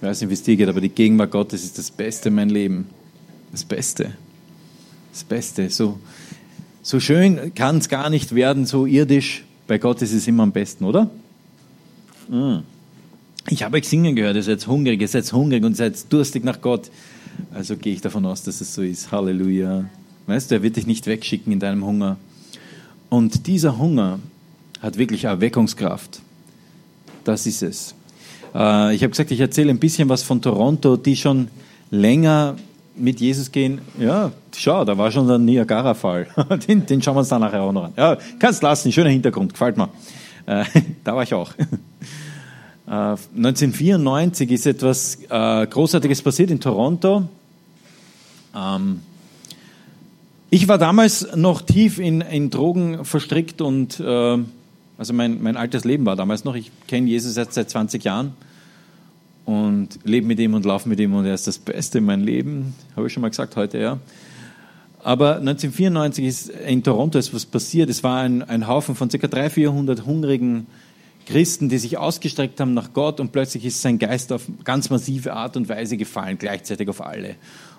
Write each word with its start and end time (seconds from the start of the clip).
Ich 0.00 0.06
weiß 0.06 0.20
nicht, 0.20 0.30
wie 0.30 0.34
es 0.34 0.42
dir 0.42 0.56
geht, 0.56 0.68
aber 0.68 0.80
die 0.80 0.90
Gegenwart 0.90 1.32
Gottes 1.32 1.64
ist 1.64 1.76
das 1.76 1.90
Beste 1.90 2.28
in 2.28 2.36
meinem 2.36 2.50
Leben. 2.50 2.86
Das 3.50 3.64
Beste. 3.64 4.12
Das 5.12 5.24
Beste. 5.24 5.70
So, 5.70 5.98
so 6.82 7.00
schön 7.00 7.52
kann 7.54 7.78
es 7.78 7.88
gar 7.88 8.08
nicht 8.08 8.34
werden, 8.34 8.64
so 8.64 8.86
irdisch. 8.86 9.44
Bei 9.66 9.78
Gott 9.78 10.00
ist 10.02 10.12
es 10.12 10.28
immer 10.28 10.44
am 10.44 10.52
besten, 10.52 10.84
oder? 10.84 11.10
Mm. 12.28 12.58
Ich 13.50 13.62
habe 13.62 13.78
euch 13.78 13.88
singen 13.88 14.14
gehört, 14.14 14.36
ihr 14.36 14.42
seid 14.42 14.66
hungrig, 14.66 15.00
ihr 15.00 15.08
seid 15.08 15.32
hungrig 15.32 15.64
und 15.64 15.76
seid 15.76 16.12
durstig 16.12 16.44
nach 16.44 16.60
Gott. 16.60 16.90
Also 17.52 17.76
gehe 17.76 17.94
ich 17.94 18.00
davon 18.00 18.24
aus, 18.26 18.42
dass 18.42 18.60
es 18.60 18.74
so 18.74 18.82
ist. 18.82 19.10
Halleluja. 19.10 19.86
Weißt 20.26 20.50
du, 20.50 20.56
er 20.56 20.62
wird 20.62 20.76
dich 20.76 20.86
nicht 20.86 21.06
wegschicken 21.06 21.52
in 21.52 21.58
deinem 21.58 21.84
Hunger. 21.84 22.18
Und 23.08 23.46
dieser 23.46 23.78
Hunger 23.78 24.20
hat 24.80 24.98
wirklich 24.98 25.24
Erweckungskraft. 25.24 26.20
Das 27.24 27.46
ist 27.46 27.62
es. 27.62 27.94
Äh, 28.54 28.94
ich 28.94 29.02
habe 29.02 29.10
gesagt, 29.10 29.30
ich 29.30 29.40
erzähle 29.40 29.70
ein 29.70 29.78
bisschen 29.78 30.08
was 30.08 30.22
von 30.22 30.42
Toronto, 30.42 30.96
die 30.96 31.16
schon 31.16 31.48
länger 31.90 32.56
mit 32.96 33.20
Jesus 33.20 33.52
gehen. 33.52 33.80
Ja, 33.98 34.32
schau, 34.56 34.84
da 34.84 34.98
war 34.98 35.10
schon 35.10 35.28
der 35.28 35.38
Niagara-Fall. 35.38 36.28
Den, 36.66 36.84
den, 36.84 37.00
schauen 37.00 37.14
wir 37.14 37.20
uns 37.20 37.28
dann 37.28 37.40
nachher 37.40 37.62
auch 37.62 37.72
noch 37.72 37.84
an. 37.84 37.92
Ja, 37.96 38.18
kannst 38.38 38.62
lassen, 38.62 38.90
schöner 38.90 39.10
Hintergrund, 39.10 39.52
gefällt 39.52 39.76
mir. 39.76 39.88
Äh, 40.46 40.64
da 41.04 41.14
war 41.14 41.22
ich 41.22 41.34
auch. 41.34 41.52
1994 42.86 44.50
äh, 44.50 44.54
ist 44.54 44.66
etwas 44.66 45.18
Großartiges 45.28 46.22
passiert 46.22 46.50
in 46.50 46.58
Toronto. 46.58 47.28
Ähm, 48.56 49.00
ich 50.50 50.66
war 50.66 50.78
damals 50.78 51.28
noch 51.36 51.60
tief 51.62 51.98
in, 51.98 52.22
in 52.22 52.48
Drogen 52.48 53.04
verstrickt 53.04 53.60
und 53.60 54.00
äh, 54.00 54.38
also 54.98 55.14
mein, 55.14 55.40
mein 55.40 55.56
altes 55.56 55.84
Leben 55.84 56.04
war 56.04 56.16
damals 56.16 56.44
noch. 56.44 56.56
Ich 56.56 56.72
kenne 56.88 57.08
Jesus 57.08 57.36
jetzt 57.36 57.54
seit 57.54 57.70
20 57.70 58.02
Jahren 58.02 58.34
und 59.44 60.00
lebe 60.04 60.26
mit 60.26 60.40
ihm 60.40 60.54
und 60.54 60.66
laufe 60.66 60.88
mit 60.88 60.98
ihm 60.98 61.14
und 61.14 61.24
er 61.24 61.34
ist 61.34 61.46
das 61.46 61.58
Beste 61.58 61.98
in 61.98 62.04
meinem 62.04 62.24
Leben. 62.24 62.74
Habe 62.96 63.06
ich 63.06 63.12
schon 63.12 63.20
mal 63.20 63.30
gesagt 63.30 63.56
heute, 63.56 63.78
ja. 63.78 64.00
Aber 65.02 65.36
1994 65.36 66.24
ist 66.24 66.48
in 66.50 66.82
Toronto 66.82 67.18
etwas 67.18 67.46
passiert. 67.46 67.88
Es 67.88 68.02
war 68.02 68.20
ein, 68.20 68.42
ein 68.42 68.66
Haufen 68.66 68.96
von 68.96 69.08
ca. 69.08 69.16
300, 69.16 69.52
400 69.52 70.04
hungrigen 70.04 70.66
Christen, 71.26 71.68
die 71.68 71.78
sich 71.78 71.96
ausgestreckt 71.96 72.58
haben 72.58 72.74
nach 72.74 72.92
Gott 72.92 73.20
und 73.20 73.30
plötzlich 73.30 73.64
ist 73.64 73.80
sein 73.80 73.98
Geist 73.98 74.32
auf 74.32 74.42
ganz 74.64 74.90
massive 74.90 75.32
Art 75.34 75.56
und 75.56 75.68
Weise 75.68 75.96
gefallen, 75.96 76.38
gleichzeitig 76.38 76.88
auf 76.88 77.00
alle. 77.00 77.36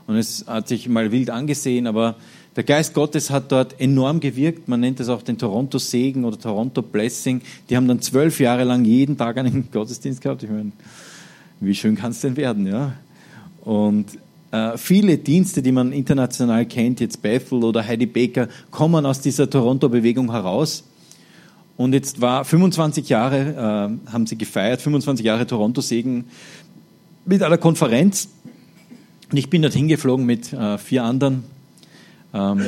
Und 0.10 0.16
es 0.16 0.46
hat 0.48 0.68
sich 0.68 0.90
mal 0.90 1.12
wild 1.12 1.30
angesehen, 1.30 1.86
aber 1.86 2.16
der 2.56 2.64
Geist 2.64 2.96
Gottes 2.96 3.30
hat 3.30 3.52
dort 3.52 3.80
enorm 3.80 4.20
gewirkt. 4.20 4.68
Man 4.68 4.80
nennt 4.80 5.00
es 5.00 5.08
auch 5.08 5.22
den 5.22 5.38
Toronto 5.38 5.78
Segen 5.78 6.26
oder 6.26 6.40
Toronto 6.40 6.82
Blessing. 6.82 7.42
Die 7.70 7.78
haben 7.78 7.88
dann 7.88 8.02
zwölf 8.02 8.40
Jahre 8.40 8.64
lang 8.64 8.86
jeden 8.86 9.20
Tag 9.20 9.38
einen 9.38 9.70
Gottesdienst 9.72 10.22
gehabt. 10.22 10.42
Ich 10.42 10.50
meine, 10.50 10.72
wie 11.60 11.76
schön 11.76 11.96
kann 11.96 12.10
es 12.10 12.22
denn 12.22 12.36
werden, 12.38 12.66
ja? 12.66 12.94
Und 13.62 14.08
äh, 14.50 14.80
viele 14.80 15.16
Dienste, 15.20 15.62
die 15.62 15.72
man 15.72 15.92
international 15.92 16.66
kennt, 16.66 17.02
jetzt 17.02 17.22
Bethel 17.22 17.64
oder 17.64 17.86
Heidi 17.86 18.08
Baker, 18.08 18.48
kommen 18.72 19.06
aus 19.06 19.22
dieser 19.22 19.48
Toronto-Bewegung 19.48 20.32
heraus. 20.32 20.86
Und 21.78 21.94
jetzt 21.94 22.20
war 22.20 22.46
25 22.46 23.10
Jahre, 23.10 24.00
äh, 24.08 24.12
haben 24.12 24.26
sie 24.26 24.40
gefeiert, 24.40 24.82
25 24.82 25.24
Jahre 25.24 25.46
Toronto-Segen 25.46 26.26
mit 27.26 27.44
einer 27.44 27.60
Konferenz. 27.60 28.30
Und 29.32 29.38
ich 29.38 29.50
bin 29.50 29.62
dort 29.62 29.74
hingeflogen 29.74 30.26
mit 30.26 30.54
äh, 30.54 30.78
vier 30.78 31.04
anderen 31.04 31.44
ähm, 32.34 32.66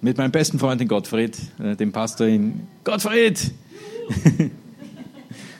mit 0.00 0.18
meinem 0.18 0.32
besten 0.32 0.58
Freund 0.58 0.80
in 0.82 0.88
Gottfried, 0.88 1.38
äh, 1.58 1.76
dem 1.76 1.92
Pastor 1.92 2.26
in 2.26 2.66
Gottfried. 2.84 3.52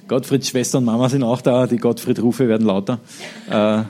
Gottfrieds 0.09 0.49
Schwester 0.49 0.79
und 0.79 0.85
Mama 0.85 1.09
sind 1.09 1.23
auch 1.23 1.41
da, 1.41 1.67
die 1.67 1.79
Gottfried-Rufe 1.79 2.47
werden 2.47 2.67
lauter. 2.67 3.01
Äh, 3.51 3.85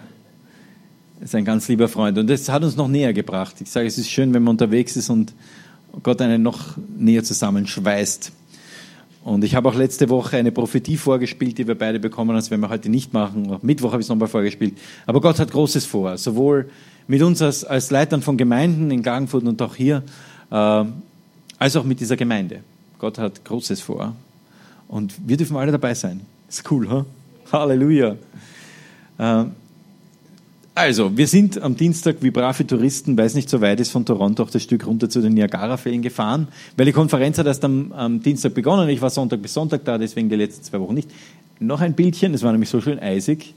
ist 1.21 1.35
ein 1.35 1.45
ganz 1.45 1.67
lieber 1.69 1.89
Freund 1.89 2.19
und 2.19 2.29
das 2.29 2.49
hat 2.49 2.63
uns 2.63 2.77
noch 2.77 2.87
näher 2.87 3.13
gebracht. 3.13 3.57
Ich 3.61 3.71
sage, 3.71 3.87
es 3.87 3.99
ist 3.99 4.11
schön, 4.11 4.33
wenn 4.35 4.45
man 4.45 4.53
unterwegs 4.53 4.97
ist 4.97 5.11
und 5.11 5.35
Gott 6.03 6.21
einen 6.21 6.43
noch 6.43 6.77
näher 6.97 7.25
zusammenschweißt. 7.25 8.31
Und 9.25 9.43
ich 9.43 9.55
habe 9.55 9.71
auch 9.71 9.75
letzte 9.75 10.11
Woche 10.11 10.37
eine 10.37 10.53
Prophetie 10.53 10.99
vorgespielt, 10.99 11.57
die 11.57 11.67
wir 11.67 11.77
beide 11.77 11.99
bekommen, 11.99 12.37
das 12.37 12.51
werden 12.51 12.61
wir 12.61 12.69
heute 12.69 12.91
nicht 12.91 13.15
machen. 13.15 13.51
Auch 13.51 13.63
Mittwoch 13.63 13.93
habe 13.93 14.03
ich 14.03 14.05
es 14.05 14.11
nochmal 14.11 14.29
vorgespielt. 14.29 14.77
Aber 15.07 15.23
Gott 15.23 15.39
hat 15.39 15.51
Großes 15.51 15.87
vor, 15.87 16.19
sowohl 16.19 16.69
mit 17.09 17.23
uns 17.23 17.41
als, 17.41 17.65
als 17.65 17.91
Leitern 17.91 18.21
von 18.21 18.37
Gemeinden 18.37 18.91
in 18.91 19.03
Klagenfurt 19.03 19.45
und 19.45 19.61
auch 19.63 19.77
hier, 19.77 20.03
äh, 20.51 20.85
als 21.59 21.75
auch 21.75 21.85
mit 21.85 22.01
dieser 22.01 22.17
Gemeinde. 22.17 22.61
Gott 22.99 23.19
hat 23.19 23.43
Großes 23.47 23.81
vor. 23.81 24.15
Und 24.89 25.15
wir 25.27 25.39
dürfen 25.39 25.57
alle 25.57 25.73
dabei 25.73 25.95
sein. 25.95 26.21
Ist 26.47 26.71
cool, 26.71 26.91
huh? 26.91 27.05
Halleluja. 27.51 28.17
Äh, 29.17 29.45
also, 30.77 31.17
wir 31.17 31.29
sind 31.29 31.63
am 31.63 31.77
Dienstag 31.77 32.17
wie 32.21 32.33
brave 32.33 32.67
Touristen, 32.67 33.17
weil 33.17 33.27
es 33.27 33.35
nicht 33.35 33.49
so 33.49 33.61
weit 33.61 33.79
ist, 33.79 33.93
von 33.93 34.05
Toronto 34.05 34.43
auch 34.43 34.51
das 34.51 34.65
Stück 34.65 34.87
runter 34.87 35.09
zu 35.09 35.21
den 35.21 35.35
Niagara-Fällen 35.35 36.03
gefahren, 36.03 36.49
weil 36.77 36.87
die 36.87 36.93
Konferenz 36.93 37.39
hat 37.39 37.47
erst 37.47 37.65
am, 37.65 37.93
am, 37.93 38.21
Dienstag 38.21 38.55
begonnen. 38.55 38.89
Ich 38.89 39.01
war 39.01 39.11
Sonntag 39.11 39.41
bis 39.41 39.55
Sonntag 39.55 39.85
da, 39.85 39.99
deswegen 39.99 40.29
die 40.29 40.35
letzten 40.35 40.65
zwei 40.65 40.81
Wochen 40.81 40.95
nicht. 40.95 41.09
Noch 41.61 41.81
ein 41.81 41.95
Bildchen, 41.95 42.35
es 42.35 42.43
war 42.43 42.51
nämlich 42.51 42.71
so 42.71 42.81
schön 42.81 42.99
eisig. 42.99 43.55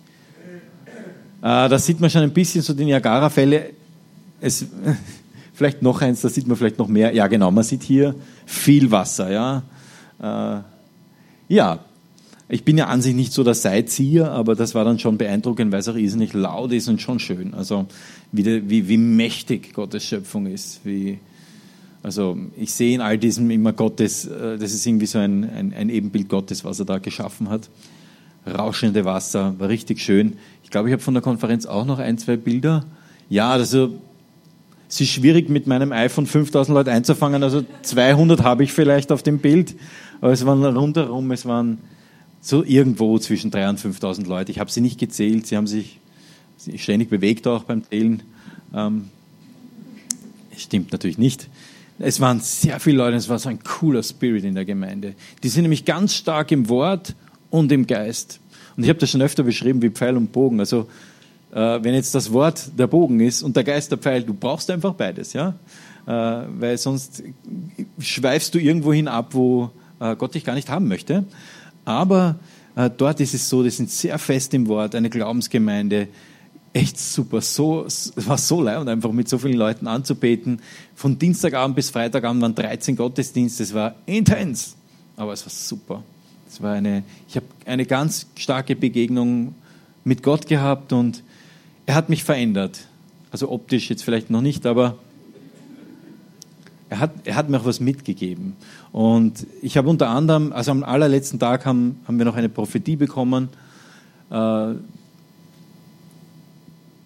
Äh, 1.42 1.70
da 1.70 1.80
sieht 1.80 2.00
man 2.00 2.12
schon 2.12 2.22
ein 2.22 2.34
bisschen 2.34 2.62
so 2.62 2.74
die 2.74 2.86
Niagara-Fälle. 2.86 3.72
Es, 4.40 4.66
vielleicht 5.56 5.82
noch 5.82 6.02
eins, 6.02 6.22
da 6.22 6.30
sieht 6.30 6.46
man 6.46 6.56
vielleicht 6.56 6.78
noch 6.78 6.88
mehr. 6.88 7.16
Ja, 7.16 7.26
genau, 7.26 7.50
man 7.50 7.64
sieht 7.64 7.82
hier 7.82 8.14
viel 8.46 8.92
Wasser. 8.92 9.32
Ja, 9.32 9.64
äh, 10.22 11.54
ja. 11.54 11.80
Ich 12.50 12.64
bin 12.64 12.78
ja 12.78 12.88
an 12.88 13.02
sich 13.02 13.14
nicht 13.14 13.34
so 13.34 13.44
der 13.44 13.54
Seizieher, 13.54 14.32
aber 14.32 14.56
das 14.56 14.74
war 14.74 14.86
dann 14.86 15.00
schon 15.00 15.18
beeindruckend, 15.18 15.72
weil 15.72 15.80
es 15.80 15.90
auch 15.90 15.96
irrsinnig 15.96 16.34
laut 16.34 16.72
ist 16.72 16.88
und 16.88 17.02
schon 17.02 17.20
schön. 17.20 17.54
Also 17.54 17.88
wie, 18.32 18.70
wie, 18.70 18.88
wie 18.88 18.98
mächtig 18.98 19.74
Gottes 19.74 20.04
Schöpfung 20.04 20.48
ist. 20.48 20.82
Wie, 20.86 21.20
also 22.04 22.38
ich 22.56 22.74
sehe 22.74 22.96
in 22.96 23.02
all 23.02 23.18
diesem 23.18 23.50
immer 23.52 23.74
Gottes, 23.74 24.26
äh, 24.26 24.58
das 24.58 24.74
ist 24.74 24.86
irgendwie 24.86 25.08
so 25.08 25.20
ein, 25.20 25.44
ein, 25.44 25.74
ein 25.74 25.90
Ebenbild 25.90 26.30
Gottes, 26.30 26.64
was 26.64 26.80
er 26.80 26.86
da 26.86 27.00
geschaffen 27.00 27.50
hat 27.50 27.70
rauschende 28.48 29.06
Wasser, 29.06 29.56
war 29.58 29.70
richtig 29.70 30.00
schön. 30.00 30.38
Ich 30.64 30.70
glaube, 30.70 30.90
ich 30.90 30.94
habe 30.94 31.02
von 31.02 31.14
der 31.14 31.24
Konferenz 31.24 31.66
auch 31.66 31.86
noch 31.86 32.00
ein, 32.00 32.18
zwei 32.18 32.38
Bilder. 32.38 32.86
Ja, 33.30 33.52
also 33.52 34.00
es 34.90 35.02
ist 35.02 35.10
schwierig 35.10 35.50
mit 35.50 35.68
meinem 35.68 35.92
iPhone 35.92 36.26
5000 36.26 36.74
Leute 36.74 36.92
einzufangen, 36.92 37.44
also 37.44 37.64
200 37.82 38.44
habe 38.44 38.64
ich 38.64 38.72
vielleicht 38.72 39.12
auf 39.12 39.22
dem 39.22 39.40
Bild, 39.40 39.76
aber 40.22 40.32
es 40.32 40.46
waren 40.46 40.64
rundherum, 40.64 41.32
es 41.32 41.46
waren 41.46 41.80
so 42.48 42.64
irgendwo 42.64 43.20
zwischen 43.20 43.52
3.000 43.52 43.70
und 43.70 43.96
5.000 43.96 44.28
Leute. 44.28 44.52
Ich 44.52 44.60
habe 44.60 44.72
sie 44.72 44.80
nicht 44.80 44.98
gezählt, 45.00 45.48
sie 45.48 45.58
haben 45.58 45.68
sich 45.68 46.00
ständig 46.78 47.10
bewegt 47.10 47.46
auch 47.46 47.64
beim 47.64 47.84
Zählen. 47.84 48.24
Ähm, 48.74 49.10
stimmt 50.56 50.94
natürlich 50.94 51.18
nicht. 51.18 51.50
Es 52.00 52.22
waren 52.22 52.40
sehr 52.40 52.80
viele 52.80 52.98
Leute, 52.98 53.18
es 53.18 53.28
war 53.28 53.38
so 53.38 53.50
ein 53.50 53.60
cooler 53.64 54.02
Spirit 54.02 54.46
in 54.46 54.56
der 54.56 54.64
Gemeinde. 54.64 55.14
Die 55.44 55.50
sind 55.50 55.64
nämlich 55.64 55.84
ganz 55.84 56.14
stark 56.14 56.52
im 56.54 56.70
Wort 56.70 57.16
und 57.50 57.70
im 57.72 57.86
Geist. 57.86 58.40
Und 58.78 58.84
ich 58.84 58.90
habe 58.90 59.00
das 59.00 59.10
schon 59.10 59.22
öfter 59.22 59.44
beschrieben 59.44 59.82
wie 59.82 59.90
Pfeil 59.90 60.16
und 60.16 60.32
Bogen. 60.32 60.62
Also 60.62 60.88
äh, 61.52 61.58
wenn 61.58 61.96
jetzt 61.96 62.16
das 62.16 62.32
Wort 62.32 62.72
der 62.78 62.88
Bogen 62.88 63.20
ist 63.20 63.44
und 63.44 63.58
der 63.58 63.66
Geist 63.66 63.92
der 63.92 63.98
Pfeil, 63.98 64.24
du 64.24 64.34
brauchst 64.34 64.72
einfach 64.72 64.94
beides, 64.94 65.34
ja, 65.34 65.56
äh, 66.06 66.12
weil 66.12 66.78
sonst 66.78 67.24
schweifst 68.00 68.56
du 68.56 68.60
irgendwo 68.60 68.94
hin 68.94 69.10
ab, 69.10 69.34
wo 69.34 69.72
äh, 70.00 70.16
Gott 70.16 70.36
dich 70.36 70.46
gar 70.46 70.56
nicht 70.56 70.70
haben 70.70 70.88
möchte. 70.88 71.26
Aber 71.88 72.36
äh, 72.76 72.90
dort 72.90 73.22
ist 73.22 73.34
es 73.34 73.48
so, 73.48 73.64
die 73.64 73.70
sind 73.70 73.90
sehr 73.90 74.20
fest 74.20 74.54
im 74.54 74.68
Wort, 74.68 74.94
eine 74.94 75.10
Glaubensgemeinde, 75.10 76.10
echt 76.74 77.00
super. 77.00 77.40
So, 77.40 77.86
es 77.86 78.12
war 78.18 78.38
so 78.38 78.62
leid, 78.62 78.86
einfach 78.90 79.14
mit 79.14 79.30
so 79.30 79.38
vielen 79.38 79.58
Leuten 79.58 79.88
anzubeten. 79.88 80.60
Von 80.96 81.18
Dienstagabend 81.18 81.78
bis 81.78 81.90
Freitagabend 81.90 82.42
waren 82.42 82.54
13 82.54 82.98
Gottesdienste. 82.98 83.64
Es 83.64 83.74
war 83.74 83.96
intens, 84.06 84.76
aber 85.16 85.32
es 85.32 85.46
war 85.46 85.50
super. 85.50 86.04
Es 86.50 86.62
war 86.62 86.74
eine, 86.74 87.04
ich 87.30 87.38
habe 87.38 87.46
eine 87.66 87.86
ganz 87.86 88.28
starke 88.36 88.76
Begegnung 88.76 89.56
mit 90.04 90.24
Gott 90.24 90.46
gehabt 90.46 90.92
und 90.92 91.24
er 91.86 91.96
hat 91.96 92.10
mich 92.10 92.26
verändert. 92.26 92.82
Also 93.32 93.50
optisch 93.50 93.90
jetzt 93.90 94.04
vielleicht 94.04 94.30
noch 94.30 94.42
nicht, 94.42 94.66
aber 94.66 94.98
er 96.90 97.00
hat, 97.00 97.12
er 97.26 97.36
hat 97.36 97.50
mir 97.50 97.60
auch 97.60 97.66
was 97.66 97.80
mitgegeben. 97.80 98.56
Und 98.92 99.46
ich 99.62 99.78
habe 99.78 99.90
unter 99.90 100.10
anderem, 100.10 100.54
also 100.54 100.72
am 100.72 100.84
allerletzten 100.84 101.40
Tag 101.40 101.66
haben, 101.66 102.00
haben 102.08 102.18
wir 102.18 102.26
noch 102.26 102.36
eine 102.36 102.50
Prophetie 102.50 102.96
bekommen, 102.96 103.50
äh, 104.30 104.74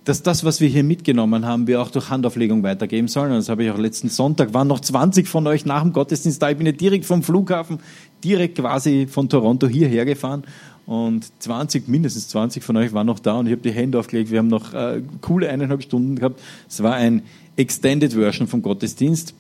dass 0.03 0.23
das, 0.23 0.43
was 0.43 0.61
wir 0.61 0.67
hier 0.67 0.83
mitgenommen 0.83 1.45
haben, 1.45 1.67
wir 1.67 1.81
auch 1.81 1.91
durch 1.91 2.09
Handauflegung 2.09 2.63
weitergeben 2.63 3.07
sollen. 3.07 3.31
Und 3.31 3.37
das 3.37 3.49
habe 3.49 3.63
ich 3.63 3.71
auch 3.71 3.77
letzten 3.77 4.09
Sonntag, 4.09 4.53
waren 4.53 4.67
noch 4.67 4.79
20 4.79 5.27
von 5.27 5.45
euch 5.45 5.65
nach 5.65 5.83
dem 5.83 5.93
Gottesdienst 5.93 6.41
da. 6.41 6.49
Ich 6.49 6.57
bin 6.57 6.65
ja 6.65 6.71
direkt 6.71 7.05
vom 7.05 7.21
Flughafen, 7.21 7.79
direkt 8.23 8.57
quasi 8.57 9.07
von 9.07 9.29
Toronto 9.29 9.67
hierher 9.67 10.05
gefahren. 10.05 10.43
Und 10.87 11.31
20, 11.39 11.87
mindestens 11.87 12.27
20 12.29 12.63
von 12.63 12.75
euch 12.77 12.91
waren 12.93 13.05
noch 13.05 13.19
da 13.19 13.37
und 13.37 13.45
ich 13.45 13.51
habe 13.51 13.61
die 13.61 13.71
Hände 13.71 13.99
aufgelegt. 13.99 14.31
Wir 14.31 14.39
haben 14.39 14.47
noch 14.47 14.73
äh, 14.73 15.01
coole 15.21 15.49
eineinhalb 15.49 15.83
Stunden 15.83 16.15
gehabt. 16.15 16.39
Es 16.67 16.81
war 16.81 16.95
ein 16.95 17.21
Extended 17.55 18.13
Version 18.13 18.47
vom 18.47 18.63
Gottesdienst. 18.63 19.35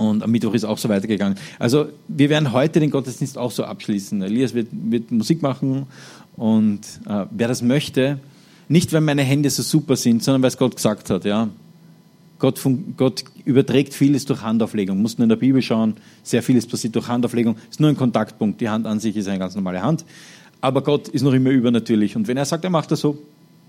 Und 0.00 0.22
am 0.22 0.30
Mittwoch 0.30 0.54
ist 0.54 0.64
auch 0.64 0.78
so 0.78 0.88
weitergegangen. 0.88 1.36
Also 1.58 1.88
wir 2.08 2.30
werden 2.30 2.52
heute 2.52 2.80
den 2.80 2.90
Gottesdienst 2.90 3.36
auch 3.36 3.50
so 3.50 3.64
abschließen. 3.64 4.22
Elias 4.22 4.54
wird, 4.54 4.68
wird 4.72 5.10
Musik 5.10 5.42
machen 5.42 5.86
Und 6.36 6.80
äh, 7.06 7.26
wer 7.30 7.48
das 7.48 7.60
möchte, 7.60 8.18
nicht 8.68 8.94
weil 8.94 9.02
meine 9.02 9.22
Hände 9.22 9.50
so 9.50 9.62
super 9.62 9.96
sind, 9.96 10.24
sondern 10.24 10.40
weil 10.40 10.48
es 10.48 10.56
Gott 10.56 10.74
gesagt 10.74 11.10
hat, 11.10 11.26
ja. 11.26 11.50
Gott, 12.38 12.58
Gott 12.96 13.24
überträgt 13.44 13.92
vieles 13.92 14.24
durch 14.24 14.40
Handauflegung. 14.40 15.02
Muss 15.02 15.18
nur 15.18 15.24
in 15.24 15.28
der 15.28 15.36
Bibel 15.36 15.60
schauen, 15.60 15.96
sehr 16.22 16.42
vieles 16.42 16.66
passiert 16.66 16.94
durch 16.94 17.06
Handauflegung. 17.06 17.56
Ist 17.70 17.78
nur 17.78 17.90
ein 17.90 17.96
Kontaktpunkt. 17.96 18.58
Die 18.62 18.70
Hand 18.70 18.86
an 18.86 19.00
sich 19.00 19.14
ist 19.18 19.28
eine 19.28 19.38
ganz 19.38 19.54
normale 19.54 19.82
Hand. 19.82 20.06
Aber 20.62 20.82
Gott 20.82 21.08
ist 21.08 21.20
noch 21.20 21.34
immer 21.34 21.50
übernatürlich. 21.50 22.16
Und 22.16 22.26
wenn 22.26 22.38
er 22.38 22.46
sagt, 22.46 22.64
er 22.64 22.70
macht 22.70 22.90
das 22.90 23.00
so, 23.00 23.18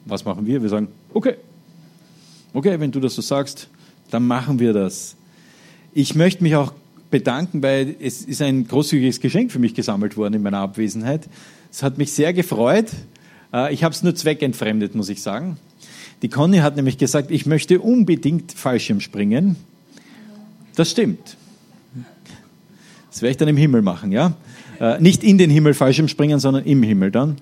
was 0.05 0.23
machen 0.23 0.45
wir? 0.45 0.61
Wir 0.61 0.69
sagen, 0.69 0.87
okay. 1.13 1.35
Okay, 2.53 2.79
wenn 2.79 2.91
du 2.91 3.01
das 3.01 3.15
so 3.15 3.21
sagst, 3.21 3.67
dann 4.09 4.25
machen 4.25 4.59
wir 4.59 4.71
das. 4.71 5.17
Ich 5.93 6.15
möchte 6.15 6.41
mich 6.41 6.55
auch 6.55 6.71
bedanken, 7.09 7.61
weil 7.61 7.95
es 7.99 8.21
ist 8.21 8.41
ein 8.41 8.65
großzügiges 8.65 9.19
Geschenk 9.19 9.51
für 9.51 9.59
mich 9.59 9.73
gesammelt 9.73 10.15
worden 10.15 10.35
in 10.35 10.41
meiner 10.41 10.59
Abwesenheit. 10.59 11.27
Es 11.69 11.83
hat 11.83 11.97
mich 11.97 12.13
sehr 12.13 12.31
gefreut. 12.31 12.87
Äh, 13.53 13.73
ich 13.73 13.83
habe 13.83 13.93
es 13.93 14.01
nur 14.01 14.15
zweckentfremdet, 14.15 14.95
muss 14.95 15.09
ich 15.09 15.21
sagen. 15.21 15.57
Die 16.21 16.29
Conny 16.29 16.59
hat 16.59 16.77
nämlich 16.77 16.97
gesagt, 16.97 17.29
ich 17.29 17.45
möchte 17.45 17.81
unbedingt 17.81 18.53
Fallschirm 18.53 19.01
springen. 19.01 19.57
Das 20.75 20.91
stimmt. 20.91 21.35
Das 23.09 23.21
werde 23.21 23.31
ich 23.31 23.37
dann 23.37 23.49
im 23.49 23.57
Himmel 23.57 23.81
machen, 23.81 24.13
ja? 24.13 24.33
Äh, 24.79 25.01
nicht 25.01 25.25
in 25.25 25.37
den 25.37 25.49
Himmel 25.49 25.73
Fallschirm 25.73 26.07
springen, 26.07 26.39
sondern 26.39 26.63
im 26.63 26.81
Himmel 26.83 27.11
dann. 27.11 27.35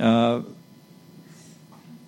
Äh, 0.00 0.40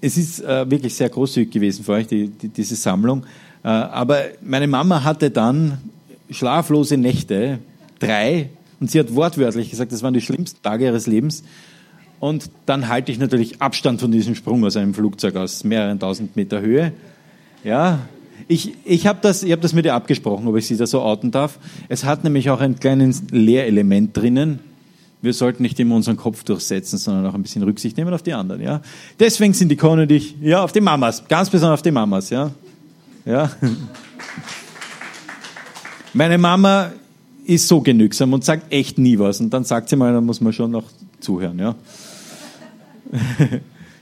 es 0.00 0.16
ist 0.16 0.40
wirklich 0.44 0.94
sehr 0.94 1.08
großzügig 1.08 1.50
gewesen 1.50 1.84
für 1.84 1.90
euch, 1.94 2.06
die, 2.06 2.28
die, 2.28 2.48
diese 2.48 2.76
Sammlung. 2.76 3.24
Aber 3.66 4.20
meine 4.42 4.66
Mama 4.66 5.04
hatte 5.04 5.30
dann 5.30 5.78
schlaflose 6.30 6.96
Nächte, 6.96 7.58
drei, 7.98 8.50
und 8.80 8.90
sie 8.90 9.00
hat 9.00 9.14
wortwörtlich 9.14 9.70
gesagt, 9.70 9.92
das 9.92 10.02
waren 10.02 10.14
die 10.14 10.20
schlimmsten 10.20 10.62
Tage 10.62 10.84
ihres 10.84 11.06
Lebens. 11.06 11.42
Und 12.20 12.50
dann 12.66 12.88
halte 12.88 13.12
ich 13.12 13.18
natürlich 13.18 13.60
Abstand 13.60 14.00
von 14.00 14.10
diesem 14.10 14.34
Sprung 14.34 14.64
aus 14.64 14.76
einem 14.76 14.94
Flugzeug 14.94 15.36
aus 15.36 15.64
mehreren 15.64 15.98
tausend 15.98 16.36
Meter 16.36 16.60
Höhe. 16.60 16.92
Ja, 17.64 18.00
ich, 18.46 18.74
ich 18.84 19.06
habe 19.06 19.18
das, 19.22 19.44
hab 19.44 19.60
das 19.60 19.72
mit 19.72 19.84
ihr 19.84 19.94
abgesprochen, 19.94 20.46
ob 20.46 20.56
ich 20.56 20.66
sie 20.66 20.76
da 20.76 20.86
so 20.86 21.02
outen 21.02 21.30
darf. 21.30 21.58
Es 21.88 22.04
hat 22.04 22.24
nämlich 22.24 22.50
auch 22.50 22.60
ein 22.60 22.78
kleines 22.78 23.24
Lehrelement 23.30 24.16
drinnen. 24.16 24.60
Wir 25.20 25.32
sollten 25.32 25.64
nicht 25.64 25.78
immer 25.80 25.96
unseren 25.96 26.16
Kopf 26.16 26.44
durchsetzen, 26.44 26.98
sondern 26.98 27.26
auch 27.26 27.34
ein 27.34 27.42
bisschen 27.42 27.64
Rücksicht 27.64 27.96
nehmen 27.96 28.14
auf 28.14 28.22
die 28.22 28.32
anderen. 28.32 28.62
Ja? 28.62 28.80
Deswegen 29.18 29.52
sind 29.52 29.68
die 29.68 29.76
Conny 29.76 30.02
und 30.02 30.12
ich, 30.12 30.36
ja, 30.40 30.62
auf 30.62 30.70
die 30.70 30.80
Mamas, 30.80 31.26
ganz 31.26 31.50
besonders 31.50 31.80
auf 31.80 31.82
die 31.82 31.90
Mamas. 31.90 32.30
Ja? 32.30 32.52
Ja? 33.28 33.50
Meine 36.14 36.38
Mama 36.38 36.92
ist 37.44 37.68
so 37.68 37.82
genügsam 37.82 38.32
und 38.32 38.42
sagt 38.42 38.72
echt 38.72 38.98
nie 38.98 39.18
was. 39.18 39.40
Und 39.40 39.50
dann 39.50 39.64
sagt 39.64 39.90
sie 39.90 39.96
mal, 39.96 40.12
da 40.12 40.20
muss 40.20 40.40
man 40.40 40.52
schon 40.54 40.70
noch 40.70 40.84
zuhören. 41.20 41.58
Ja? 41.58 41.74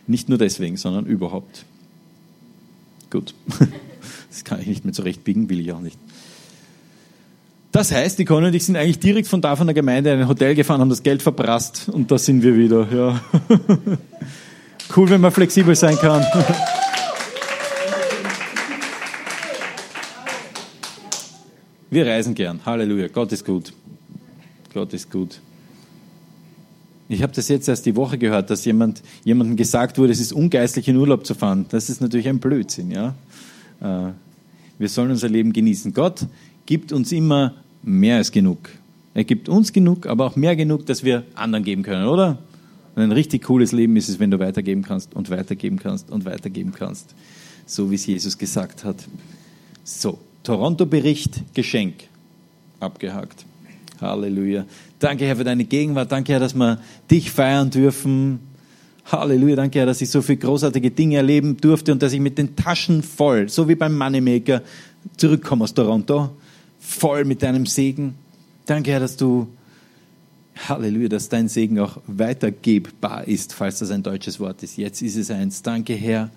nicht 0.06 0.28
nur 0.28 0.38
deswegen, 0.38 0.76
sondern 0.76 1.06
überhaupt. 1.06 1.64
Gut. 3.10 3.34
Das 4.28 4.44
kann 4.44 4.60
ich 4.60 4.66
nicht 4.66 4.84
mehr 4.84 4.92
zurechtbiegen, 4.92 5.48
will 5.48 5.60
ich 5.60 5.72
auch 5.72 5.80
nicht. 5.80 5.98
Das 7.72 7.90
heißt, 7.90 8.18
die 8.18 8.26
Conny 8.26 8.48
und 8.48 8.54
ich 8.54 8.66
sind 8.66 8.76
eigentlich 8.76 8.98
direkt 8.98 9.28
von 9.28 9.40
da 9.40 9.56
von 9.56 9.66
der 9.66 9.72
Gemeinde 9.72 10.12
in 10.12 10.20
ein 10.20 10.28
Hotel 10.28 10.54
gefahren, 10.54 10.82
haben 10.82 10.90
das 10.90 11.02
Geld 11.02 11.22
verprasst 11.22 11.88
und 11.90 12.10
da 12.10 12.18
sind 12.18 12.42
wir 12.42 12.54
wieder. 12.54 12.86
Ja. 12.92 13.20
Cool, 14.94 15.10
wenn 15.10 15.20
man 15.20 15.32
flexibel 15.32 15.74
sein 15.74 15.96
kann. 15.96 16.24
Wir 21.96 22.06
reisen 22.06 22.34
gern. 22.34 22.60
Halleluja. 22.66 23.08
Gott 23.08 23.32
ist 23.32 23.46
gut. 23.46 23.72
Gott 24.74 24.92
ist 24.92 25.10
gut. 25.10 25.40
Ich 27.08 27.22
habe 27.22 27.32
das 27.32 27.48
jetzt 27.48 27.68
erst 27.68 27.86
die 27.86 27.96
Woche 27.96 28.18
gehört, 28.18 28.50
dass 28.50 28.66
jemand, 28.66 29.00
jemandem 29.24 29.56
gesagt 29.56 29.96
wurde, 29.96 30.12
es 30.12 30.20
ist 30.20 30.34
ungeistlich 30.34 30.88
in 30.88 30.98
Urlaub 30.98 31.24
zu 31.24 31.34
fahren. 31.34 31.64
Das 31.70 31.88
ist 31.88 32.02
natürlich 32.02 32.28
ein 32.28 32.38
Blödsinn. 32.38 32.90
Ja? 32.90 33.14
Äh, 33.80 34.12
wir 34.78 34.88
sollen 34.90 35.10
unser 35.10 35.30
Leben 35.30 35.54
genießen. 35.54 35.94
Gott 35.94 36.26
gibt 36.66 36.92
uns 36.92 37.12
immer 37.12 37.54
mehr 37.82 38.18
als 38.18 38.30
genug. 38.30 38.68
Er 39.14 39.24
gibt 39.24 39.48
uns 39.48 39.72
genug, 39.72 40.04
aber 40.04 40.26
auch 40.26 40.36
mehr 40.36 40.54
genug, 40.54 40.84
dass 40.84 41.02
wir 41.02 41.24
anderen 41.34 41.64
geben 41.64 41.82
können, 41.82 42.08
oder? 42.08 42.36
Und 42.94 43.04
ein 43.04 43.12
richtig 43.12 43.44
cooles 43.44 43.72
Leben 43.72 43.96
ist 43.96 44.10
es, 44.10 44.20
wenn 44.20 44.30
du 44.30 44.38
weitergeben 44.38 44.82
kannst 44.82 45.14
und 45.14 45.30
weitergeben 45.30 45.78
kannst 45.78 46.10
und 46.10 46.26
weitergeben 46.26 46.72
kannst. 46.72 47.14
So 47.64 47.90
wie 47.90 47.94
es 47.94 48.04
Jesus 48.04 48.36
gesagt 48.36 48.84
hat. 48.84 49.02
So, 49.82 50.18
Toronto-Bericht, 50.46 51.42
Geschenk. 51.54 52.04
Abgehakt. 52.78 53.44
Halleluja. 54.00 54.64
Danke, 55.00 55.26
Herr, 55.26 55.34
für 55.34 55.42
deine 55.42 55.64
Gegenwart. 55.64 56.12
Danke, 56.12 56.32
Herr, 56.32 56.38
dass 56.38 56.54
wir 56.54 56.80
dich 57.10 57.32
feiern 57.32 57.68
dürfen. 57.68 58.38
Halleluja. 59.06 59.56
Danke, 59.56 59.80
Herr, 59.80 59.86
dass 59.86 60.00
ich 60.00 60.08
so 60.08 60.22
viele 60.22 60.38
großartige 60.38 60.92
Dinge 60.92 61.16
erleben 61.16 61.56
durfte 61.56 61.90
und 61.90 62.00
dass 62.00 62.12
ich 62.12 62.20
mit 62.20 62.38
den 62.38 62.54
Taschen 62.54 63.02
voll, 63.02 63.48
so 63.48 63.68
wie 63.68 63.74
beim 63.74 63.98
Moneymaker, 63.98 64.62
zurückkomme 65.16 65.64
aus 65.64 65.74
Toronto. 65.74 66.30
Voll 66.78 67.24
mit 67.24 67.42
deinem 67.42 67.66
Segen. 67.66 68.14
Danke, 68.66 68.92
Herr, 68.92 69.00
dass 69.00 69.16
du, 69.16 69.48
Halleluja, 70.68 71.08
dass 71.08 71.28
dein 71.28 71.48
Segen 71.48 71.80
auch 71.80 71.98
weitergebbar 72.06 73.26
ist, 73.26 73.52
falls 73.52 73.80
das 73.80 73.90
ein 73.90 74.04
deutsches 74.04 74.38
Wort 74.38 74.62
ist. 74.62 74.76
Jetzt 74.76 75.02
ist 75.02 75.16
es 75.16 75.28
eins. 75.28 75.62
Danke, 75.62 75.94
Herr 75.94 76.30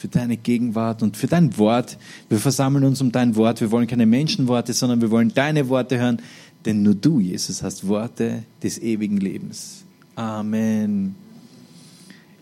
für 0.00 0.08
deine 0.08 0.38
Gegenwart 0.38 1.02
und 1.02 1.18
für 1.18 1.26
dein 1.26 1.58
Wort. 1.58 1.98
Wir 2.30 2.38
versammeln 2.38 2.84
uns 2.84 3.02
um 3.02 3.12
dein 3.12 3.36
Wort. 3.36 3.60
Wir 3.60 3.70
wollen 3.70 3.86
keine 3.86 4.06
Menschenworte, 4.06 4.72
sondern 4.72 5.02
wir 5.02 5.10
wollen 5.10 5.30
deine 5.34 5.68
Worte 5.68 5.98
hören. 5.98 6.22
Denn 6.64 6.82
nur 6.82 6.94
du, 6.94 7.20
Jesus, 7.20 7.62
hast 7.62 7.86
Worte 7.86 8.44
des 8.62 8.78
ewigen 8.78 9.18
Lebens. 9.18 9.84
Amen. 10.14 11.16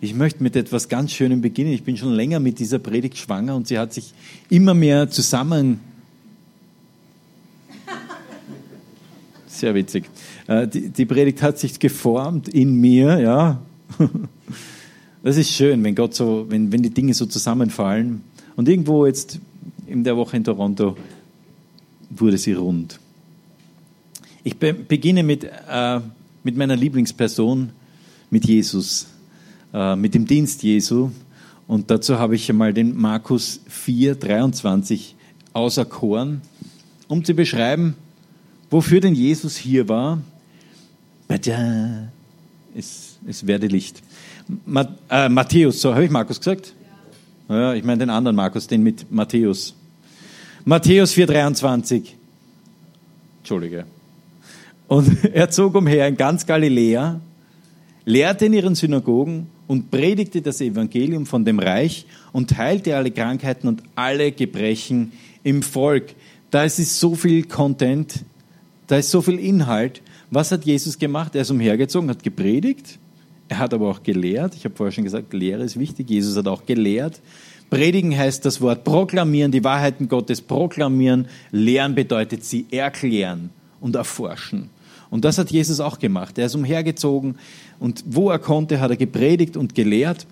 Ich 0.00 0.14
möchte 0.14 0.40
mit 0.40 0.54
etwas 0.54 0.88
ganz 0.88 1.10
Schönem 1.10 1.40
beginnen. 1.40 1.72
Ich 1.72 1.82
bin 1.82 1.96
schon 1.96 2.12
länger 2.12 2.38
mit 2.38 2.60
dieser 2.60 2.78
Predigt 2.78 3.18
schwanger 3.18 3.56
und 3.56 3.66
sie 3.66 3.76
hat 3.76 3.92
sich 3.92 4.14
immer 4.48 4.74
mehr 4.74 5.10
zusammen. 5.10 5.80
Sehr 9.48 9.74
witzig. 9.74 10.04
Äh, 10.46 10.68
die, 10.68 11.06
Predigt 11.06 11.42
hat 11.42 11.58
sich 11.58 11.80
geformt 11.80 12.48
in 12.48 12.74
mir, 12.80 13.18
ja. 13.18 13.60
Das 15.22 15.36
ist 15.36 15.50
schön, 15.50 15.82
wenn 15.82 15.94
Gott 15.94 16.14
so, 16.14 16.46
wenn, 16.48 16.70
wenn 16.70 16.82
die 16.82 16.90
Dinge 16.90 17.12
so 17.12 17.26
zusammenfallen. 17.26 18.22
Und 18.56 18.68
irgendwo 18.68 19.04
jetzt 19.06 19.40
in 19.86 20.04
der 20.04 20.16
Woche 20.16 20.36
in 20.36 20.44
Toronto 20.44 20.96
wurde 22.10 22.38
sie 22.38 22.52
rund. 22.52 23.00
Ich 24.44 24.56
beginne 24.56 25.22
mit, 25.22 25.44
äh, 25.44 26.00
mit 26.44 26.56
meiner 26.56 26.76
Lieblingsperson, 26.76 27.70
mit 28.30 28.46
Jesus, 28.46 29.08
äh, 29.74 29.96
mit 29.96 30.14
dem 30.14 30.26
Dienst 30.26 30.62
Jesu. 30.62 31.10
Und 31.66 31.90
dazu 31.90 32.18
habe 32.18 32.34
ich 32.34 32.48
einmal 32.48 32.72
den 32.72 32.96
Markus 32.96 33.60
4, 33.68 34.14
23 34.14 35.16
auserkoren, 35.52 36.40
um 37.08 37.24
zu 37.24 37.34
beschreiben, 37.34 37.94
wofür 38.70 39.00
denn 39.00 39.14
Jesus 39.14 39.56
hier 39.56 39.88
war. 39.88 40.22
Es, 42.76 43.18
es 43.26 43.46
werde 43.46 43.66
Licht. 43.66 44.02
äh, 45.10 45.28
Matthäus, 45.28 45.80
so 45.80 45.94
habe 45.94 46.04
ich 46.04 46.10
Markus 46.10 46.38
gesagt? 46.38 46.74
Ja. 47.48 47.56
ja 47.58 47.74
ich 47.74 47.84
meine 47.84 47.98
den 47.98 48.10
anderen 48.10 48.36
Markus, 48.36 48.66
den 48.66 48.82
mit 48.82 49.10
Matthäus. 49.10 49.74
Matthäus 50.64 51.12
4, 51.12 51.26
23. 51.26 52.16
Entschuldige. 53.38 53.84
Und 54.86 55.24
er 55.32 55.50
zog 55.50 55.74
umher 55.74 56.08
in 56.08 56.16
ganz 56.16 56.46
Galiläa, 56.46 57.20
lehrte 58.04 58.46
in 58.46 58.52
ihren 58.52 58.74
Synagogen 58.74 59.48
und 59.66 59.90
predigte 59.90 60.42
das 60.42 60.60
Evangelium 60.60 61.26
von 61.26 61.44
dem 61.44 61.58
Reich 61.58 62.06
und 62.32 62.56
heilte 62.56 62.96
alle 62.96 63.10
Krankheiten 63.10 63.68
und 63.68 63.82
alle 63.94 64.32
Gebrechen 64.32 65.12
im 65.44 65.62
Volk. 65.62 66.14
Da 66.50 66.64
ist 66.64 66.78
so 66.98 67.14
viel 67.14 67.44
Content, 67.44 68.24
da 68.86 68.96
ist 68.96 69.10
so 69.10 69.20
viel 69.22 69.38
Inhalt. 69.38 70.02
Was 70.30 70.52
hat 70.52 70.64
Jesus 70.64 70.98
gemacht? 70.98 71.34
Er 71.34 71.42
ist 71.42 71.50
umhergezogen, 71.50 72.10
hat 72.10 72.22
gepredigt, 72.22 72.98
er 73.48 73.58
hat 73.58 73.72
aber 73.72 73.88
auch 73.88 74.02
gelehrt. 74.02 74.54
Ich 74.54 74.64
habe 74.64 74.74
vorher 74.74 74.92
schon 74.92 75.04
gesagt, 75.04 75.32
Lehre 75.32 75.64
ist 75.64 75.78
wichtig. 75.78 76.10
Jesus 76.10 76.36
hat 76.36 76.46
auch 76.46 76.66
gelehrt. 76.66 77.20
Predigen 77.70 78.16
heißt 78.16 78.44
das 78.44 78.60
Wort 78.60 78.84
proklamieren, 78.84 79.52
die 79.52 79.64
Wahrheiten 79.64 80.08
Gottes 80.08 80.40
proklamieren. 80.40 81.26
Lehren 81.50 81.94
bedeutet 81.94 82.44
sie 82.44 82.66
erklären 82.70 83.50
und 83.80 83.96
erforschen. 83.96 84.70
Und 85.10 85.24
das 85.24 85.38
hat 85.38 85.50
Jesus 85.50 85.80
auch 85.80 85.98
gemacht. 85.98 86.36
Er 86.38 86.46
ist 86.46 86.54
umhergezogen 86.54 87.36
und 87.78 88.04
wo 88.06 88.30
er 88.30 88.38
konnte, 88.38 88.80
hat 88.80 88.90
er 88.90 88.96
gepredigt 88.96 89.56
und 89.56 89.74
gelehrt. 89.74 90.26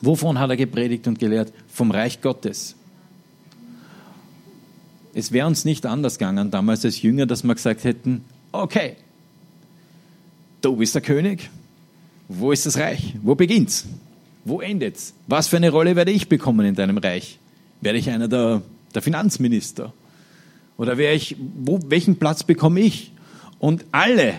Wovon 0.00 0.38
hat 0.38 0.50
er 0.50 0.56
gepredigt 0.56 1.06
und 1.06 1.18
gelehrt? 1.18 1.52
Vom 1.68 1.90
Reich 1.90 2.20
Gottes. 2.20 2.74
Es 5.14 5.32
wäre 5.32 5.46
uns 5.46 5.64
nicht 5.64 5.86
anders 5.86 6.18
gegangen 6.18 6.50
damals 6.50 6.84
als 6.84 7.02
Jünger, 7.02 7.26
dass 7.26 7.44
wir 7.44 7.54
gesagt 7.54 7.84
hätten, 7.84 8.24
okay, 8.52 8.96
du 10.60 10.76
bist 10.76 10.94
der 10.94 11.02
König, 11.02 11.50
wo 12.28 12.52
ist 12.52 12.66
das 12.66 12.78
Reich? 12.78 13.14
Wo 13.22 13.34
beginnt's? 13.34 13.86
Wo 14.44 14.60
endet's? 14.60 15.14
Was 15.26 15.48
für 15.48 15.56
eine 15.56 15.70
Rolle 15.70 15.96
werde 15.96 16.10
ich 16.10 16.28
bekommen 16.28 16.66
in 16.66 16.74
deinem 16.74 16.98
Reich? 16.98 17.38
Werde 17.80 17.98
ich 17.98 18.10
einer 18.10 18.28
der, 18.28 18.62
der 18.94 19.02
Finanzminister? 19.02 19.92
Oder 20.76 20.98
ich, 20.98 21.36
wo, 21.38 21.80
welchen 21.86 22.16
Platz 22.16 22.44
bekomme 22.44 22.80
ich? 22.80 23.12
Und 23.58 23.84
alle, 23.92 24.34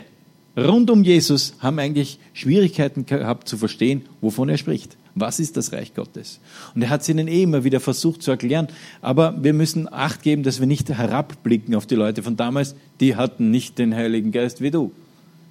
rund 0.57 0.89
um 0.89 1.03
Jesus 1.03 1.55
haben 1.59 1.79
eigentlich 1.79 2.19
Schwierigkeiten 2.33 3.05
gehabt 3.05 3.47
zu 3.47 3.57
verstehen, 3.57 4.05
wovon 4.21 4.49
er 4.49 4.57
spricht. 4.57 4.97
Was 5.15 5.39
ist 5.39 5.57
das 5.57 5.73
Reich 5.73 5.93
Gottes? 5.93 6.39
Und 6.75 6.81
er 6.81 6.89
hat 6.89 7.01
es 7.01 7.09
ihnen 7.09 7.27
eh 7.27 7.43
immer 7.43 7.63
wieder 7.63 7.79
versucht 7.79 8.21
zu 8.21 8.31
erklären. 8.31 8.67
Aber 9.01 9.35
wir 9.41 9.53
müssen 9.53 9.91
Acht 9.91 10.21
geben, 10.21 10.43
dass 10.43 10.59
wir 10.59 10.67
nicht 10.67 10.89
herabblicken 10.89 11.75
auf 11.75 11.85
die 11.85 11.95
Leute 11.95 12.23
von 12.23 12.37
damals. 12.37 12.75
Die 12.99 13.15
hatten 13.15 13.51
nicht 13.51 13.77
den 13.79 13.95
Heiligen 13.95 14.31
Geist 14.31 14.61
wie 14.61 14.71
du. 14.71 14.91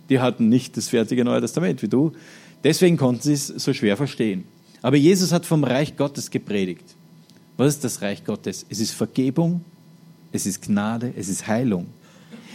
Die 0.09 0.21
hatten 0.21 0.49
nicht 0.49 0.77
das 0.77 0.88
fertige 0.88 1.25
Neue 1.25 1.41
Testament 1.41 1.83
wie 1.83 1.88
du. 1.88 2.12
Deswegen 2.65 2.97
konnten 2.97 3.23
sie 3.23 3.35
es 3.35 3.49
so 3.49 3.73
schwer 3.73 3.97
verstehen. 3.97 4.45
Aber 4.83 4.97
Jesus 4.97 5.33
hat 5.33 5.45
vom 5.45 5.65
Reich 5.65 5.97
Gottes 5.97 6.31
gepredigt. 6.31 6.85
Was 7.57 7.75
ist 7.75 7.85
das 7.85 8.03
Reich 8.03 8.25
Gottes? 8.25 8.65
Es 8.69 8.81
ist 8.81 8.93
Vergebung, 8.93 9.65
es 10.33 10.47
ist 10.47 10.62
Gnade, 10.62 11.12
es 11.17 11.29
ist 11.29 11.47
Heilung. 11.47 11.87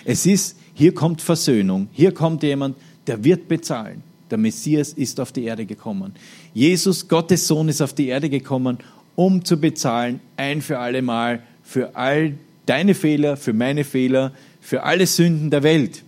Es 0.06 0.26
ist, 0.26 0.58
hier 0.74 0.94
kommt 0.94 1.22
Versöhnung, 1.22 1.90
hier 1.92 2.14
kommt 2.14 2.44
jemand, 2.44 2.78
der 3.08 3.24
wird 3.24 3.48
bezahlen. 3.48 4.04
Der 4.34 4.40
Messias 4.40 4.94
ist 4.94 5.20
auf 5.20 5.32
die 5.32 5.44
Erde 5.44 5.68
gekommen. 5.68 6.16
Jesus, 6.56 7.08
Gottes 7.08 7.46
Sohn, 7.46 7.70
ist 7.70 7.84
auf 7.84 7.94
die 7.94 8.08
Erde 8.08 8.32
gekommen, 8.32 8.80
um 9.16 9.46
zu 9.46 9.58
bezahlen, 9.58 10.22
ein 10.38 10.64
für 10.64 10.80
alle 10.80 11.04
Mal, 11.04 11.44
für 11.62 11.96
all 11.96 12.34
deine 12.66 12.96
Fehler, 12.96 13.38
für 13.38 13.54
meine 13.54 13.84
Fehler, 13.84 14.32
für 14.60 14.82
alle 14.82 15.06
Sünden 15.06 15.52
der 15.52 15.62
Welt. 15.62 16.04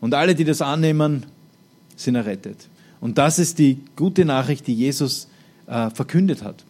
Und 0.00 0.14
alle, 0.14 0.34
die 0.34 0.42
das 0.42 0.60
annehmen, 0.62 1.26
sind 1.94 2.16
errettet. 2.16 2.66
Und 3.00 3.18
das 3.18 3.38
ist 3.38 3.60
die 3.60 3.78
gute 3.94 4.24
Nachricht, 4.24 4.66
die 4.66 4.74
Jesus 4.74 5.28
äh, 5.68 5.90
verkündet 5.90 6.42
hat. 6.42 6.64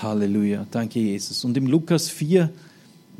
Halleluja, 0.00 0.66
danke 0.70 1.00
Jesus. 1.00 1.44
Und 1.44 1.54
im 1.58 1.66
Lukas 1.66 2.08
4, 2.08 2.48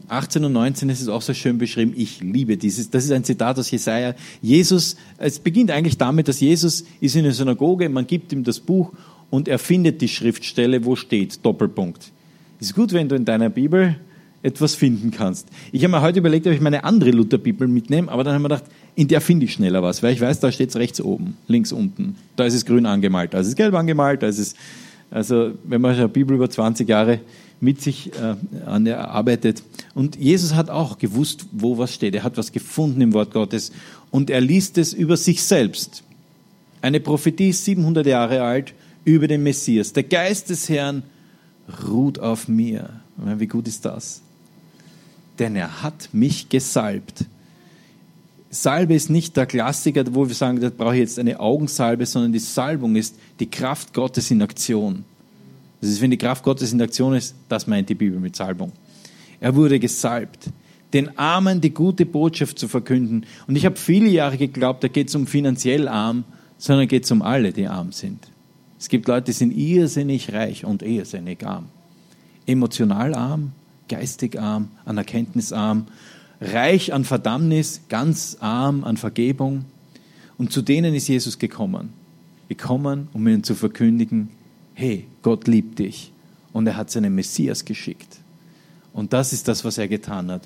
18 0.08 0.44
und 0.44 0.52
19 0.52 0.88
ist 0.88 1.00
es 1.00 1.08
auch 1.08 1.22
so 1.22 1.34
schön 1.34 1.58
beschrieben. 1.58 1.92
Ich 1.96 2.20
liebe 2.20 2.56
dieses. 2.56 2.90
Das 2.90 3.04
ist 3.04 3.12
ein 3.12 3.25
Zitat 3.25 3.58
aus 3.58 3.70
Jesaja. 3.70 4.14
Jesus, 4.40 4.96
es 5.18 5.38
beginnt 5.38 5.70
eigentlich 5.70 5.98
damit, 5.98 6.28
dass 6.28 6.40
Jesus 6.40 6.84
ist 7.00 7.16
in 7.16 7.25
der 7.25 7.32
Synagoge, 7.32 7.88
man 7.88 8.06
gibt 8.06 8.32
ihm 8.32 8.44
das 8.44 8.60
Buch 8.60 8.92
und 9.30 9.48
er 9.48 9.58
findet 9.58 10.00
die 10.00 10.08
Schriftstelle, 10.08 10.84
wo 10.84 10.96
steht 10.96 11.44
Doppelpunkt. 11.44 12.12
Ist 12.60 12.75
gut, 12.75 12.92
wenn 12.92 13.08
du 13.08 13.16
in 13.16 13.25
deiner 13.25 13.50
Bibel 13.50 13.96
etwas 14.42 14.75
finden 14.76 15.10
kannst. 15.10 15.48
Ich 15.72 15.82
habe 15.82 15.90
mir 15.90 16.02
heute 16.02 16.20
überlegt, 16.20 16.46
ob 16.46 16.52
ich 16.52 16.60
meine 16.60 16.84
andere 16.84 17.10
Lutherbibel 17.10 17.66
mitnehme, 17.66 18.10
aber 18.10 18.22
dann 18.22 18.34
habe 18.34 18.42
ich 18.42 18.48
mir 18.48 18.54
gedacht, 18.54 18.70
in 18.94 19.08
der 19.08 19.20
finde 19.20 19.46
ich 19.46 19.52
schneller 19.52 19.82
was, 19.82 20.02
weil 20.02 20.12
ich 20.12 20.20
weiß, 20.20 20.38
da 20.40 20.52
steht 20.52 20.70
es 20.70 20.76
rechts 20.76 21.00
oben, 21.00 21.36
links 21.48 21.72
unten. 21.72 22.14
Da 22.36 22.44
ist 22.44 22.54
es 22.54 22.64
grün 22.64 22.86
angemalt, 22.86 23.34
da 23.34 23.40
ist 23.40 23.48
es 23.48 23.56
gelb 23.56 23.75
angemalt, 23.75 24.22
da 24.22 24.28
ist 24.28 24.38
es, 24.38 24.54
also 25.10 25.52
wenn 25.64 25.80
man 25.80 25.96
eine 25.96 26.08
Bibel 26.08 26.36
über 26.36 26.48
20 26.48 26.88
Jahre 26.88 27.20
mit 27.60 27.80
sich 27.80 28.12
äh, 28.14 28.36
erarbeitet. 28.88 29.62
Und 29.94 30.16
Jesus 30.16 30.54
hat 30.54 30.70
auch 30.70 30.98
gewusst, 30.98 31.46
wo 31.52 31.78
was 31.78 31.94
steht. 31.94 32.14
Er 32.14 32.22
hat 32.22 32.36
was 32.36 32.52
gefunden 32.52 33.00
im 33.00 33.12
Wort 33.12 33.32
Gottes 33.32 33.72
und 34.10 34.30
er 34.30 34.40
liest 34.40 34.78
es 34.78 34.92
über 34.92 35.16
sich 35.16 35.42
selbst. 35.42 36.02
Eine 36.82 37.00
Prophetie 37.00 37.52
700 37.52 38.06
Jahre 38.06 38.42
alt 38.42 38.75
über 39.04 39.28
den 39.28 39.42
Messias. 39.42 39.92
Der 39.92 40.02
Geist 40.02 40.50
des 40.50 40.68
Herrn 40.68 41.02
ruht 41.88 42.18
auf 42.18 42.48
mir. 42.48 43.00
Wie 43.16 43.46
gut 43.46 43.66
ist 43.66 43.84
das? 43.84 44.20
Denn 45.38 45.56
er 45.56 45.82
hat 45.82 46.10
mich 46.12 46.48
gesalbt. 46.48 47.25
Salbe 48.50 48.94
ist 48.94 49.10
nicht 49.10 49.36
der 49.36 49.46
Klassiker, 49.46 50.04
wo 50.14 50.28
wir 50.28 50.34
sagen, 50.34 50.60
da 50.60 50.70
brauche 50.70 50.94
ich 50.94 51.00
jetzt 51.00 51.18
eine 51.18 51.40
Augensalbe, 51.40 52.06
sondern 52.06 52.32
die 52.32 52.38
Salbung 52.38 52.96
ist 52.96 53.16
die 53.40 53.50
Kraft 53.50 53.92
Gottes 53.92 54.30
in 54.30 54.42
Aktion. 54.42 55.04
Das 55.80 55.90
ist, 55.90 56.00
wenn 56.00 56.11
die 56.11 56.18
Kraft 56.18 56.42
Gottes 56.42 56.73
in 56.73 56.80
Aktion 56.80 57.14
ist, 57.14 57.35
das 57.49 57.66
meint 57.66 57.88
die 57.88 57.95
Bibel 57.95 58.18
mit 58.18 58.37
Salbung. 58.37 58.73
Er 59.40 59.54
wurde 59.54 59.78
gesalbt, 59.78 60.50
den 60.92 61.18
Armen 61.18 61.61
die 61.61 61.75
gute 61.75 62.06
Botschaft 62.06 62.59
zu 62.59 62.68
verkünden. 62.68 63.26
Und 63.47 63.56
ich 63.56 63.66
habe 63.66 63.76
viele 63.76 64.09
Jahre 64.09 64.38
geglaubt, 64.38 64.83
da 64.83 64.88
geht 64.88 65.09
es 65.09 65.14
um 65.14 65.26
finanziell 65.26 65.88
arm, 65.88 66.25
sondern 66.59 66.88
geht 66.88 67.04
es 67.04 67.11
um 67.11 67.23
alle, 67.23 67.52
die 67.52 67.66
arm 67.66 67.92
sind. 67.92 68.28
Es 68.78 68.88
gibt 68.88 69.09
Leute, 69.09 69.26
die 69.26 69.33
sind 69.33 69.52
irrsinnig 69.52 70.33
reich 70.33 70.64
und 70.64 70.83
irrsinnig 70.83 71.45
arm. 71.47 71.66
Emotional 72.47 73.14
arm, 73.14 73.52
geistig 73.88 74.40
arm, 74.40 74.68
an 74.85 74.97
Erkenntnis 74.97 75.52
arm, 75.52 75.87
reich 76.40 76.92
an 76.92 77.04
Verdammnis, 77.04 77.83
ganz 77.88 78.37
arm 78.40 78.85
an 78.85 78.97
Vergebung. 78.97 79.64
Und 80.38 80.52
zu 80.52 80.62
denen 80.62 80.95
ist 80.95 81.09
Jesus 81.09 81.38
gekommen. 81.38 81.92
Gekommen, 82.49 83.09
um 83.12 83.26
ihnen 83.26 83.42
zu 83.42 83.54
verkündigen, 83.54 84.28
hey, 84.76 85.06
Gott 85.23 85.49
liebt 85.49 85.80
dich. 85.80 86.12
Und 86.52 86.66
er 86.66 86.76
hat 86.76 86.90
seinen 86.90 87.14
Messias 87.14 87.64
geschickt. 87.64 88.18
Und 88.92 89.12
das 89.12 89.33
ist 89.33 89.49
das, 89.49 89.64
was 89.64 89.78
er 89.78 89.88
getan 89.88 90.30
hat. 90.30 90.42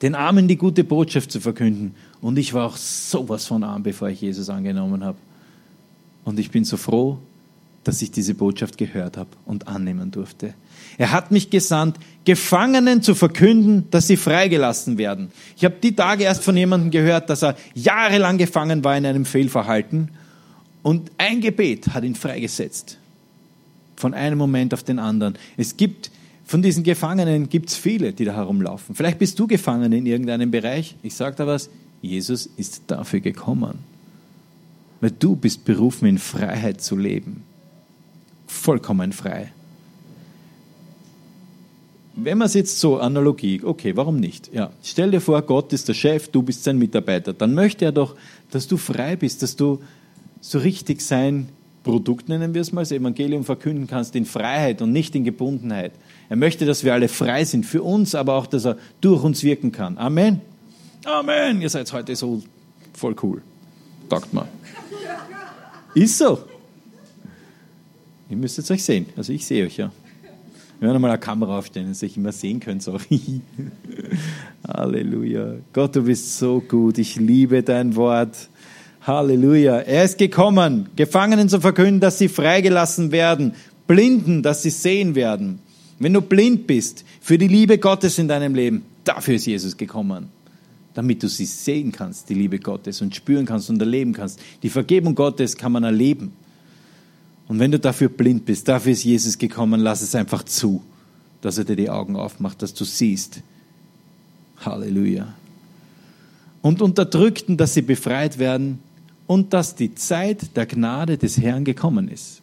Den 0.00 0.14
Armen 0.14 0.46
die 0.46 0.56
gute 0.56 0.84
Botschaft 0.84 1.32
zu 1.32 1.40
verkünden. 1.40 1.94
Und 2.20 2.38
ich 2.38 2.54
war 2.54 2.66
auch 2.66 2.76
sowas 2.76 3.46
von 3.46 3.64
arm, 3.64 3.82
bevor 3.82 4.08
ich 4.08 4.20
Jesus 4.20 4.48
angenommen 4.48 5.02
habe. 5.02 5.18
Und 6.24 6.38
ich 6.38 6.50
bin 6.50 6.64
so 6.64 6.76
froh, 6.76 7.18
dass 7.84 8.02
ich 8.02 8.10
diese 8.10 8.34
Botschaft 8.34 8.76
gehört 8.76 9.16
habe 9.16 9.30
und 9.46 9.66
annehmen 9.66 10.10
durfte. 10.10 10.54
Er 10.98 11.12
hat 11.12 11.30
mich 11.30 11.48
gesandt, 11.48 11.96
Gefangenen 12.24 13.02
zu 13.02 13.14
verkünden, 13.14 13.84
dass 13.90 14.06
sie 14.06 14.16
freigelassen 14.16 14.98
werden. 14.98 15.30
Ich 15.56 15.64
habe 15.64 15.76
die 15.82 15.96
Tage 15.96 16.24
erst 16.24 16.44
von 16.44 16.56
jemandem 16.56 16.90
gehört, 16.90 17.30
dass 17.30 17.42
er 17.42 17.56
jahrelang 17.74 18.36
gefangen 18.36 18.84
war 18.84 18.96
in 18.96 19.06
einem 19.06 19.24
Fehlverhalten 19.24 20.10
und 20.82 21.10
ein 21.18 21.40
Gebet 21.40 21.88
hat 21.88 22.04
ihn 22.04 22.14
freigesetzt. 22.14 22.98
Von 23.96 24.14
einem 24.14 24.38
Moment 24.38 24.74
auf 24.74 24.82
den 24.82 24.98
anderen. 24.98 25.36
Es 25.56 25.76
gibt, 25.76 26.10
von 26.44 26.62
diesen 26.62 26.84
Gefangenen 26.84 27.48
gibt 27.48 27.70
es 27.70 27.76
viele, 27.76 28.12
die 28.12 28.24
da 28.24 28.34
herumlaufen. 28.34 28.94
Vielleicht 28.94 29.18
bist 29.18 29.38
du 29.38 29.46
gefangen 29.46 29.92
in 29.92 30.06
irgendeinem 30.06 30.50
Bereich. 30.50 30.94
Ich 31.02 31.14
sage 31.14 31.36
da 31.36 31.46
was, 31.46 31.68
Jesus 32.00 32.48
ist 32.56 32.84
dafür 32.86 33.20
gekommen. 33.20 33.78
Weil 35.00 35.10
du 35.10 35.36
bist 35.36 35.64
berufen, 35.64 36.06
in 36.06 36.18
Freiheit 36.18 36.80
zu 36.80 36.96
leben. 36.96 37.42
Vollkommen 38.46 39.12
frei. 39.12 39.52
Wenn 42.20 42.38
man 42.38 42.46
es 42.46 42.54
jetzt 42.54 42.80
so 42.80 42.98
Analogie, 42.98 43.60
okay, 43.62 43.96
warum 43.96 44.18
nicht? 44.18 44.52
Ja, 44.52 44.72
stell 44.82 45.12
dir 45.12 45.20
vor, 45.20 45.40
Gott 45.42 45.72
ist 45.72 45.86
der 45.88 45.94
Chef, 45.94 46.28
du 46.28 46.42
bist 46.42 46.64
sein 46.64 46.76
Mitarbeiter. 46.76 47.32
Dann 47.32 47.54
möchte 47.54 47.84
er 47.84 47.92
doch, 47.92 48.16
dass 48.50 48.66
du 48.66 48.76
frei 48.76 49.14
bist, 49.14 49.42
dass 49.42 49.54
du 49.54 49.80
so 50.40 50.58
richtig 50.58 51.00
sein 51.00 51.48
Produkt, 51.82 52.28
nennen 52.28 52.54
wir 52.54 52.60
es 52.60 52.72
mal, 52.72 52.82
das 52.82 52.92
Evangelium 52.92 53.44
verkünden 53.44 53.86
kannst 53.86 54.14
in 54.14 54.26
Freiheit 54.26 54.82
und 54.82 54.92
nicht 54.92 55.14
in 55.14 55.24
Gebundenheit. 55.24 55.92
Er 56.28 56.36
möchte, 56.36 56.66
dass 56.66 56.84
wir 56.84 56.92
alle 56.92 57.08
frei 57.08 57.44
sind, 57.44 57.64
für 57.64 57.82
uns, 57.82 58.14
aber 58.14 58.34
auch, 58.34 58.46
dass 58.46 58.66
er 58.66 58.76
durch 59.00 59.24
uns 59.24 59.42
wirken 59.42 59.72
kann. 59.72 59.96
Amen. 59.96 60.40
Amen. 61.04 61.62
Ihr 61.62 61.70
seid 61.70 61.90
heute 61.92 62.14
so 62.14 62.42
voll 62.92 63.16
cool. 63.22 63.42
Sagt 64.10 64.34
mal. 64.34 64.48
Ist 65.94 66.18
so. 66.18 66.40
Ihr 68.28 68.36
müsst 68.36 68.58
es 68.58 68.70
euch 68.70 68.84
sehen. 68.84 69.06
Also 69.16 69.32
ich 69.32 69.46
sehe 69.46 69.64
euch 69.64 69.78
ja. 69.78 69.90
Wir 70.78 70.88
werden 70.88 71.00
mal 71.00 71.08
eine 71.08 71.18
Kamera 71.18 71.58
aufstellen, 71.58 71.88
dass 71.88 72.02
ihr 72.02 72.08
euch 72.08 72.16
immer 72.16 72.32
sehen 72.32 72.60
könnt. 72.60 72.82
So. 72.82 72.98
Halleluja. 74.68 75.54
Gott, 75.72 75.96
du 75.96 76.02
bist 76.02 76.38
so 76.38 76.60
gut. 76.60 76.98
Ich 76.98 77.16
liebe 77.16 77.62
dein 77.62 77.96
Wort. 77.96 78.48
Halleluja. 79.08 79.78
Er 79.78 80.04
ist 80.04 80.18
gekommen, 80.18 80.90
Gefangenen 80.94 81.48
zu 81.48 81.60
verkünden, 81.60 81.98
dass 81.98 82.18
sie 82.18 82.28
freigelassen 82.28 83.10
werden, 83.10 83.54
Blinden, 83.86 84.42
dass 84.42 84.62
sie 84.62 84.70
sehen 84.70 85.14
werden. 85.14 85.60
Wenn 85.98 86.12
du 86.12 86.20
blind 86.20 86.66
bist 86.66 87.04
für 87.20 87.38
die 87.38 87.48
Liebe 87.48 87.78
Gottes 87.78 88.18
in 88.18 88.28
deinem 88.28 88.54
Leben, 88.54 88.82
dafür 89.04 89.34
ist 89.34 89.46
Jesus 89.46 89.76
gekommen. 89.76 90.28
Damit 90.92 91.22
du 91.22 91.28
sie 91.28 91.46
sehen 91.46 91.90
kannst, 91.90 92.28
die 92.28 92.34
Liebe 92.34 92.58
Gottes, 92.58 93.00
und 93.00 93.16
spüren 93.16 93.46
kannst 93.46 93.70
und 93.70 93.80
erleben 93.80 94.12
kannst. 94.12 94.40
Die 94.62 94.68
Vergebung 94.68 95.14
Gottes 95.14 95.56
kann 95.56 95.72
man 95.72 95.84
erleben. 95.84 96.32
Und 97.48 97.58
wenn 97.58 97.70
du 97.70 97.78
dafür 97.78 98.10
blind 98.10 98.44
bist, 98.44 98.68
dafür 98.68 98.92
ist 98.92 99.04
Jesus 99.04 99.38
gekommen, 99.38 99.80
lass 99.80 100.02
es 100.02 100.14
einfach 100.14 100.42
zu, 100.42 100.82
dass 101.40 101.56
er 101.56 101.64
dir 101.64 101.76
die 101.76 101.88
Augen 101.88 102.14
aufmacht, 102.14 102.60
dass 102.60 102.74
du 102.74 102.84
siehst. 102.84 103.40
Halleluja. 104.60 105.32
Und 106.60 106.82
Unterdrückten, 106.82 107.56
dass 107.56 107.74
sie 107.74 107.82
befreit 107.82 108.38
werden, 108.38 108.80
und 109.28 109.52
dass 109.52 109.76
die 109.76 109.94
Zeit 109.94 110.56
der 110.56 110.66
Gnade 110.66 111.18
des 111.18 111.38
Herrn 111.38 111.64
gekommen 111.64 112.08
ist. 112.08 112.40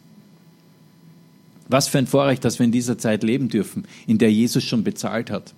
Was 1.68 1.88
für 1.88 1.98
ein 1.98 2.06
Vorrecht, 2.06 2.44
dass 2.44 2.60
wir 2.60 2.64
in 2.64 2.72
dieser 2.72 2.96
Zeit 2.96 3.24
leben 3.24 3.48
dürfen, 3.48 3.86
in 4.06 4.18
der 4.18 4.32
Jesus 4.32 4.62
schon 4.62 4.84
bezahlt 4.84 5.30
hat, 5.30 5.52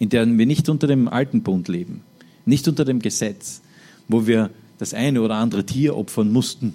in 0.00 0.08
der 0.08 0.26
wir 0.26 0.44
nicht 0.44 0.68
unter 0.68 0.88
dem 0.88 1.08
alten 1.08 1.42
Bund 1.42 1.68
leben, 1.68 2.02
nicht 2.44 2.66
unter 2.66 2.84
dem 2.84 2.98
Gesetz, 2.98 3.62
wo 4.08 4.26
wir 4.26 4.50
das 4.78 4.92
eine 4.92 5.22
oder 5.22 5.36
andere 5.36 5.64
Tier 5.64 5.96
opfern 5.96 6.32
mussten, 6.32 6.74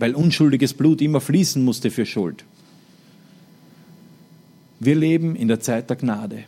weil 0.00 0.16
unschuldiges 0.16 0.74
Blut 0.74 1.00
immer 1.00 1.20
fließen 1.20 1.64
musste 1.64 1.92
für 1.92 2.06
Schuld. 2.06 2.44
Wir 4.80 4.96
leben 4.96 5.36
in 5.36 5.46
der 5.46 5.60
Zeit 5.60 5.88
der 5.90 5.96
Gnade. 5.96 6.44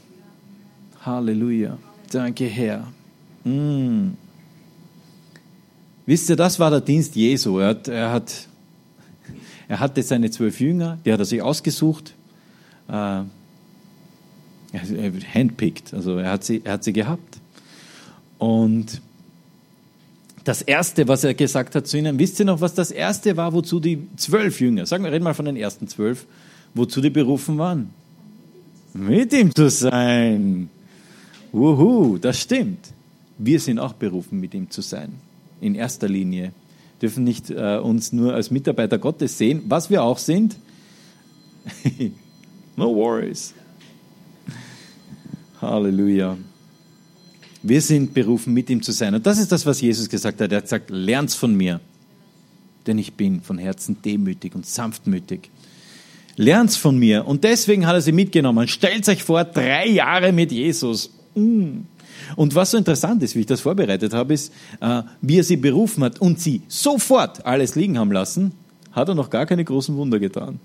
Halleluja. 1.03 1.79
Danke, 2.11 2.47
Herr. 2.47 2.93
Mm. 3.45 4.11
Wisst 6.11 6.29
ihr, 6.29 6.35
das 6.35 6.59
war 6.59 6.71
der 6.71 6.81
Dienst 6.81 7.15
Jesu. 7.15 7.61
Er, 7.61 7.69
hat, 7.69 7.87
er, 7.87 8.11
hat, 8.11 8.49
er 9.69 9.79
hatte 9.79 10.03
seine 10.03 10.29
zwölf 10.29 10.59
Jünger, 10.59 10.99
die 11.05 11.13
hat 11.13 11.21
er 11.21 11.25
sich 11.25 11.41
ausgesucht. 11.41 12.15
Äh, 12.89 13.23
handpicked, 15.33 15.95
also 15.95 16.19
er 16.19 16.33
hat, 16.33 16.43
sie, 16.43 16.63
er 16.65 16.73
hat 16.73 16.83
sie 16.83 16.93
gehabt. 16.93 17.39
Und 18.39 19.01
das 20.43 20.63
Erste, 20.63 21.07
was 21.07 21.23
er 21.23 21.33
gesagt 21.35 21.77
hat 21.77 21.87
zu 21.87 21.97
ihnen, 21.97 22.19
wisst 22.19 22.41
ihr 22.41 22.47
noch, 22.47 22.61
was 22.61 22.75
das 22.75 22.91
Erste 22.91 23.37
war, 23.37 23.53
wozu 23.53 23.79
die 23.79 24.09
zwölf 24.17 24.61
Jünger, 24.61 24.87
sagen 24.87 25.05
wir, 25.05 25.13
reden 25.13 25.23
mal 25.23 25.35
von 25.35 25.45
den 25.45 25.57
ersten 25.57 25.87
zwölf, 25.87 26.27
wozu 26.75 27.01
die 27.01 27.11
berufen 27.11 27.57
waren? 27.57 27.91
Mit 28.95 29.33
ihm 29.33 29.55
zu 29.55 29.71
sein. 29.71 30.71
Wuhu, 31.53 32.19
das 32.19 32.41
stimmt. 32.41 32.89
Wir 33.39 33.61
sind 33.61 33.79
auch 33.79 33.93
berufen, 33.93 34.41
mit 34.41 34.55
ihm 34.55 34.69
zu 34.69 34.83
sein. 34.83 35.30
In 35.61 35.75
erster 35.75 36.09
Linie. 36.09 36.53
Dürfen 37.03 37.25
nicht 37.25 37.51
äh, 37.51 37.79
uns 37.79 38.13
nur 38.13 38.35
als 38.35 38.51
Mitarbeiter 38.51 38.99
Gottes 38.99 39.39
sehen, 39.39 39.63
was 39.69 39.91
wir 39.91 40.03
auch 40.03 40.19
sind. 40.19 40.57
no 42.77 42.95
worries. 42.95 43.55
Halleluja. 45.61 46.37
Wir 47.63 47.83
sind 47.83 48.15
berufen, 48.15 48.55
mit 48.55 48.71
ihm 48.71 48.83
zu 48.83 48.93
sein. 48.93 49.15
Und 49.15 49.27
das 49.27 49.39
ist 49.39 49.53
das, 49.53 49.67
was 49.67 49.81
Jesus 49.81 50.09
gesagt 50.09 50.41
hat. 50.41 50.51
Er 50.51 50.59
hat 50.59 50.65
gesagt, 50.65 50.91
lernt's 50.91 51.35
von 51.35 51.55
mir, 51.55 51.81
denn 52.87 52.99
ich 52.99 53.13
bin 53.15 53.43
von 53.43 53.59
Herzen 53.59 53.99
demütig 54.03 54.55
und 54.55 54.65
sanftmütig. 54.65 55.51
Lernt's 56.37 56.77
von 56.77 56.99
mir. 56.99 57.27
Und 57.27 57.45
deswegen 57.45 57.87
hat 57.87 57.95
er 57.95 58.01
sie 58.01 58.13
mitgenommen. 58.13 58.67
Stellt 58.67 59.07
euch 59.09 59.23
vor, 59.23 59.45
drei 59.45 59.89
Jahre 59.89 60.33
mit 60.33 60.53
Jesus. 60.53 61.11
Mm. 61.35 61.81
Und 62.37 62.55
was 62.55 62.71
so 62.73 62.79
interessant 62.79 63.23
ist, 63.23 63.35
wie 63.35 63.41
ich 63.41 63.47
das 63.47 63.61
vorbereitet 63.61 64.13
habe, 64.13 64.35
ist, 64.35 64.53
äh, 64.81 65.03
wie 65.21 65.39
er 65.39 65.45
sie 65.45 65.57
berufen 65.57 66.05
hat 66.05 66.21
und 66.21 66.41
sie 66.41 66.63
sofort 66.69 67.45
alles 67.47 67.75
liegen 67.75 67.99
haben 67.99 68.13
lassen, 68.13 68.53
hat 68.93 69.09
er 69.09 69.15
noch 69.15 69.31
gar 69.31 69.47
keine 69.47 69.65
großen 69.65 69.97
Wunder 69.97 70.19
getan. 70.19 70.59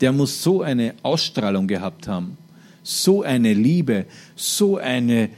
Der 0.00 0.12
muss 0.12 0.42
so 0.42 0.62
eine 0.62 0.94
Ausstrahlung 1.02 1.66
gehabt 1.66 2.06
haben, 2.06 2.36
so 2.82 3.22
eine 3.22 3.52
Liebe, 3.54 4.06
so 4.36 4.76
eine 4.76 5.30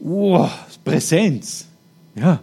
wow, 0.00 0.50
Präsenz. 0.84 1.66
Ja, 2.14 2.40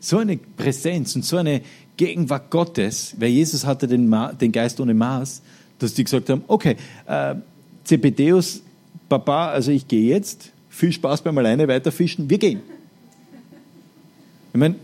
so 0.00 0.18
eine 0.18 0.36
Präsenz 0.36 1.16
und 1.16 1.24
so 1.24 1.36
eine 1.36 1.62
Gegenwart 1.96 2.50
Gottes, 2.50 3.14
weil 3.18 3.30
Jesus 3.30 3.64
hatte 3.64 3.86
den, 3.88 4.08
Ma 4.08 4.32
den 4.32 4.52
Geist 4.52 4.80
ohne 4.80 4.94
Maß, 4.94 5.42
dass 5.78 5.94
die 5.94 6.04
gesagt 6.04 6.30
haben, 6.30 6.44
okay, 6.46 6.76
äh, 7.06 7.34
Zebedeus, 7.84 8.62
Papa, 9.08 9.48
also 9.48 9.70
ich 9.70 9.86
gehe 9.86 10.08
jetzt, 10.08 10.52
viel 10.76 10.92
Spaß 10.92 11.22
beim 11.22 11.36
alleine 11.38 11.66
weiterfischen, 11.66 12.28
wir 12.28 12.38
gehen. 12.38 12.60
Ich 14.52 14.58
meine, 14.58 14.74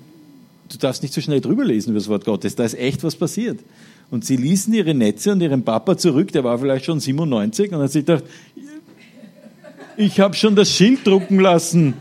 du 0.70 0.78
darfst 0.78 1.02
nicht 1.02 1.12
so 1.12 1.20
schnell 1.20 1.40
drüber 1.40 1.64
lesen 1.64 1.90
über 1.90 1.98
das 1.98 2.08
Wort 2.08 2.24
Gottes, 2.24 2.56
da 2.56 2.64
ist 2.64 2.78
echt 2.78 3.04
was 3.04 3.14
passiert. 3.14 3.60
Und 4.10 4.24
sie 4.24 4.36
ließen 4.36 4.72
ihre 4.72 4.94
Netze 4.94 5.32
und 5.32 5.40
ihren 5.42 5.64
Papa 5.64 5.96
zurück, 5.96 6.32
der 6.32 6.44
war 6.44 6.58
vielleicht 6.58 6.86
schon 6.86 6.98
97, 6.98 7.72
und 7.72 7.82
hat 7.82 7.92
sich 7.92 8.06
gedacht, 8.06 8.24
ich 9.96 10.18
habe 10.18 10.34
schon 10.34 10.56
das 10.56 10.70
Schild 10.70 11.06
drucken 11.06 11.38
lassen. 11.38 11.94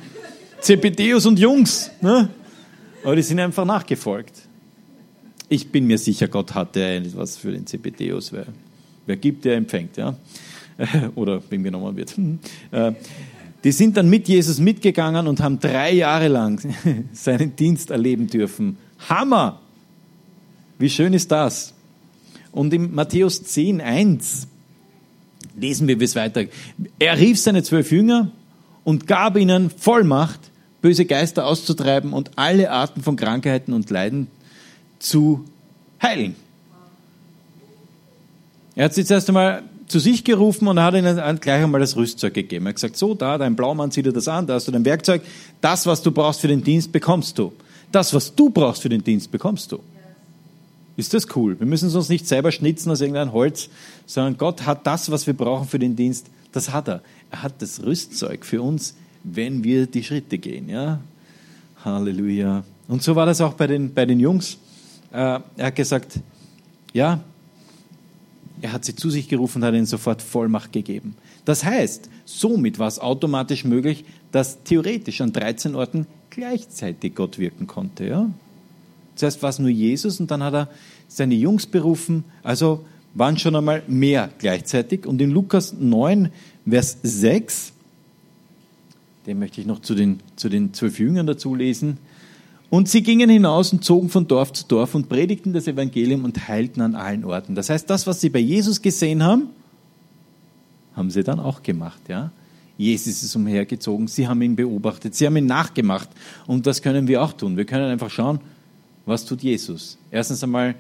Zebedeus 0.62 1.26
und 1.26 1.38
Jungs. 1.38 1.92
Ne? 2.02 2.30
Aber 3.04 3.16
die 3.16 3.22
sind 3.22 3.40
einfach 3.40 3.66
nachgefolgt. 3.66 4.34
Ich 5.50 5.70
bin 5.70 5.86
mir 5.88 5.98
sicher, 5.98 6.30
Gott 6.30 6.54
hatte 6.54 6.82
etwas 6.82 7.36
für 7.36 7.52
den 7.52 7.68
Zebedeus. 7.68 8.32
Wer, 8.32 8.46
wer 9.06 9.18
gibt, 9.18 9.44
der 9.44 9.58
empfängt. 9.58 9.98
Ja? 9.98 10.16
Oder 11.16 11.42
wem 11.50 11.64
genommen 11.64 11.96
wird. 11.98 12.16
Die 13.64 13.72
sind 13.72 13.98
dann 13.98 14.10
mit 14.10 14.28
Jesus 14.28 14.60
mitgegangen 14.60 15.28
und 15.28 15.42
haben 15.42 15.60
drei 15.60 15.92
Jahre 15.92 16.28
lang 16.28 16.60
seinen 17.14 17.56
Dienst 17.56 17.92
erleben 17.92 18.28
dürfen. 18.28 18.78
Hammer! 19.08 19.62
Wie 20.80 20.90
schön 20.90 21.14
ist 21.14 21.32
das? 21.32 21.74
Und 22.52 22.74
in 22.74 22.94
Matthäus 22.94 23.44
10, 23.44 23.82
1 23.82 24.48
Lesen 25.56 25.88
wir, 25.88 26.00
wie 26.00 26.06
es 26.06 26.16
weitergeht. 26.16 26.54
Er 27.00 27.18
rief 27.18 27.40
seine 27.40 27.64
zwölf 27.64 27.92
Jünger 27.92 28.32
und 28.84 29.08
gab 29.08 29.38
ihnen 29.38 29.70
Vollmacht, 29.70 30.40
böse 30.82 31.06
Geister 31.06 31.46
auszutreiben 31.46 32.14
und 32.14 32.32
alle 32.38 32.72
Arten 32.72 33.02
von 33.02 33.16
Krankheiten 33.16 33.74
und 33.74 33.90
Leiden 33.90 34.28
zu 35.00 35.46
heilen. 36.02 36.36
Er 38.76 38.86
hat 38.86 38.94
sie 38.94 39.06
zuerst 39.06 39.28
einmal 39.30 39.64
zu 39.92 40.00
sich 40.00 40.24
gerufen 40.24 40.68
und 40.68 40.80
hat 40.80 40.96
ihnen 40.96 41.40
gleich 41.40 41.64
einmal 41.64 41.82
das 41.82 41.96
Rüstzeug 41.96 42.34
gegeben. 42.34 42.66
Er 42.66 42.70
hat 42.70 42.76
gesagt, 42.76 42.98
so, 42.98 43.14
da, 43.14 43.38
dein 43.38 43.56
Blaumann, 43.56 43.92
zieh 43.92 44.02
dir 44.02 44.14
das 44.14 44.28
an, 44.28 44.48
da 44.48 44.56
hast 44.56 44.68
du 44.68 44.72
dein 44.72 44.86
Werkzeug. 44.86 45.22
Das, 45.60 45.86
was 45.86 46.02
du 46.02 46.12
brauchst 46.12 46.42
für 46.42 46.48
den 46.48 46.64
Dienst, 46.64 46.92
bekommst 46.92 47.38
du. 47.38 47.54
Das, 47.92 48.14
was 48.14 48.34
du 48.34 48.50
brauchst 48.50 48.82
für 48.82 48.90
den 48.90 49.04
Dienst, 49.04 49.32
bekommst 49.32 49.72
du. 49.72 49.80
Ist 50.98 51.14
das 51.14 51.28
cool? 51.36 51.60
Wir 51.60 51.68
müssen 51.68 51.88
es 51.88 51.96
uns 51.96 52.10
nicht 52.10 52.28
selber 52.28 52.52
schnitzen 52.52 52.92
aus 52.92 53.02
irgendeinem 53.02 53.34
Holz, 53.34 53.70
sondern 54.06 54.38
Gott 54.38 54.66
hat 54.66 54.86
das, 54.88 55.12
was 55.12 55.28
wir 55.28 55.34
brauchen 55.34 55.68
für 55.68 55.80
den 55.80 55.96
Dienst. 55.96 56.28
Das 56.52 56.74
hat 56.74 56.88
er. 56.88 57.02
Er 57.30 57.44
hat 57.44 57.62
das 57.62 57.84
Rüstzeug 57.84 58.46
für 58.46 58.62
uns, 58.62 58.96
wenn 59.24 59.64
wir 59.64 59.88
die 59.88 60.04
Schritte 60.04 60.38
gehen. 60.38 60.70
Ja? 60.70 61.00
Halleluja. 61.84 62.64
Und 62.88 63.04
so 63.04 63.16
war 63.16 63.26
das 63.26 63.42
auch 63.42 63.54
bei 63.54 63.68
den, 63.68 63.94
bei 63.94 64.06
den 64.06 64.20
Jungs. 64.20 64.58
Äh, 65.12 65.40
er 65.58 65.66
hat 65.68 65.76
gesagt, 65.76 66.20
ja, 66.94 67.22
er 68.62 68.74
hat 68.74 68.86
sie 68.86 68.96
zu 68.96 69.10
sich 69.10 69.28
gerufen 69.28 69.60
und 69.60 69.68
hat 69.68 69.74
ihnen 69.74 69.86
sofort 69.86 70.22
Vollmacht 70.22 70.72
gegeben. 70.72 71.16
Das 71.46 71.64
heißt, 71.64 72.10
somit 72.26 72.80
war 72.80 72.88
es 72.88 73.00
automatisch 73.00 73.66
möglich, 73.66 74.06
dass 74.32 74.64
theoretisch 74.64 75.22
an 75.22 75.34
13 75.34 75.76
Orten 75.76 76.08
gleichzeitig 76.30 77.16
Gott 77.16 77.40
wirken 77.40 77.68
konnte. 77.68 78.06
Ja? 78.06 78.30
Zuerst 79.16 79.42
war 79.44 79.50
es 79.50 79.60
nur 79.60 79.70
Jesus 79.70 80.20
und 80.20 80.32
dann 80.32 80.44
hat 80.44 80.54
er 80.54 80.70
seine 81.08 81.36
Jungs 81.36 81.66
berufen. 81.66 82.24
Also 82.44 82.86
waren 83.14 83.38
schon 83.38 83.56
einmal 83.56 83.84
mehr 83.88 84.30
gleichzeitig. 84.38 85.06
Und 85.06 85.22
in 85.22 85.32
Lukas 85.32 85.74
9, 85.74 86.30
Vers 86.68 86.98
6, 87.04 87.74
den 89.26 89.40
möchte 89.40 89.62
ich 89.62 89.68
noch 89.68 89.82
zu 89.82 89.96
den, 89.96 90.20
zu 90.36 90.50
den 90.50 90.74
zwölf 90.74 91.00
Jüngern 91.00 91.28
dazu 91.28 91.56
lesen. 91.56 91.98
Und 92.72 92.88
sie 92.88 93.04
gingen 93.04 93.30
hinaus 93.30 93.74
und 93.74 93.84
zogen 93.84 94.08
von 94.08 94.28
Dorf 94.30 94.54
zu 94.54 94.66
Dorf 94.66 94.96
und 94.96 95.10
predigten 95.10 95.52
das 95.52 95.68
Evangelium 95.68 96.24
und 96.24 96.48
heilten 96.48 96.82
an 96.82 96.96
allen 96.96 97.26
Orten. 97.26 97.54
Das 97.54 97.70
heißt, 97.70 97.90
das, 97.90 98.08
was 98.08 98.22
sie 98.22 98.30
bei 98.30 98.40
Jesus 98.40 98.82
gesehen 98.82 99.24
haben, 99.24 99.50
haben 100.96 101.12
sie 101.12 101.22
dann 101.24 101.42
auch 101.42 101.64
gemacht, 101.64 102.02
ja. 102.08 102.32
Jesus 102.78 103.24
ist 103.24 103.36
umhergezogen, 103.36 104.08
sie 104.08 104.26
haben 104.28 104.42
ihn 104.42 104.56
beobachtet, 104.56 105.14
sie 105.16 105.26
haben 105.26 105.36
ihn 105.36 105.48
nachgemacht. 105.48 106.10
Und 106.48 106.66
das 106.66 106.82
können 106.82 107.10
wir 107.10 107.22
auch 107.22 107.34
tun. 107.34 107.58
Wir 107.58 107.66
können 107.66 107.92
einfach 107.92 108.10
schauen, 108.10 108.40
was 109.06 109.26
tut 109.26 109.44
Jesus? 109.44 109.98
Erstens 110.10 110.42
einmal, 110.42 110.76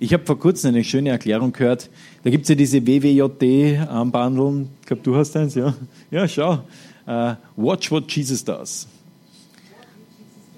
ich 0.00 0.12
habe 0.12 0.26
vor 0.26 0.40
kurzem 0.40 0.70
eine 0.70 0.82
schöne 0.82 1.10
Erklärung 1.10 1.52
gehört. 1.52 1.90
Da 2.24 2.30
gibt 2.30 2.42
es 2.42 2.48
ja 2.48 2.56
diese 2.56 2.84
WWJD-Armbandeln. 2.84 4.68
Ich 4.80 4.86
glaube, 4.86 5.02
du 5.04 5.14
hast 5.14 5.36
eins, 5.36 5.54
ja? 5.54 5.74
Ja, 6.10 6.26
schau. 6.26 6.64
Uh, 7.06 7.36
watch 7.54 7.92
what 7.92 8.10
Jesus 8.10 8.44
does. 8.44 8.88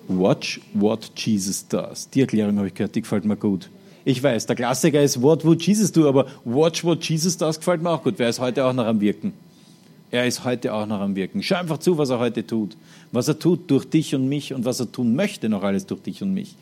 Watch 0.09 0.61
what 0.75 1.13
Jesus 1.15 1.69
does. 1.69 2.09
Die 2.11 2.23
Erklärung 2.23 2.57
habe 2.57 2.69
ich 2.69 2.75
gehört, 2.75 2.95
die 2.95 3.03
gefällt 3.03 3.25
mir 3.25 3.37
gut. 3.37 3.71
Ich 4.05 4.23
weiß, 4.23 4.47
der 4.47 4.57
Klassiker 4.57 5.03
ist 5.03 5.21
What 5.21 5.45
would 5.45 5.63
Jesus 5.63 5.93
do, 5.93 6.09
aber 6.09 6.27
Watch 6.45 6.83
what 6.83 7.05
Jesus 7.05 7.37
does 7.37 7.59
gefällt 7.59 7.83
mir 7.83 7.91
auch 7.91 8.03
gut. 8.03 8.15
Wer 8.17 8.29
ist 8.29 8.41
heute 8.41 8.65
auch 8.65 8.73
noch 8.73 8.87
am 8.87 9.01
Wirken? 9.01 9.35
Er 10.11 10.27
ist 10.27 10.45
heute 10.45 10.73
auch 10.73 10.87
noch 10.87 11.01
am 11.01 11.15
Wirken. 11.15 11.43
Schau 11.43 11.57
einfach 11.57 11.79
zu, 11.79 11.99
was 11.99 12.09
er 12.09 12.19
heute 12.19 12.47
tut. 12.47 12.77
Was 13.13 13.29
er 13.29 13.39
tut 13.39 13.71
durch 13.71 13.85
dich 13.85 14.15
und 14.15 14.29
mich 14.29 14.55
und 14.55 14.65
was 14.65 14.81
er 14.81 14.91
tun 14.91 15.15
möchte 15.15 15.51
noch 15.51 15.63
alles 15.63 15.85
durch 15.87 16.01
dich 16.01 16.23
und 16.23 16.33
mich. 16.33 16.57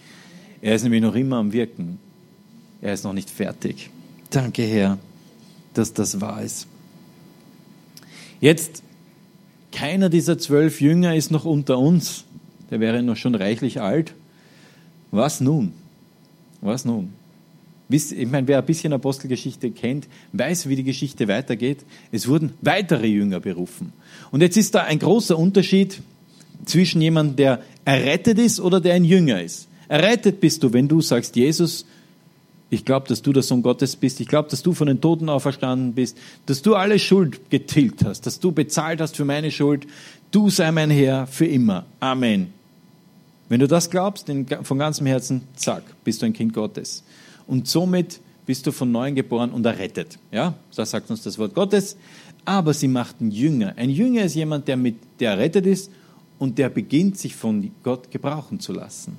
Er 0.60 0.74
ist 0.74 0.82
nämlich 0.82 1.02
noch 1.02 1.14
immer 1.14 1.36
am 1.36 1.52
Wirken. 1.52 1.98
Er 2.82 2.92
ist 2.92 3.04
noch 3.04 3.12
nicht 3.12 3.30
fertig. 3.30 3.90
Danke, 4.30 4.62
Herr, 4.62 4.98
dass 5.74 5.92
das 5.92 6.20
wahr 6.20 6.42
ist. 6.42 6.66
Jetzt, 8.40 8.82
keiner 9.72 10.08
dieser 10.08 10.38
zwölf 10.38 10.80
Jünger 10.80 11.14
ist 11.14 11.30
noch 11.30 11.44
unter 11.44 11.78
uns. 11.78 12.24
Der 12.70 12.80
wäre 12.80 13.02
noch 13.02 13.16
schon 13.16 13.34
reichlich 13.34 13.80
alt. 13.80 14.14
Was 15.10 15.40
nun? 15.40 15.72
Was 16.60 16.84
nun? 16.84 17.12
Ich 17.88 18.26
meine, 18.26 18.48
wer 18.48 18.58
ein 18.58 18.66
bisschen 18.66 18.92
Apostelgeschichte 18.92 19.70
kennt, 19.70 20.08
weiß, 20.32 20.68
wie 20.68 20.74
die 20.74 20.82
Geschichte 20.82 21.28
weitergeht. 21.28 21.84
Es 22.10 22.26
wurden 22.26 22.52
weitere 22.60 23.06
Jünger 23.06 23.38
berufen. 23.38 23.92
Und 24.32 24.40
jetzt 24.40 24.56
ist 24.56 24.74
da 24.74 24.82
ein 24.82 24.98
großer 24.98 25.38
Unterschied 25.38 26.02
zwischen 26.64 27.00
jemandem, 27.00 27.36
der 27.36 27.62
errettet 27.84 28.38
ist 28.38 28.58
oder 28.58 28.80
der 28.80 28.94
ein 28.94 29.04
Jünger 29.04 29.40
ist. 29.40 29.68
Errettet 29.88 30.40
bist 30.40 30.64
du, 30.64 30.72
wenn 30.72 30.88
du 30.88 31.00
sagst, 31.00 31.36
Jesus, 31.36 31.86
ich 32.70 32.84
glaube, 32.84 33.06
dass 33.06 33.22
du 33.22 33.32
der 33.32 33.44
Sohn 33.44 33.62
Gottes 33.62 33.94
bist. 33.94 34.20
Ich 34.20 34.26
glaube, 34.26 34.50
dass 34.50 34.62
du 34.62 34.72
von 34.72 34.88
den 34.88 35.00
Toten 35.00 35.28
auferstanden 35.28 35.92
bist, 35.92 36.18
dass 36.46 36.62
du 36.62 36.74
alle 36.74 36.98
Schuld 36.98 37.50
getilgt 37.50 38.04
hast, 38.04 38.26
dass 38.26 38.40
du 38.40 38.50
bezahlt 38.50 39.00
hast 39.00 39.16
für 39.16 39.24
meine 39.24 39.52
Schuld. 39.52 39.86
Du 40.32 40.50
sei 40.50 40.72
mein 40.72 40.90
Herr 40.90 41.28
für 41.28 41.46
immer. 41.46 41.86
Amen. 42.00 42.55
Wenn 43.48 43.60
du 43.60 43.68
das 43.68 43.90
glaubst, 43.90 44.30
von 44.62 44.78
ganzem 44.78 45.06
Herzen, 45.06 45.42
zack, 45.54 45.82
bist 46.04 46.22
du 46.22 46.26
ein 46.26 46.32
Kind 46.32 46.52
Gottes. 46.52 47.04
Und 47.46 47.68
somit 47.68 48.20
bist 48.44 48.66
du 48.66 48.72
von 48.72 48.90
neuem 48.90 49.14
geboren 49.14 49.50
und 49.50 49.64
errettet. 49.66 50.18
Ja, 50.32 50.54
das 50.74 50.90
sagt 50.90 51.10
uns 51.10 51.22
das 51.22 51.38
Wort 51.38 51.54
Gottes. 51.54 51.96
Aber 52.44 52.74
sie 52.74 52.88
machten 52.88 53.30
Jünger. 53.30 53.74
Ein 53.76 53.90
Jünger 53.90 54.24
ist 54.24 54.34
jemand, 54.34 54.68
der, 54.68 54.76
mit, 54.76 54.96
der 55.20 55.32
errettet 55.32 55.66
ist 55.66 55.90
und 56.38 56.58
der 56.58 56.68
beginnt, 56.68 57.18
sich 57.18 57.34
von 57.34 57.70
Gott 57.82 58.10
gebrauchen 58.10 58.60
zu 58.60 58.72
lassen 58.72 59.16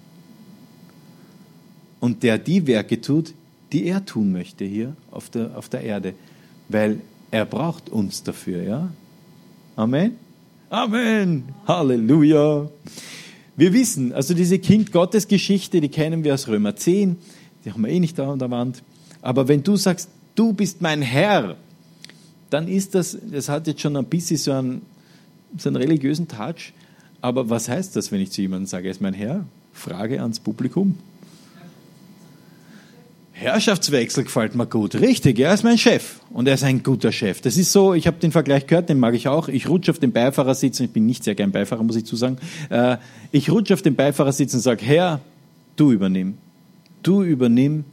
und 2.00 2.24
der 2.24 2.38
die 2.38 2.66
Werke 2.68 3.02
tut, 3.02 3.34
die 3.72 3.86
er 3.86 4.06
tun 4.06 4.32
möchte 4.32 4.66
hier 4.66 4.96
auf 5.12 5.30
der, 5.30 5.58
auf 5.58 5.70
der 5.70 5.82
Erde, 5.82 6.14
weil 6.70 7.02
er 7.32 7.46
braucht 7.46 7.90
uns 7.90 8.24
dafür, 8.24 8.64
ja? 8.64 8.90
Amen? 9.76 10.16
Amen! 10.70 11.44
Halleluja! 11.68 12.70
Wir 13.58 13.74
wissen, 13.74 14.14
also 14.14 14.34
diese 14.36 14.60
Kind 14.60 14.92
Gottes 14.92 15.28
Geschichte, 15.28 15.82
die 15.82 15.90
kennen 15.90 16.24
wir 16.24 16.36
aus 16.36 16.48
Römer 16.48 16.76
10, 16.76 17.18
die 17.66 17.72
haben 17.72 17.84
wir 17.84 17.90
eh 17.90 18.00
nicht 18.00 18.18
da 18.18 18.32
an 18.32 18.40
der 18.40 18.52
Wand. 18.52 18.84
Aber 19.22 19.48
wenn 19.48 19.64
du 19.64 19.76
sagst, 19.76 20.10
du 20.36 20.54
bist 20.54 20.82
mein 20.82 21.02
Herr, 21.02 21.58
dann 22.52 22.68
ist 22.68 22.96
das, 22.96 23.18
das 23.30 23.50
hat 23.50 23.68
jetzt 23.68 23.82
schon 23.82 23.98
ein 23.98 24.06
bisschen 24.06 24.38
so 24.38 24.52
einen, 24.52 24.82
so 25.58 25.70
einen 25.70 25.76
religiösen 25.76 26.28
Touch. 26.28 26.72
Aber 27.20 27.50
was 27.50 27.68
heißt 27.68 27.96
das, 27.96 28.12
wenn 28.12 28.22
ich 28.22 28.32
zu 28.32 28.42
jemandem 28.42 28.68
sage, 28.68 28.88
er 28.88 28.92
ist 28.92 29.02
mein 29.02 29.16
Herr? 29.16 29.46
Frage 29.74 30.22
ans 30.22 30.40
Publikum. 30.40 30.98
Herrschaftswechsel 33.40 34.24
gefällt 34.24 34.56
mir 34.56 34.66
gut. 34.66 34.96
Richtig, 34.96 35.38
er 35.38 35.54
ist 35.54 35.64
mein 35.64 35.78
Chef 35.78 36.22
und 36.32 36.48
er 36.48 36.56
ist 36.56 36.64
ein 36.64 36.82
guter 36.82 37.12
Chef. 37.12 37.40
Das 37.40 37.56
ist 37.56 37.72
so, 37.72 37.94
ich 37.94 38.08
habe 38.08 38.18
den 38.18 38.32
Vergleich 38.32 38.66
gehört, 38.66 38.90
den 38.90 39.00
mag 39.00 39.14
ich 39.14 39.28
auch. 39.28 39.48
Ich 39.48 39.70
rutsche 39.70 39.92
auf 39.92 40.00
den 40.00 40.12
Beifahrersitz, 40.12 40.80
ich 40.80 40.90
bin 40.90 41.06
nicht 41.06 41.24
sehr 41.24 41.36
gern 41.36 41.52
Beifahrer, 41.52 41.84
muss 41.84 41.96
ich 41.96 42.06
zusagen. 42.06 42.38
Äh, 42.72 42.98
ich 43.32 43.52
rutsche 43.52 43.76
auf 43.76 43.84
den 43.84 43.96
Beifahrersitz 43.96 44.56
und 44.56 44.62
sage, 44.62 44.84
Herr, 44.84 45.22
du 45.76 45.92
übernimm. 45.92 46.40
Du 47.04 47.22
übernimm. 47.22 47.86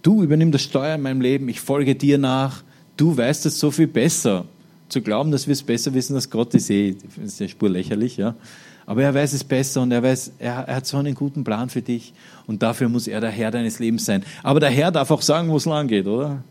Du 0.00 0.22
übernimm 0.22 0.52
das 0.52 0.62
Steuer 0.62 0.94
in 0.94 1.02
meinem 1.02 1.20
Leben, 1.20 1.48
ich 1.50 1.60
folge 1.60 1.94
dir 1.94 2.16
nach. 2.16 2.62
Du 2.96 3.14
weißt 3.14 3.44
es 3.44 3.58
so 3.58 3.70
viel 3.70 3.88
besser. 3.88 4.46
Zu 4.88 5.02
glauben, 5.02 5.32
dass 5.32 5.46
wir 5.46 5.52
es 5.52 5.62
besser 5.62 5.92
wissen 5.92 6.14
als 6.14 6.30
Gott, 6.30 6.54
ist 6.54 6.70
eh, 6.70 6.96
ist 7.22 7.40
ja 7.40 7.48
spur 7.48 7.68
lächerlich, 7.68 8.16
ja. 8.16 8.36
Aber 8.86 9.02
er 9.02 9.14
weiß 9.14 9.32
es 9.32 9.44
besser 9.44 9.82
und 9.82 9.92
er 9.92 10.02
weiß, 10.02 10.32
er, 10.38 10.68
er, 10.68 10.76
hat 10.76 10.86
so 10.86 10.96
einen 10.96 11.14
guten 11.14 11.44
Plan 11.44 11.70
für 11.70 11.82
dich 11.82 12.12
und 12.46 12.62
dafür 12.62 12.88
muss 12.88 13.06
er 13.06 13.20
der 13.20 13.30
Herr 13.30 13.50
deines 13.50 13.78
Lebens 13.78 14.04
sein. 14.04 14.24
Aber 14.42 14.60
der 14.60 14.70
Herr 14.70 14.90
darf 14.90 15.10
auch 15.10 15.22
sagen, 15.22 15.48
wo 15.48 15.56
es 15.56 15.64
lang 15.64 15.88
geht, 15.88 16.06
oder? 16.06 16.42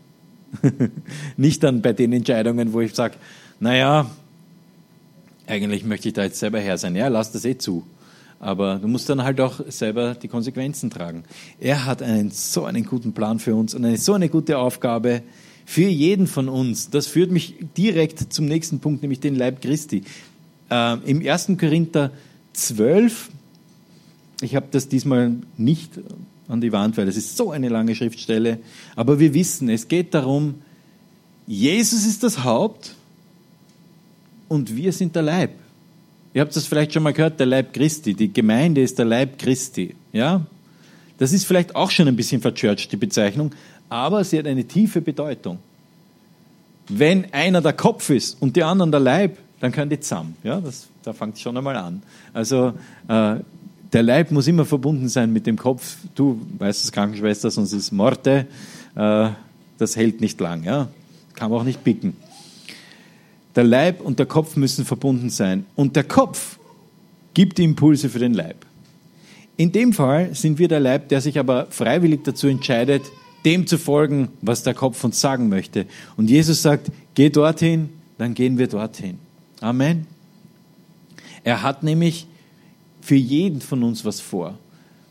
Nicht 1.36 1.62
dann 1.62 1.82
bei 1.82 1.92
den 1.92 2.12
Entscheidungen, 2.12 2.72
wo 2.72 2.80
ich 2.80 2.94
sage, 2.94 3.14
naja, 3.60 4.10
eigentlich 5.46 5.84
möchte 5.84 6.08
ich 6.08 6.14
da 6.14 6.24
jetzt 6.24 6.38
selber 6.38 6.58
Herr 6.60 6.78
sein. 6.78 6.96
Ja, 6.96 7.08
lass 7.08 7.32
das 7.32 7.44
eh 7.44 7.56
zu. 7.56 7.84
Aber 8.40 8.76
du 8.76 8.88
musst 8.88 9.08
dann 9.08 9.22
halt 9.22 9.40
auch 9.40 9.60
selber 9.68 10.14
die 10.14 10.28
Konsequenzen 10.28 10.90
tragen. 10.90 11.24
Er 11.60 11.86
hat 11.86 12.02
einen, 12.02 12.30
so 12.30 12.64
einen 12.64 12.84
guten 12.84 13.12
Plan 13.12 13.38
für 13.38 13.54
uns 13.54 13.74
und 13.74 13.84
eine, 13.84 13.96
so 13.96 14.14
eine 14.14 14.28
gute 14.28 14.58
Aufgabe 14.58 15.22
für 15.64 15.88
jeden 15.88 16.26
von 16.26 16.48
uns. 16.48 16.90
Das 16.90 17.06
führt 17.06 17.30
mich 17.30 17.56
direkt 17.76 18.32
zum 18.32 18.46
nächsten 18.46 18.80
Punkt, 18.80 19.02
nämlich 19.02 19.20
den 19.20 19.34
Leib 19.34 19.62
Christi 19.62 20.02
äh, 20.74 20.94
im 21.04 21.26
1. 21.26 21.52
Korinther 21.58 22.10
12, 22.52 23.30
ich 24.40 24.56
habe 24.56 24.66
das 24.70 24.88
diesmal 24.88 25.36
nicht 25.56 25.92
an 26.48 26.60
die 26.60 26.72
Wand, 26.72 26.96
weil 26.96 27.08
es 27.08 27.16
ist 27.16 27.36
so 27.36 27.52
eine 27.52 27.68
lange 27.68 27.94
Schriftstelle, 27.94 28.58
aber 28.96 29.18
wir 29.20 29.32
wissen, 29.34 29.68
es 29.68 29.88
geht 29.88 30.12
darum, 30.14 30.56
Jesus 31.46 32.04
ist 32.04 32.22
das 32.22 32.42
Haupt 32.42 32.94
und 34.48 34.74
wir 34.74 34.92
sind 34.92 35.14
der 35.14 35.22
Leib. 35.22 35.50
Ihr 36.32 36.40
habt 36.40 36.56
das 36.56 36.66
vielleicht 36.66 36.92
schon 36.92 37.04
mal 37.04 37.12
gehört, 37.12 37.38
der 37.38 37.46
Leib 37.46 37.72
Christi. 37.72 38.14
Die 38.14 38.32
Gemeinde 38.32 38.82
ist 38.82 38.98
der 38.98 39.04
Leib 39.04 39.38
Christi. 39.38 39.94
Ja? 40.12 40.44
Das 41.18 41.32
ist 41.32 41.44
vielleicht 41.46 41.76
auch 41.76 41.90
schon 41.92 42.08
ein 42.08 42.16
bisschen 42.16 42.40
verchurcht, 42.40 42.90
die 42.90 42.96
Bezeichnung, 42.96 43.54
aber 43.88 44.24
sie 44.24 44.38
hat 44.38 44.46
eine 44.46 44.64
tiefe 44.64 45.00
Bedeutung. 45.00 45.58
Wenn 46.88 47.32
einer 47.32 47.60
der 47.60 47.72
Kopf 47.72 48.10
ist 48.10 48.42
und 48.42 48.56
die 48.56 48.64
anderen 48.64 48.90
der 48.90 49.00
Leib, 49.00 49.38
dann 49.60 49.72
können 49.72 49.90
die 49.90 50.00
zusammen. 50.00 50.36
Ja, 50.42 50.60
das, 50.60 50.88
da 51.02 51.12
fängt 51.12 51.38
schon 51.38 51.56
einmal 51.56 51.76
an. 51.76 52.02
Also 52.32 52.74
äh, 53.08 53.36
der 53.92 54.02
Leib 54.02 54.30
muss 54.30 54.46
immer 54.48 54.64
verbunden 54.64 55.08
sein 55.08 55.32
mit 55.32 55.46
dem 55.46 55.56
Kopf. 55.56 55.96
Du 56.14 56.40
weißt 56.58 56.84
es, 56.84 56.92
Krankenschwester, 56.92 57.50
sonst 57.50 57.72
ist 57.72 57.92
Morte. 57.92 58.46
Äh, 58.96 59.28
das 59.78 59.96
hält 59.96 60.20
nicht 60.20 60.40
lang. 60.40 60.64
Ja? 60.64 60.88
Kann 61.34 61.50
man 61.50 61.60
auch 61.60 61.64
nicht 61.64 61.84
picken. 61.84 62.16
Der 63.54 63.64
Leib 63.64 64.00
und 64.00 64.18
der 64.18 64.26
Kopf 64.26 64.56
müssen 64.56 64.84
verbunden 64.84 65.30
sein. 65.30 65.64
Und 65.76 65.94
der 65.96 66.04
Kopf 66.04 66.58
gibt 67.34 67.58
die 67.58 67.64
Impulse 67.64 68.08
für 68.08 68.18
den 68.18 68.34
Leib. 68.34 68.66
In 69.56 69.70
dem 69.70 69.92
Fall 69.92 70.34
sind 70.34 70.58
wir 70.58 70.66
der 70.66 70.80
Leib, 70.80 71.08
der 71.08 71.20
sich 71.20 71.38
aber 71.38 71.66
freiwillig 71.70 72.24
dazu 72.24 72.48
entscheidet, 72.48 73.02
dem 73.44 73.66
zu 73.66 73.78
folgen, 73.78 74.28
was 74.40 74.64
der 74.64 74.74
Kopf 74.74 75.02
uns 75.04 75.20
sagen 75.20 75.48
möchte. 75.48 75.86
Und 76.16 76.30
Jesus 76.30 76.62
sagt, 76.62 76.90
geh 77.14 77.30
dorthin, 77.30 77.90
dann 78.18 78.34
gehen 78.34 78.58
wir 78.58 78.66
dorthin. 78.66 79.18
Amen. 79.64 80.06
Er 81.42 81.62
hat 81.62 81.82
nämlich 81.82 82.26
für 83.00 83.14
jeden 83.14 83.62
von 83.62 83.82
uns 83.82 84.04
was 84.04 84.20
vor. 84.20 84.58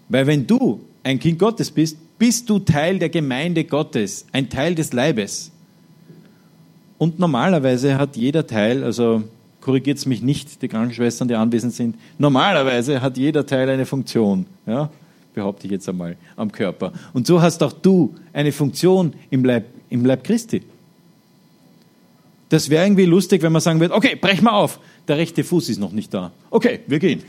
Weil 0.10 0.28
wenn 0.28 0.46
du 0.46 0.82
ein 1.02 1.20
Kind 1.20 1.40
Gottes 1.40 1.72
bist, 1.72 1.98
bist 2.20 2.48
du 2.52 2.60
Teil 2.60 3.00
der 3.00 3.10
Gemeinde 3.10 3.64
Gottes, 3.64 4.28
ein 4.32 4.50
Teil 4.50 4.76
des 4.76 4.94
Leibes. 4.94 5.52
Und 7.00 7.18
normalerweise 7.18 7.98
hat 7.98 8.16
jeder 8.16 8.46
Teil, 8.46 8.84
also 8.84 9.24
korrigiert 9.60 9.98
es 9.98 10.06
mich 10.06 10.22
nicht, 10.22 10.62
die 10.62 10.68
Krankenschwestern, 10.68 11.28
die 11.28 11.34
anwesend 11.34 11.74
sind, 11.74 11.96
normalerweise 12.20 13.02
hat 13.02 13.18
jeder 13.18 13.48
Teil 13.48 13.68
eine 13.72 13.88
Funktion, 13.88 14.46
ja, 14.68 14.92
behaupte 15.34 15.66
ich 15.66 15.72
jetzt 15.72 15.90
einmal, 15.90 16.16
am 16.36 16.52
Körper. 16.52 16.94
Und 17.14 17.26
so 17.26 17.42
hast 17.42 17.64
auch 17.64 17.74
du 17.74 18.14
eine 18.34 18.52
Funktion 18.52 19.14
im 19.32 19.44
Leib, 19.44 19.66
im 19.90 20.06
Leib 20.06 20.24
Christi. 20.24 20.62
Das 22.54 22.70
wäre 22.70 22.86
irgendwie 22.86 23.06
lustig, 23.06 23.42
wenn 23.42 23.52
man 23.52 23.64
sagen 23.64 23.80
würde, 23.80 23.96
okay, 23.96 24.16
brech 24.16 24.44
mal 24.44 24.52
auf. 24.52 24.80
Der 25.08 25.18
rechte 25.18 25.44
Fuß 25.44 25.70
ist 25.70 25.80
noch 25.80 25.92
nicht 25.92 26.14
da. 26.14 26.32
Okay, 26.52 26.82
wir 26.86 27.00
gehen. 27.00 27.24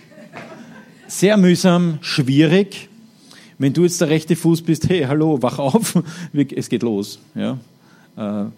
Sehr 1.07 1.39
mühsam, 1.39 1.97
schwierig. 2.03 2.91
Wenn 3.57 3.73
du 3.73 3.85
jetzt 3.85 4.03
der 4.03 4.11
rechte 4.11 4.37
Fuß 4.37 4.61
bist, 4.61 4.87
hey, 4.87 5.05
hallo, 5.09 5.41
wach 5.41 5.59
auf, 5.59 5.99
es 6.55 6.69
geht 6.69 6.83
los. 6.83 7.21
Ja. 7.35 7.59
Äh. 8.19 8.51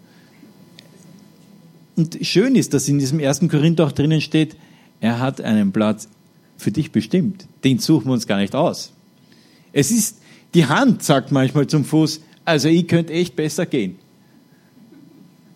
Und 1.95 2.17
schön 2.23 2.57
ist, 2.57 2.73
dass 2.73 2.89
in 2.89 2.99
diesem 2.99 3.21
ersten 3.21 3.47
Korinther 3.47 3.85
auch 3.85 3.93
drinnen 3.93 4.19
steht, 4.19 4.57
er 4.99 5.21
hat 5.21 5.39
einen 5.39 5.71
Platz 5.71 6.09
für 6.57 6.71
dich 6.71 6.91
bestimmt. 6.91 7.47
Den 7.63 7.79
suchen 7.79 8.07
wir 8.07 8.11
uns 8.11 8.27
gar 8.27 8.39
nicht 8.39 8.55
aus. 8.55 8.91
Es 9.71 9.89
ist, 9.89 10.19
die 10.53 10.65
Hand 10.65 11.01
sagt 11.01 11.31
manchmal 11.31 11.67
zum 11.67 11.85
Fuß, 11.85 12.19
also 12.43 12.67
ich 12.67 12.89
könnte 12.89 13.13
echt 13.13 13.37
besser 13.37 13.65
gehen. 13.65 13.99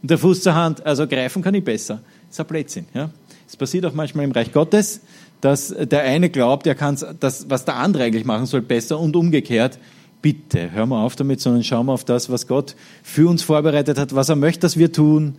Und 0.02 0.10
der 0.10 0.18
Fuß 0.18 0.42
zur 0.42 0.56
Hand, 0.56 0.86
also 0.86 1.08
greifen 1.08 1.42
kann 1.42 1.54
ich 1.54 1.64
besser. 1.64 2.02
Das 2.28 2.36
ist 2.36 2.40
ein 2.40 2.48
Blödsinn. 2.48 2.86
Ja? 2.94 3.10
Es 3.48 3.56
passiert 3.56 3.86
auch 3.86 3.94
manchmal 3.94 4.26
im 4.26 4.32
Reich 4.32 4.52
Gottes, 4.52 5.02
dass 5.42 5.76
der 5.78 6.04
eine 6.04 6.30
glaubt, 6.30 6.68
er 6.68 6.76
kann 6.76 6.98
das, 7.20 7.50
was 7.50 7.66
der 7.66 7.76
andere 7.76 8.04
eigentlich 8.04 8.26
machen 8.26 8.46
soll, 8.46 8.62
besser 8.62 9.00
und 9.00 9.16
umgekehrt. 9.16 9.78
Bitte, 10.22 10.72
hör 10.72 10.86
mal 10.86 11.04
auf 11.04 11.16
damit, 11.16 11.42
sondern 11.42 11.64
schau 11.64 11.84
mal 11.84 11.94
auf 11.94 12.06
das, 12.06 12.30
was 12.30 12.48
Gott 12.48 12.76
für 13.04 13.28
uns 13.28 13.42
vorbereitet 13.42 13.98
hat, 13.98 14.14
was 14.14 14.30
er 14.30 14.36
möchte, 14.36 14.62
dass 14.62 14.78
wir 14.78 14.92
tun. 14.92 15.36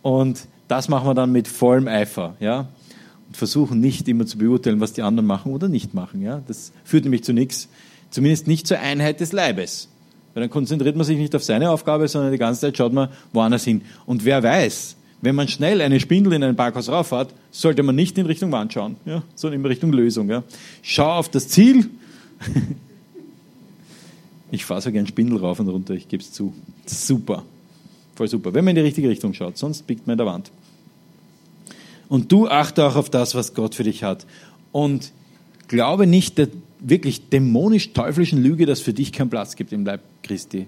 Und 0.00 0.46
das 0.68 0.88
machen 0.88 1.06
wir 1.08 1.14
dann 1.14 1.32
mit 1.32 1.48
vollem 1.48 1.88
Eifer. 1.88 2.36
Ja? 2.40 2.68
Und 3.26 3.36
versuchen 3.36 3.80
nicht 3.80 4.08
immer 4.08 4.26
zu 4.26 4.38
beurteilen, 4.38 4.80
was 4.80 4.92
die 4.92 5.02
anderen 5.02 5.26
machen 5.26 5.52
oder 5.52 5.68
nicht 5.68 5.92
machen. 5.92 6.22
Ja? 6.22 6.40
Das 6.46 6.72
führt 6.84 7.04
nämlich 7.04 7.24
zu 7.24 7.32
nichts. 7.32 7.68
Zumindest 8.10 8.46
nicht 8.46 8.66
zur 8.66 8.78
Einheit 8.78 9.20
des 9.20 9.32
Leibes. 9.32 9.88
Weil 10.34 10.42
dann 10.42 10.50
konzentriert 10.50 10.96
man 10.96 11.04
sich 11.04 11.18
nicht 11.18 11.34
auf 11.34 11.42
seine 11.42 11.70
Aufgabe, 11.70 12.08
sondern 12.08 12.32
die 12.32 12.38
ganze 12.38 12.60
Zeit 12.60 12.76
schaut 12.76 12.92
man 12.92 13.08
woanders 13.32 13.64
hin. 13.64 13.82
Und 14.06 14.24
wer 14.24 14.42
weiß, 14.42 14.96
wenn 15.20 15.34
man 15.34 15.48
schnell 15.48 15.80
eine 15.80 16.00
Spindel 16.00 16.32
in 16.32 16.42
ein 16.42 16.56
Parkhaus 16.56 16.88
rauffahrt, 16.88 17.32
sollte 17.50 17.82
man 17.82 17.94
nicht 17.94 18.18
in 18.18 18.26
Richtung 18.26 18.50
Wand 18.50 18.72
schauen, 18.72 18.96
ja, 19.04 19.22
sondern 19.34 19.60
in 19.60 19.66
Richtung 19.66 19.92
Lösung. 19.92 20.28
Ja. 20.28 20.42
Schau 20.82 21.12
auf 21.12 21.28
das 21.28 21.48
Ziel. 21.48 21.88
Ich 24.54 24.66
fahre 24.66 24.82
so 24.82 24.92
gern 24.92 25.06
Spindel 25.06 25.38
rauf 25.38 25.60
und 25.60 25.68
runter, 25.68 25.94
ich 25.94 26.08
gebe 26.08 26.22
es 26.22 26.30
zu. 26.30 26.52
Super. 26.84 27.42
Voll 28.14 28.28
super. 28.28 28.52
Wenn 28.52 28.66
man 28.66 28.72
in 28.72 28.76
die 28.76 28.82
richtige 28.82 29.08
Richtung 29.08 29.32
schaut, 29.32 29.56
sonst 29.56 29.86
biegt 29.86 30.06
man 30.06 30.12
in 30.12 30.18
der 30.18 30.26
Wand. 30.26 30.52
Und 32.10 32.30
du 32.30 32.48
achte 32.48 32.84
auch 32.84 32.96
auf 32.96 33.08
das, 33.08 33.34
was 33.34 33.54
Gott 33.54 33.74
für 33.74 33.84
dich 33.84 34.04
hat. 34.04 34.26
Und 34.70 35.12
glaube 35.68 36.06
nicht 36.06 36.36
wirklich 36.82 37.28
dämonisch-teuflischen 37.28 38.42
Lüge, 38.42 38.66
dass 38.66 38.80
für 38.80 38.92
dich 38.92 39.12
keinen 39.12 39.30
Platz 39.30 39.56
gibt 39.56 39.72
im 39.72 39.84
Leib 39.84 40.02
Christi. 40.22 40.66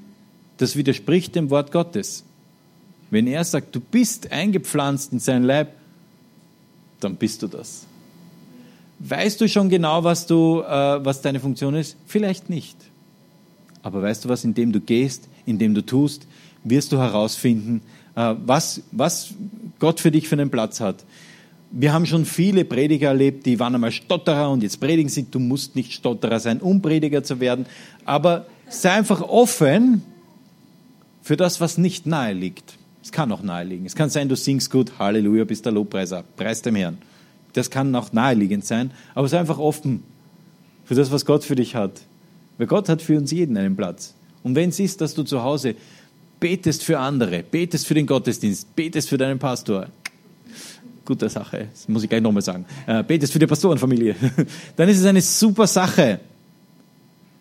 Das 0.57 0.77
widerspricht 0.77 1.35
dem 1.35 1.51
Wort 1.51 1.73
Gottes. 1.73 2.25
Wenn 3.11 3.27
er 3.27 3.45
sagt, 3.45 3.75
du 3.75 3.81
bist 3.81 4.33
eingepflanzt 4.33 5.13
in 5.13 5.19
sein 5.19 5.43
Leib, 5.43 5.75
dann 7.01 7.17
bist 7.17 7.43
du 7.43 7.49
das. 7.49 7.87
Weißt 9.01 9.41
du 9.41 9.49
schon 9.49 9.69
genau, 9.69 10.05
was, 10.05 10.27
du, 10.27 10.63
äh, 10.63 11.05
was 11.05 11.21
deine 11.21 11.41
Funktion 11.41 11.75
ist? 11.75 11.97
Vielleicht 12.07 12.49
nicht. 12.49 12.77
Aber 13.83 14.01
weißt 14.01 14.25
du 14.25 14.29
was, 14.29 14.45
indem 14.45 14.73
du 14.73 14.81
gehst, 14.81 15.29
indem 15.45 15.75
du 15.75 15.85
tust, 15.85 16.27
wirst 16.63 16.93
du 16.93 16.99
herausfinden, 16.99 17.83
äh, 18.15 18.35
was, 18.47 18.81
was 18.93 19.35
Gott 19.79 20.01
für 20.01 20.11
dich 20.11 20.29
für 20.29 20.37
einen 20.37 20.51
Platz 20.51 20.81
hat. 20.81 21.05
Wir 21.77 21.93
haben 21.93 22.07
schon 22.07 22.25
viele 22.25 22.65
Prediger 22.65 23.09
erlebt, 23.09 23.47
die 23.47 23.59
waren 23.59 23.75
einmal 23.75 23.91
Stotterer 23.91 24.49
und 24.49 24.63
jetzt 24.63 24.79
predigen 24.79 25.09
sie, 25.09 25.29
du 25.29 25.41
musst 25.41 25.75
nicht 25.75 25.93
Stotterer 25.93 26.39
sein, 26.39 26.61
um 26.61 26.81
Prediger 26.81 27.25
zu 27.25 27.41
werden. 27.41 27.67
Aber 28.05 28.47
sei 28.69 28.93
einfach 28.93 29.21
offen 29.23 30.03
für 31.21 31.37
das, 31.37 31.61
was 31.61 31.77
nicht 31.77 32.07
nahe 32.07 32.33
liegt. 32.33 32.79
Es 33.03 33.11
kann 33.11 33.33
auch 33.33 33.43
nahe 33.43 33.65
liegen. 33.65 33.87
Es 33.87 33.97
kann 33.97 34.09
sein, 34.09 34.29
du 34.29 34.37
singst 34.37 34.71
gut, 34.71 35.01
Halleluja, 35.01 35.43
bist 35.43 35.65
der 35.65 35.73
Lobpreiser, 35.73 36.23
preis 36.37 36.63
dem 36.63 36.77
Herrn. 36.77 36.99
Das 37.55 37.71
kann 37.71 37.93
auch 37.97 38.13
naheliegend 38.13 38.65
sein, 38.65 38.93
aber 39.17 39.27
sei 39.27 39.41
einfach 39.41 39.59
offen 39.59 40.05
für 40.85 40.95
das, 40.95 41.11
was 41.11 41.27
Gott 41.27 41.43
für 41.43 41.57
dich 41.57 41.75
hat. 41.75 42.03
Weil 42.57 42.69
Gott 42.69 42.89
hat 42.89 43.03
für 43.03 43.19
uns 43.19 43.33
jeden 43.33 43.57
einen 43.57 43.75
Platz. 43.75 44.15
Und 44.45 44.55
wenn 44.55 44.69
es 44.69 44.79
ist, 44.79 45.01
dass 45.01 45.15
du 45.15 45.25
zu 45.25 45.43
Hause 45.43 45.75
betest 46.39 46.85
für 46.85 47.01
andere, 47.01 47.43
betest 47.43 47.85
für 47.85 47.95
den 47.95 48.07
Gottesdienst, 48.07 48.77
betest 48.77 49.09
für 49.09 49.19
deinen 49.19 49.41
Pastor, 49.41 49.89
gute 51.05 51.29
Sache. 51.29 51.69
Das 51.73 51.89
muss 51.89 52.03
ich 52.03 52.09
gleich 52.09 52.23
nochmal 52.23 52.43
sagen. 52.43 52.65
Äh, 52.87 53.03
betest 53.03 53.33
für 53.33 53.39
die 53.39 53.47
Pastorenfamilie. 53.47 54.17
Dann 54.77 54.89
ist 54.89 55.01
es 55.01 55.07
eine 55.07 55.21
super 55.21 55.67
Sache. 55.67 56.21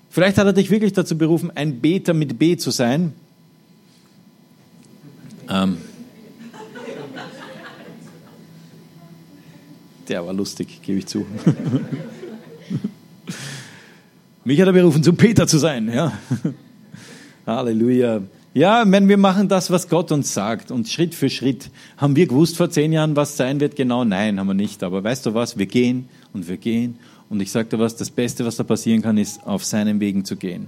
Vielleicht 0.09 0.37
hat 0.37 0.45
er 0.45 0.53
dich 0.53 0.69
wirklich 0.69 0.93
dazu 0.93 1.17
berufen, 1.17 1.51
ein 1.55 1.79
Beter 1.79 2.13
mit 2.13 2.37
B 2.37 2.55
zu 2.55 2.69
sein. 2.71 3.13
Ähm. 5.49 5.77
Der 10.07 10.25
war 10.25 10.33
lustig, 10.33 10.81
gebe 10.83 10.99
ich 10.99 11.07
zu. 11.07 11.25
Mich 14.45 14.59
hat 14.59 14.67
er 14.67 14.73
berufen, 14.73 15.01
zum 15.01 15.15
Peter 15.15 15.47
zu 15.47 15.57
sein. 15.57 15.91
Ja. 15.91 16.11
Halleluja. 17.47 18.21
Ja, 18.55 18.83
wenn 18.85 19.09
wir 19.09 19.17
machen 19.17 19.47
das, 19.47 19.71
was 19.71 19.89
Gott 19.89 20.11
uns 20.11 20.31
sagt 20.31 20.69
und 20.69 20.87
Schritt 20.87 21.15
für 21.15 21.31
Schritt. 21.31 21.71
Haben 21.97 22.15
wir 22.15 22.27
gewusst 22.27 22.55
vor 22.55 22.69
zehn 22.69 22.93
Jahren, 22.93 23.15
was 23.15 23.35
sein 23.35 23.59
wird? 23.59 23.75
Genau, 23.75 24.03
nein, 24.03 24.39
haben 24.39 24.45
wir 24.45 24.53
nicht. 24.53 24.83
Aber 24.83 25.03
weißt 25.03 25.25
du 25.25 25.33
was? 25.33 25.57
Wir 25.57 25.65
gehen 25.65 26.07
und 26.33 26.47
wir 26.47 26.57
gehen. 26.57 26.99
Und 27.29 27.41
ich 27.41 27.51
sage 27.51 27.69
dir 27.69 27.79
was, 27.79 27.95
das 27.95 28.11
Beste, 28.11 28.45
was 28.45 28.57
da 28.57 28.63
passieren 28.63 29.01
kann, 29.01 29.17
ist, 29.17 29.43
auf 29.47 29.65
seinen 29.65 29.99
Wegen 29.99 30.23
zu 30.23 30.35
gehen. 30.35 30.67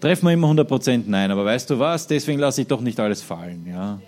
Treffen 0.00 0.26
wir 0.26 0.32
immer 0.32 0.48
100 0.48 0.68
Prozent? 0.68 1.08
Nein. 1.08 1.30
Aber 1.30 1.46
weißt 1.46 1.70
du 1.70 1.78
was? 1.78 2.06
Deswegen 2.06 2.38
lasse 2.38 2.60
ich 2.60 2.66
doch 2.66 2.82
nicht 2.82 3.00
alles 3.00 3.22
fallen. 3.22 3.66
Ja. 3.66 3.98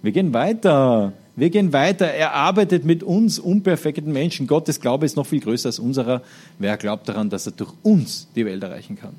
Wir 0.00 0.12
gehen 0.12 0.32
weiter. 0.32 1.12
Wir 1.36 1.50
gehen 1.50 1.74
weiter. 1.74 2.06
Er 2.06 2.32
arbeitet 2.32 2.86
mit 2.86 3.02
uns 3.02 3.38
unperfekten 3.38 4.12
Menschen. 4.14 4.46
Gottes 4.46 4.80
Glaube 4.80 5.04
ist 5.04 5.16
noch 5.16 5.26
viel 5.26 5.40
größer 5.40 5.68
als 5.68 5.78
unserer. 5.78 6.22
Wer 6.58 6.78
glaubt 6.78 7.06
daran, 7.06 7.28
dass 7.28 7.44
er 7.44 7.52
durch 7.52 7.74
uns 7.82 8.28
die 8.34 8.46
Welt 8.46 8.62
erreichen 8.62 8.96
kann? 8.96 9.14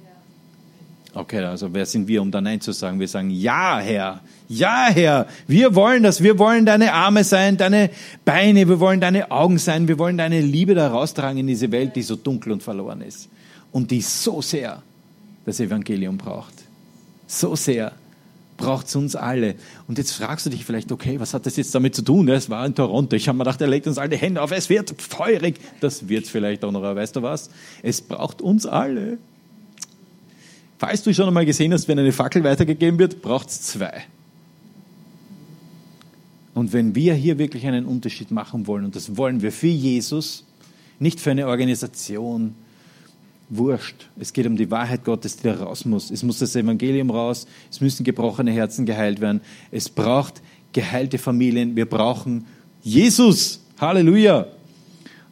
Okay, 1.20 1.44
also 1.44 1.74
wer 1.74 1.86
sind 1.86 2.08
wir, 2.08 2.22
um 2.22 2.32
da 2.32 2.40
Nein 2.40 2.62
zu 2.62 2.72
sagen? 2.72 2.98
Wir 2.98 3.10
sagen, 3.10 3.30
ja, 3.30 3.80
Herr, 3.80 4.22
ja, 4.48 4.88
Herr, 4.90 5.28
wir 5.48 5.76
wollen 5.76 6.02
das, 6.02 6.24
wir 6.24 6.40
wollen 6.40 6.66
deine 6.66 6.94
Arme 6.94 7.26
sein, 7.26 7.58
deine 7.58 7.90
Beine, 8.24 8.70
wir 8.70 8.80
wollen 8.80 9.02
deine 9.02 9.30
Augen 9.30 9.58
sein, 9.58 9.90
wir 9.90 10.00
wollen 10.00 10.18
deine 10.18 10.40
Liebe 10.40 10.76
da 10.76 10.88
raustragen 10.88 11.40
in 11.40 11.48
diese 11.48 11.74
Welt, 11.74 11.98
die 11.98 12.04
so 12.04 12.16
dunkel 12.16 12.54
und 12.54 12.64
verloren 12.64 13.02
ist 13.02 13.28
und 13.74 13.92
die 13.92 14.00
so 14.00 14.42
sehr 14.42 14.82
das 15.44 15.60
Evangelium 15.60 16.18
braucht. 16.18 16.54
So 17.28 17.54
sehr 17.58 17.92
braucht 18.56 18.88
es 18.88 18.96
uns 18.96 19.18
alle. 19.18 19.56
Und 19.90 19.98
jetzt 19.98 20.14
fragst 20.14 20.46
du 20.46 20.50
dich 20.50 20.64
vielleicht, 20.64 20.90
okay, 20.90 21.20
was 21.20 21.34
hat 21.34 21.46
das 21.46 21.58
jetzt 21.58 21.76
damit 21.76 21.96
zu 21.96 22.02
tun? 22.02 22.30
Es 22.30 22.50
war 22.50 22.66
in 22.66 22.76
Toronto. 22.76 23.18
Ich 23.18 23.28
habe 23.28 23.38
mir 23.38 23.44
gedacht, 23.44 23.60
er 23.60 23.68
legt 23.68 23.88
uns 23.88 23.98
alle 23.98 24.16
Hände 24.16 24.42
auf. 24.42 24.54
Es 24.54 24.70
wird 24.70 25.02
feurig. 25.02 25.60
Das 25.82 26.08
wird 26.08 26.28
vielleicht 26.28 26.64
auch 26.64 26.72
noch. 26.72 26.80
Aber 26.80 26.96
weißt 26.96 27.18
du 27.18 27.22
was? 27.24 27.50
Es 27.84 28.02
braucht 28.02 28.42
uns 28.42 28.66
alle. 28.66 29.18
Falls 30.80 31.04
du 31.04 31.14
schon 31.14 31.28
einmal 31.28 31.46
gesehen 31.46 31.74
hast, 31.74 31.90
wenn 31.90 32.00
eine 32.00 32.14
Fackel 32.14 32.42
weitergegeben 32.44 32.98
wird, 33.00 33.22
braucht 33.22 33.50
es 33.50 33.62
zwei. 33.62 34.06
Und 36.54 36.72
wenn 36.72 36.96
wir 36.96 37.14
hier 37.16 37.38
wirklich 37.38 37.68
einen 37.68 37.86
Unterschied 37.86 38.32
machen 38.32 38.66
wollen, 38.66 38.86
und 38.86 38.96
das 38.96 39.18
wollen 39.18 39.42
wir 39.42 39.52
für 39.52 39.68
Jesus, 39.68 40.46
nicht 40.98 41.20
für 41.20 41.32
eine 41.32 41.48
Organisation, 41.48 42.56
wurscht. 43.50 44.08
Es 44.18 44.32
geht 44.32 44.48
um 44.48 44.56
die 44.56 44.72
Wahrheit 44.72 45.04
Gottes, 45.04 45.36
die 45.36 45.44
da 45.44 45.56
raus 45.56 45.84
muss. 45.84 46.12
Es 46.12 46.24
muss 46.24 46.40
das 46.40 46.56
Evangelium 46.56 47.10
raus. 47.10 47.46
Es 47.70 47.82
müssen 47.82 48.06
gebrochene 48.06 48.52
Herzen 48.52 48.86
geheilt 48.86 49.20
werden. 49.20 49.42
Es 49.72 49.90
braucht 49.90 50.42
geheilte 50.72 51.18
Familien. 51.18 51.76
Wir 51.76 51.88
brauchen 51.88 52.46
Jesus. 52.84 53.62
Halleluja. 53.82 54.48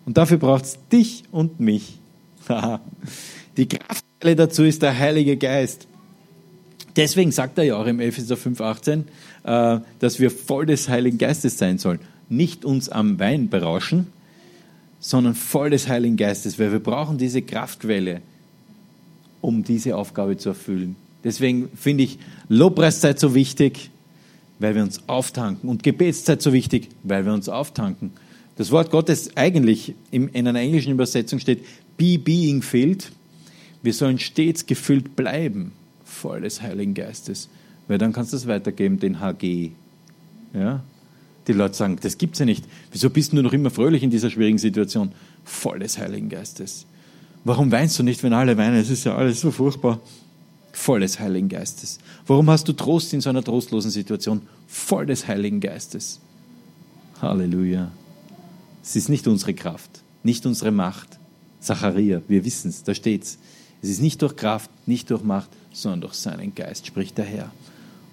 Und 0.05 0.17
dafür 0.17 0.37
braucht 0.37 0.65
es 0.65 0.79
dich 0.91 1.23
und 1.31 1.59
mich. 1.61 1.99
die 3.57 3.67
Kraft 3.67 4.06
dazu 4.19 4.63
ist 4.63 4.81
der 4.81 4.97
Heilige 4.97 5.37
Geist. 5.37 5.87
Deswegen 6.95 7.31
sagt 7.31 7.57
er 7.59 7.63
ja 7.63 7.77
auch 7.77 7.85
im 7.85 7.99
Epheser 7.99 8.35
5,18, 8.35 9.03
äh, 9.43 9.81
dass 9.99 10.19
wir 10.19 10.31
voll 10.31 10.65
des 10.65 10.89
Heiligen 10.89 11.17
Geistes 11.19 11.57
sein 11.57 11.77
sollen. 11.77 11.99
Nicht 12.27 12.65
uns 12.65 12.89
am 12.89 13.19
Wein 13.19 13.49
berauschen, 13.49 14.07
sondern 14.99 15.35
voll 15.35 15.69
des 15.69 15.87
Heiligen 15.87 16.17
Geistes, 16.17 16.57
weil 16.57 16.71
wir 16.71 16.79
brauchen 16.79 17.17
diese 17.17 17.43
Kraftquelle, 17.43 18.21
um 19.41 19.63
diese 19.63 19.95
Aufgabe 19.95 20.37
zu 20.37 20.49
erfüllen. 20.49 20.95
Deswegen 21.23 21.69
finde 21.75 22.03
ich 22.03 22.17
Lobpreiszeit 22.49 23.19
so 23.19 23.35
wichtig, 23.35 23.91
weil 24.59 24.75
wir 24.75 24.81
uns 24.81 25.07
auftanken 25.07 25.69
und 25.69 25.83
Gebetszeit 25.83 26.41
so 26.41 26.51
wichtig, 26.51 26.89
weil 27.03 27.25
wir 27.25 27.33
uns 27.33 27.47
auftanken. 27.47 28.11
Das 28.55 28.71
Wort 28.71 28.89
Gottes 28.89 29.37
eigentlich 29.37 29.93
in 30.09 30.33
einer 30.33 30.59
englischen 30.59 30.91
Übersetzung 30.91 31.37
steht, 31.39 31.63
be 31.95 32.17
being 32.17 32.63
filled. 32.63 33.11
Wir 33.87 33.93
sollen 33.93 34.19
stets 34.19 34.65
gefüllt 34.65 35.15
bleiben, 35.15 35.71
voll 36.03 36.41
des 36.41 36.61
Heiligen 36.61 36.93
Geistes. 36.93 37.47
Weil 37.87 37.97
dann 37.97 38.11
kannst 38.11 38.33
du 38.33 38.35
es 38.35 38.45
weitergeben, 38.45 38.99
den 38.99 39.21
HG. 39.21 39.71
Ja? 40.53 40.83
Die 41.47 41.53
Leute 41.53 41.73
sagen, 41.73 41.97
das 42.01 42.17
gibt's 42.17 42.39
ja 42.39 42.45
nicht. 42.45 42.65
Wieso 42.91 43.09
bist 43.09 43.31
du 43.31 43.41
noch 43.41 43.53
immer 43.53 43.69
fröhlich 43.69 44.03
in 44.03 44.09
dieser 44.09 44.29
schwierigen 44.29 44.57
Situation? 44.57 45.13
Voll 45.45 45.79
des 45.79 45.97
Heiligen 45.97 46.27
Geistes. 46.27 46.85
Warum 47.45 47.71
weinst 47.71 47.97
du 47.97 48.03
nicht, 48.03 48.23
wenn 48.23 48.33
alle 48.33 48.57
weinen? 48.57 48.75
Es 48.75 48.89
ist 48.89 49.05
ja 49.05 49.15
alles 49.15 49.39
so 49.39 49.51
furchtbar. 49.51 50.01
Voll 50.73 50.99
des 50.99 51.21
Heiligen 51.21 51.47
Geistes. 51.47 51.99
Warum 52.25 52.49
hast 52.49 52.67
du 52.67 52.73
Trost 52.73 53.13
in 53.13 53.21
so 53.21 53.29
einer 53.29 53.41
trostlosen 53.41 53.89
Situation? 53.89 54.41
Voll 54.67 55.05
des 55.05 55.29
Heiligen 55.29 55.61
Geistes. 55.61 56.19
Halleluja. 57.21 57.89
Es 58.83 58.97
ist 58.97 59.07
nicht 59.07 59.29
unsere 59.29 59.53
Kraft, 59.53 60.01
nicht 60.23 60.45
unsere 60.45 60.71
Macht. 60.71 61.19
Zacharia, 61.61 62.21
wir 62.27 62.43
wissen 62.43 62.69
es, 62.69 62.83
da 62.83 62.93
steht's. 62.93 63.39
Es 63.81 63.89
ist 63.89 64.01
nicht 64.01 64.21
durch 64.21 64.35
Kraft, 64.35 64.69
nicht 64.85 65.09
durch 65.09 65.23
Macht, 65.23 65.49
sondern 65.71 66.01
durch 66.01 66.15
seinen 66.15 66.53
Geist, 66.55 66.87
spricht 66.87 67.17
der 67.17 67.25
Herr. 67.25 67.51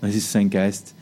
Und 0.00 0.08
es 0.08 0.16
ist 0.16 0.30
sein 0.30 0.50
Geist, 0.50 0.94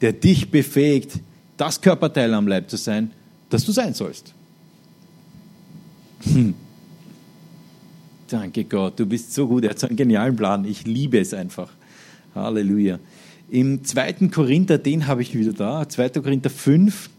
der 0.00 0.12
dich 0.12 0.50
befähigt, 0.50 1.20
das 1.56 1.80
Körperteil 1.80 2.32
am 2.34 2.48
Leib 2.48 2.70
zu 2.70 2.76
sein, 2.76 3.12
das 3.50 3.64
du 3.64 3.72
sein 3.72 3.94
sollst. 3.94 4.34
Hm. 6.24 6.54
Danke 8.28 8.64
Gott, 8.64 8.98
du 8.98 9.06
bist 9.06 9.34
so 9.34 9.46
gut. 9.46 9.64
Er 9.64 9.70
hat 9.70 9.78
so 9.78 9.86
einen 9.88 9.96
genialen 9.96 10.36
Plan. 10.36 10.64
Ich 10.64 10.86
liebe 10.86 11.18
es 11.18 11.34
einfach. 11.34 11.72
Halleluja. 12.34 12.98
Im 13.50 13.84
2. 13.84 14.28
Korinther, 14.32 14.78
den 14.78 15.08
habe 15.08 15.22
ich 15.22 15.36
wieder 15.36 15.52
da, 15.52 15.88
2. 15.88 16.10
Korinther 16.10 16.50
5, 16.50 17.10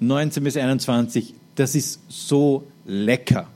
19 0.00 0.42
bis 0.42 0.56
21, 0.56 1.34
das 1.54 1.76
ist 1.76 2.00
so 2.08 2.66
lecker. 2.84 3.46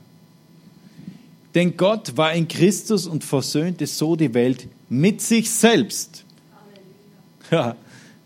Denn 1.59 1.75
Gott 1.75 2.15
war 2.15 2.31
in 2.31 2.47
Christus 2.47 3.05
und 3.05 3.25
versöhnte 3.25 3.85
so 3.85 4.15
die 4.15 4.33
Welt 4.33 4.69
mit 4.87 5.19
sich 5.19 5.51
selbst. 5.51 6.23
Ja, 7.51 7.75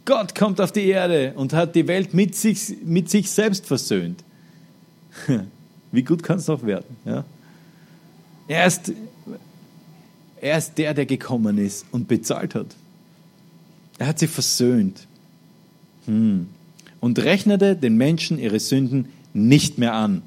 Gott 0.05 0.35
kommt 0.35 0.61
auf 0.61 0.71
die 0.71 0.85
Erde 0.85 1.33
und 1.35 1.51
hat 1.51 1.73
die 1.73 1.87
Welt 1.87 2.13
mit 2.13 2.35
sich, 2.35 2.75
mit 2.83 3.09
sich 3.09 3.31
selbst 3.31 3.65
versöhnt. 3.65 4.23
Wie 5.91 6.03
gut 6.03 6.21
kann 6.21 6.37
es 6.37 6.45
noch 6.45 6.63
werden? 6.63 6.95
Ja? 7.05 7.25
Er, 8.47 8.67
ist, 8.67 8.93
er 10.39 10.59
ist 10.59 10.77
der, 10.77 10.93
der 10.93 11.07
gekommen 11.07 11.57
ist 11.57 11.87
und 11.89 12.07
bezahlt 12.07 12.53
hat. 12.53 12.75
Er 13.97 14.05
hat 14.05 14.19
sie 14.19 14.27
versöhnt. 14.27 15.07
Hm. 16.05 16.49
Und 16.99 17.17
rechnete 17.17 17.75
den 17.75 17.97
Menschen 17.97 18.37
ihre 18.37 18.59
Sünden 18.59 19.07
nicht 19.33 19.79
mehr 19.79 19.95
an. 19.95 20.21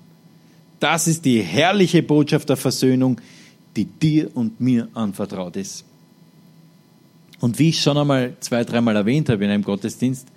Das 0.81 1.07
ist 1.07 1.25
die 1.25 1.41
herrliche 1.41 2.03
Botschaft 2.03 2.49
der 2.49 2.57
Versöhnung, 2.57 3.21
die 3.77 3.85
dir 3.85 4.35
und 4.35 4.61
mir 4.61 4.89
anvertraut 4.95 5.57
ist. 5.57 5.85
Und 7.41 7.59
wie 7.59 7.69
ich 7.69 7.81
schon 7.81 7.99
einmal 7.99 8.35
zwei, 8.41 8.65
dreimal 8.65 8.97
erwähnt 8.97 9.29
habe 9.29 9.45
in 9.45 9.51
einem 9.51 9.63
Gottesdienst, 9.63 10.29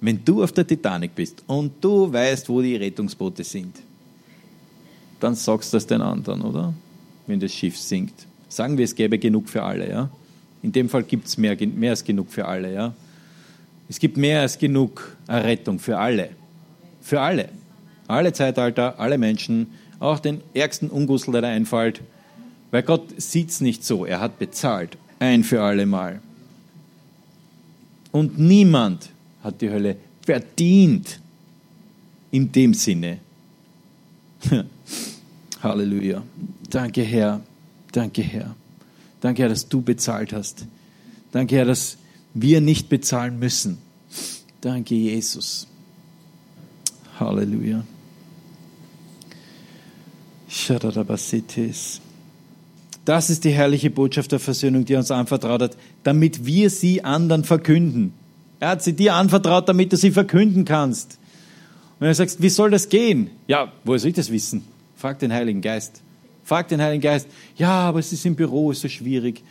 wenn 0.00 0.24
du 0.24 0.42
auf 0.42 0.52
der 0.52 0.66
Titanic 0.66 1.14
bist 1.14 1.42
und 1.46 1.72
du 1.80 2.12
weißt, 2.12 2.48
wo 2.48 2.60
die 2.60 2.76
Rettungsboote 2.76 3.44
sind, 3.44 3.76
dann 5.20 5.34
sagst 5.34 5.72
du 5.72 5.76
das 5.76 5.86
den 5.86 6.02
anderen, 6.02 6.42
oder? 6.42 6.74
Wenn 7.26 7.38
das 7.38 7.52
Schiff 7.52 7.78
sinkt. 7.78 8.26
Sagen 8.48 8.76
wir, 8.76 8.84
es 8.84 8.94
gäbe 8.94 9.18
genug 9.18 9.48
für 9.48 9.62
alle, 9.62 9.88
ja? 9.88 10.10
In 10.62 10.72
dem 10.72 10.88
Fall 10.88 11.04
gibt 11.04 11.26
es 11.26 11.38
mehr, 11.38 11.56
mehr 11.66 11.90
als 11.90 12.04
genug 12.04 12.30
für 12.30 12.44
alle, 12.46 12.74
ja? 12.74 12.94
Es 13.88 13.98
gibt 13.98 14.16
mehr 14.16 14.40
als 14.40 14.58
genug 14.58 15.16
Errettung 15.26 15.78
für 15.78 15.98
alle. 15.98 16.30
Für 17.00 17.20
alle. 17.20 17.48
Alle 18.08 18.32
Zeitalter, 18.32 18.98
alle 18.98 19.18
Menschen, 19.18 19.68
auch 20.02 20.18
den 20.18 20.40
ärgsten 20.52 20.90
Ungussel, 20.90 21.32
der 21.32 21.42
da 21.42 21.48
einfällt. 21.48 22.02
Weil 22.70 22.82
Gott 22.82 23.08
sieht 23.20 23.50
es 23.50 23.60
nicht 23.60 23.84
so. 23.84 24.04
Er 24.04 24.20
hat 24.20 24.38
bezahlt. 24.38 24.96
Ein 25.18 25.44
für 25.44 25.62
alle 25.62 25.86
Mal. 25.86 26.20
Und 28.10 28.38
niemand 28.38 29.10
hat 29.42 29.60
die 29.60 29.70
Hölle 29.70 29.96
verdient. 30.24 31.20
In 32.30 32.50
dem 32.50 32.74
Sinne. 32.74 33.18
Halleluja. 35.62 36.22
Danke, 36.68 37.02
Herr. 37.02 37.40
Danke, 37.92 38.22
Herr. 38.22 38.56
Danke, 39.20 39.42
Herr, 39.42 39.50
dass 39.50 39.68
du 39.68 39.82
bezahlt 39.82 40.32
hast. 40.32 40.66
Danke, 41.30 41.56
Herr, 41.56 41.66
dass 41.66 41.98
wir 42.34 42.60
nicht 42.60 42.88
bezahlen 42.88 43.38
müssen. 43.38 43.78
Danke, 44.62 44.94
Jesus. 44.94 45.66
Halleluja. 47.20 47.84
Das 53.06 53.30
ist 53.30 53.44
die 53.44 53.50
herrliche 53.50 53.90
Botschaft 53.90 54.32
der 54.32 54.38
Versöhnung, 54.38 54.84
die 54.84 54.92
er 54.92 54.98
uns 54.98 55.10
anvertraut 55.10 55.62
hat, 55.62 55.76
damit 56.04 56.44
wir 56.44 56.68
sie 56.68 57.02
anderen 57.02 57.42
verkünden. 57.42 58.12
Er 58.60 58.68
hat 58.68 58.82
sie 58.82 58.92
dir 58.92 59.14
anvertraut, 59.14 59.66
damit 59.68 59.92
du 59.92 59.96
sie 59.96 60.10
verkünden 60.10 60.66
kannst. 60.66 61.18
Wenn 61.98 62.08
du 62.08 62.14
sagst, 62.14 62.42
wie 62.42 62.50
soll 62.50 62.70
das 62.70 62.90
gehen? 62.90 63.30
Ja, 63.48 63.72
woher 63.84 63.98
soll 63.98 64.10
ich 64.10 64.16
das 64.16 64.30
wissen? 64.30 64.62
Frag 64.94 65.18
den 65.20 65.32
Heiligen 65.32 65.62
Geist. 65.62 66.02
Frag 66.44 66.68
den 66.68 66.82
Heiligen 66.82 67.00
Geist. 67.02 67.28
Ja, 67.56 67.70
aber 67.70 68.00
es 68.00 68.12
ist 68.12 68.26
im 68.26 68.36
Büro, 68.36 68.72
ist 68.72 68.82
so 68.82 68.88
schwierig. 68.88 69.42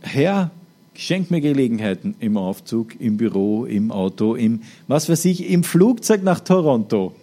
Herr, 0.00 0.50
schenk 0.94 1.30
mir 1.30 1.40
Gelegenheiten 1.40 2.16
im 2.18 2.36
Aufzug, 2.36 3.00
im 3.00 3.16
Büro, 3.16 3.64
im 3.64 3.92
Auto, 3.92 4.34
im, 4.34 4.62
was 4.88 5.08
weiß 5.08 5.24
ich, 5.26 5.48
im 5.48 5.62
Flugzeug 5.62 6.24
nach 6.24 6.40
Toronto 6.40 7.14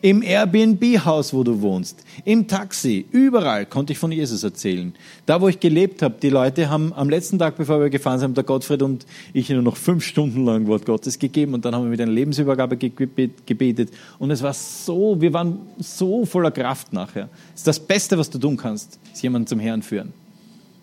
im 0.00 0.22
Airbnb-Haus, 0.22 1.34
wo 1.34 1.44
du 1.44 1.60
wohnst, 1.60 2.04
im 2.24 2.48
Taxi, 2.48 3.04
überall 3.10 3.66
konnte 3.66 3.92
ich 3.92 3.98
von 3.98 4.12
Jesus 4.12 4.42
erzählen. 4.42 4.94
Da, 5.26 5.40
wo 5.40 5.48
ich 5.48 5.60
gelebt 5.60 6.02
habe, 6.02 6.14
die 6.20 6.30
Leute 6.30 6.70
haben 6.70 6.92
am 6.94 7.10
letzten 7.10 7.38
Tag, 7.38 7.56
bevor 7.56 7.80
wir 7.80 7.90
gefahren 7.90 8.18
sind, 8.18 8.36
der 8.36 8.44
Gottfried 8.44 8.82
und 8.82 9.06
ich 9.32 9.50
nur 9.50 9.62
noch 9.62 9.76
fünf 9.76 10.04
Stunden 10.04 10.44
lang 10.44 10.66
Wort 10.66 10.86
Gottes 10.86 11.18
gegeben 11.18 11.54
und 11.54 11.64
dann 11.64 11.74
haben 11.74 11.84
wir 11.84 11.90
mit 11.90 12.00
einer 12.00 12.12
Lebensübergabe 12.12 12.76
gebetet 12.76 13.90
und 14.18 14.30
es 14.30 14.42
war 14.42 14.54
so, 14.54 15.20
wir 15.20 15.32
waren 15.32 15.58
so 15.78 16.24
voller 16.24 16.50
Kraft 16.50 16.92
nachher. 16.92 17.28
Das 17.52 17.60
ist 17.60 17.66
das 17.66 17.80
Beste, 17.80 18.16
was 18.16 18.30
du 18.30 18.38
tun 18.38 18.56
kannst, 18.56 18.98
ist 19.12 19.22
jemanden 19.22 19.46
zum 19.46 19.60
Herrn 19.60 19.82
führen. 19.82 20.12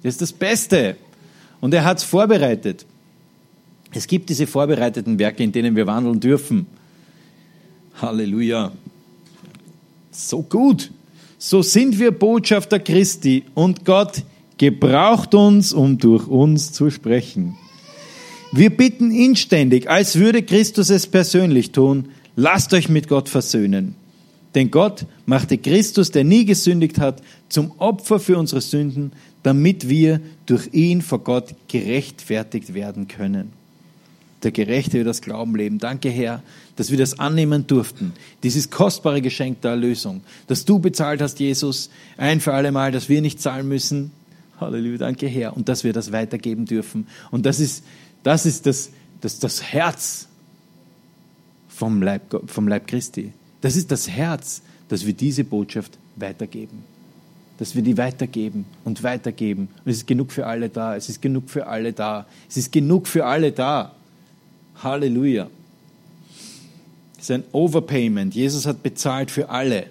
Das 0.03 0.13
ist 0.13 0.21
das 0.21 0.33
Beste. 0.33 0.95
Und 1.61 1.73
er 1.73 1.83
hat 1.83 1.97
es 1.97 2.03
vorbereitet. 2.03 2.85
Es 3.91 4.07
gibt 4.07 4.29
diese 4.29 4.47
vorbereiteten 4.47 5.17
Werke, 5.19 5.43
in 5.43 5.51
denen 5.51 5.75
wir 5.75 5.87
wandeln 5.87 6.19
dürfen. 6.19 6.67
Halleluja. 8.01 8.71
So 10.19 10.43
gut. 10.43 10.91
So 11.37 11.61
sind 11.61 11.97
wir 11.97 12.11
Botschafter 12.11 12.79
Christi 12.79 13.45
und 13.53 13.85
Gott 13.85 14.23
gebraucht 14.57 15.33
uns, 15.33 15.71
um 15.71 15.97
durch 15.97 16.27
uns 16.27 16.73
zu 16.73 16.89
sprechen. 16.89 17.55
Wir 18.51 18.75
bitten 18.75 19.11
inständig, 19.11 19.89
als 19.89 20.17
würde 20.17 20.43
Christus 20.43 20.89
es 20.89 21.07
persönlich 21.07 21.71
tun, 21.71 22.09
lasst 22.35 22.73
euch 22.73 22.89
mit 22.89 23.07
Gott 23.07 23.29
versöhnen. 23.29 23.95
Denn 24.55 24.71
Gott 24.71 25.05
machte 25.25 25.57
Christus, 25.57 26.11
der 26.11 26.25
nie 26.25 26.43
gesündigt 26.43 26.99
hat, 26.99 27.21
zum 27.47 27.71
Opfer 27.77 28.19
für 28.19 28.37
unsere 28.37 28.59
Sünden, 28.59 29.13
damit 29.43 29.87
wir 29.87 30.19
durch 30.45 30.73
ihn 30.73 31.01
vor 31.01 31.19
Gott 31.19 31.55
gerechtfertigt 31.69 32.73
werden 32.73 33.07
können 33.07 33.53
der 34.43 34.51
Gerechte 34.51 34.93
wird 34.93 35.07
das 35.07 35.21
Glauben 35.21 35.55
leben. 35.55 35.79
Danke, 35.79 36.09
Herr, 36.09 36.41
dass 36.75 36.91
wir 36.91 36.97
das 36.97 37.19
annehmen 37.19 37.67
durften. 37.67 38.13
Dieses 38.43 38.69
kostbare 38.69 39.21
Geschenk 39.21 39.61
der 39.61 39.71
Erlösung, 39.71 40.21
dass 40.47 40.65
du 40.65 40.79
bezahlt 40.79 41.21
hast, 41.21 41.39
Jesus, 41.39 41.89
ein 42.17 42.39
für 42.39 42.53
alle 42.53 42.71
Mal, 42.71 42.91
dass 42.91 43.09
wir 43.09 43.21
nicht 43.21 43.41
zahlen 43.41 43.67
müssen. 43.67 44.11
Halleluja, 44.59 44.97
danke, 44.97 45.27
Herr. 45.27 45.55
Und 45.55 45.69
dass 45.69 45.83
wir 45.83 45.93
das 45.93 46.11
weitergeben 46.11 46.65
dürfen. 46.65 47.07
Und 47.31 47.45
das 47.45 47.59
ist 47.59 47.83
das, 48.23 48.45
ist 48.45 48.65
das, 48.65 48.91
das, 49.21 49.39
das 49.39 49.63
Herz 49.63 50.27
vom 51.67 52.01
Leib, 52.01 52.41
vom 52.47 52.67
Leib 52.67 52.87
Christi. 52.87 53.31
Das 53.61 53.75
ist 53.75 53.91
das 53.91 54.09
Herz, 54.09 54.61
dass 54.89 55.05
wir 55.05 55.13
diese 55.13 55.43
Botschaft 55.43 55.97
weitergeben. 56.15 56.83
Dass 57.57 57.75
wir 57.75 57.81
die 57.81 57.97
weitergeben 57.97 58.65
und 58.85 59.03
weitergeben. 59.03 59.69
Und 59.83 59.91
es 59.91 59.97
ist 59.97 60.07
genug 60.07 60.31
für 60.31 60.45
alle 60.45 60.69
da. 60.69 60.95
Es 60.95 61.09
ist 61.09 61.21
genug 61.21 61.49
für 61.49 61.67
alle 61.67 61.93
da. 61.93 62.25
Es 62.49 62.57
ist 62.57 62.71
genug 62.71 63.07
für 63.07 63.25
alle 63.25 63.51
da. 63.51 63.95
Halleluja. 64.83 65.49
Das 67.15 67.23
ist 67.23 67.31
ein 67.31 67.43
Overpayment. 67.51 68.33
Jesus 68.33 68.65
hat 68.65 68.81
bezahlt 68.81 69.29
für 69.29 69.49
alle. 69.49 69.87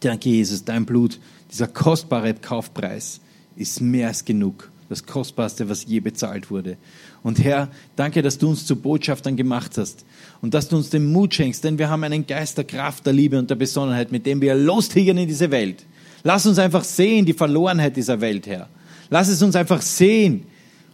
Danke, 0.00 0.28
Jesus, 0.28 0.64
dein 0.64 0.84
Blut, 0.84 1.18
dieser 1.50 1.68
kostbare 1.68 2.34
Kaufpreis 2.34 3.20
ist 3.56 3.80
mehr 3.80 4.08
als 4.08 4.24
genug. 4.24 4.70
Das 4.88 5.06
Kostbarste, 5.06 5.70
was 5.70 5.86
je 5.86 6.00
bezahlt 6.00 6.50
wurde. 6.50 6.76
Und 7.22 7.42
Herr, 7.42 7.68
danke, 7.96 8.20
dass 8.20 8.36
du 8.36 8.50
uns 8.50 8.66
zu 8.66 8.76
Botschaftern 8.76 9.36
gemacht 9.36 9.78
hast 9.78 10.04
und 10.42 10.52
dass 10.52 10.68
du 10.68 10.76
uns 10.76 10.90
den 10.90 11.10
Mut 11.10 11.32
schenkst, 11.32 11.64
denn 11.64 11.78
wir 11.78 11.88
haben 11.88 12.04
einen 12.04 12.26
Geist 12.26 12.58
der 12.58 12.64
Kraft, 12.64 13.06
der 13.06 13.14
Liebe 13.14 13.38
und 13.38 13.48
der 13.48 13.54
Besonnenheit, 13.54 14.12
mit 14.12 14.26
dem 14.26 14.42
wir 14.42 14.54
lostigern 14.54 15.16
in 15.16 15.28
diese 15.28 15.50
Welt. 15.50 15.86
Lass 16.24 16.46
uns 16.46 16.58
einfach 16.58 16.84
sehen 16.84 17.24
die 17.24 17.32
Verlorenheit 17.32 17.96
dieser 17.96 18.20
Welt, 18.20 18.46
Herr. 18.46 18.68
Lass 19.08 19.28
es 19.28 19.42
uns 19.42 19.56
einfach 19.56 19.80
sehen, 19.80 20.44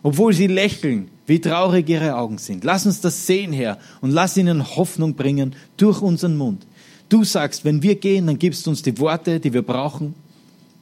obwohl 0.03 0.33
sie 0.33 0.47
lächeln, 0.47 1.09
wie 1.29 1.41
traurig 1.41 1.89
ihre 1.89 2.17
Augen 2.17 2.39
sind. 2.39 2.65
Lass 2.65 2.87
uns 2.87 3.01
das 3.01 3.27
sehen, 3.27 3.53
Herr, 3.53 3.79
und 4.01 4.11
lass 4.11 4.37
ihnen 4.37 4.77
Hoffnung 4.77 5.15
bringen 5.15 5.55
durch 5.77 6.01
unseren 6.01 6.37
Mund. 6.37 6.67
Du 7.09 7.23
sagst, 7.23 7.65
wenn 7.65 7.83
wir 7.83 7.95
gehen, 7.97 8.27
dann 8.27 8.39
gibst 8.39 8.67
du 8.67 8.71
uns 8.71 8.83
die 8.83 8.99
Worte, 8.99 9.39
die 9.39 9.53
wir 9.53 9.63
brauchen. 9.63 10.15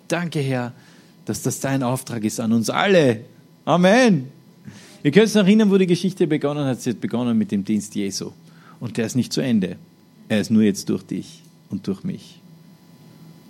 Danke, 0.08 0.40
Herr, 0.40 0.72
dass 1.24 1.42
das 1.42 1.60
dein 1.60 1.82
Auftrag 1.82 2.24
ist 2.24 2.40
an 2.40 2.52
uns 2.52 2.70
alle. 2.70 3.20
Amen. 3.64 4.28
Ihr 5.02 5.10
könnt 5.10 5.26
euch 5.26 5.36
erinnern, 5.36 5.70
wo 5.70 5.78
die 5.78 5.86
Geschichte 5.86 6.26
begonnen 6.26 6.64
hat. 6.64 6.80
Sie 6.80 6.90
hat 6.90 7.00
begonnen 7.00 7.36
mit 7.36 7.50
dem 7.52 7.64
Dienst 7.64 7.94
Jesu. 7.94 8.30
Und 8.78 8.96
der 8.96 9.06
ist 9.06 9.16
nicht 9.16 9.32
zu 9.32 9.40
Ende. 9.40 9.76
Er 10.28 10.40
ist 10.40 10.50
nur 10.50 10.62
jetzt 10.62 10.88
durch 10.88 11.02
dich 11.02 11.42
und 11.70 11.86
durch 11.86 12.04
mich. 12.04 12.40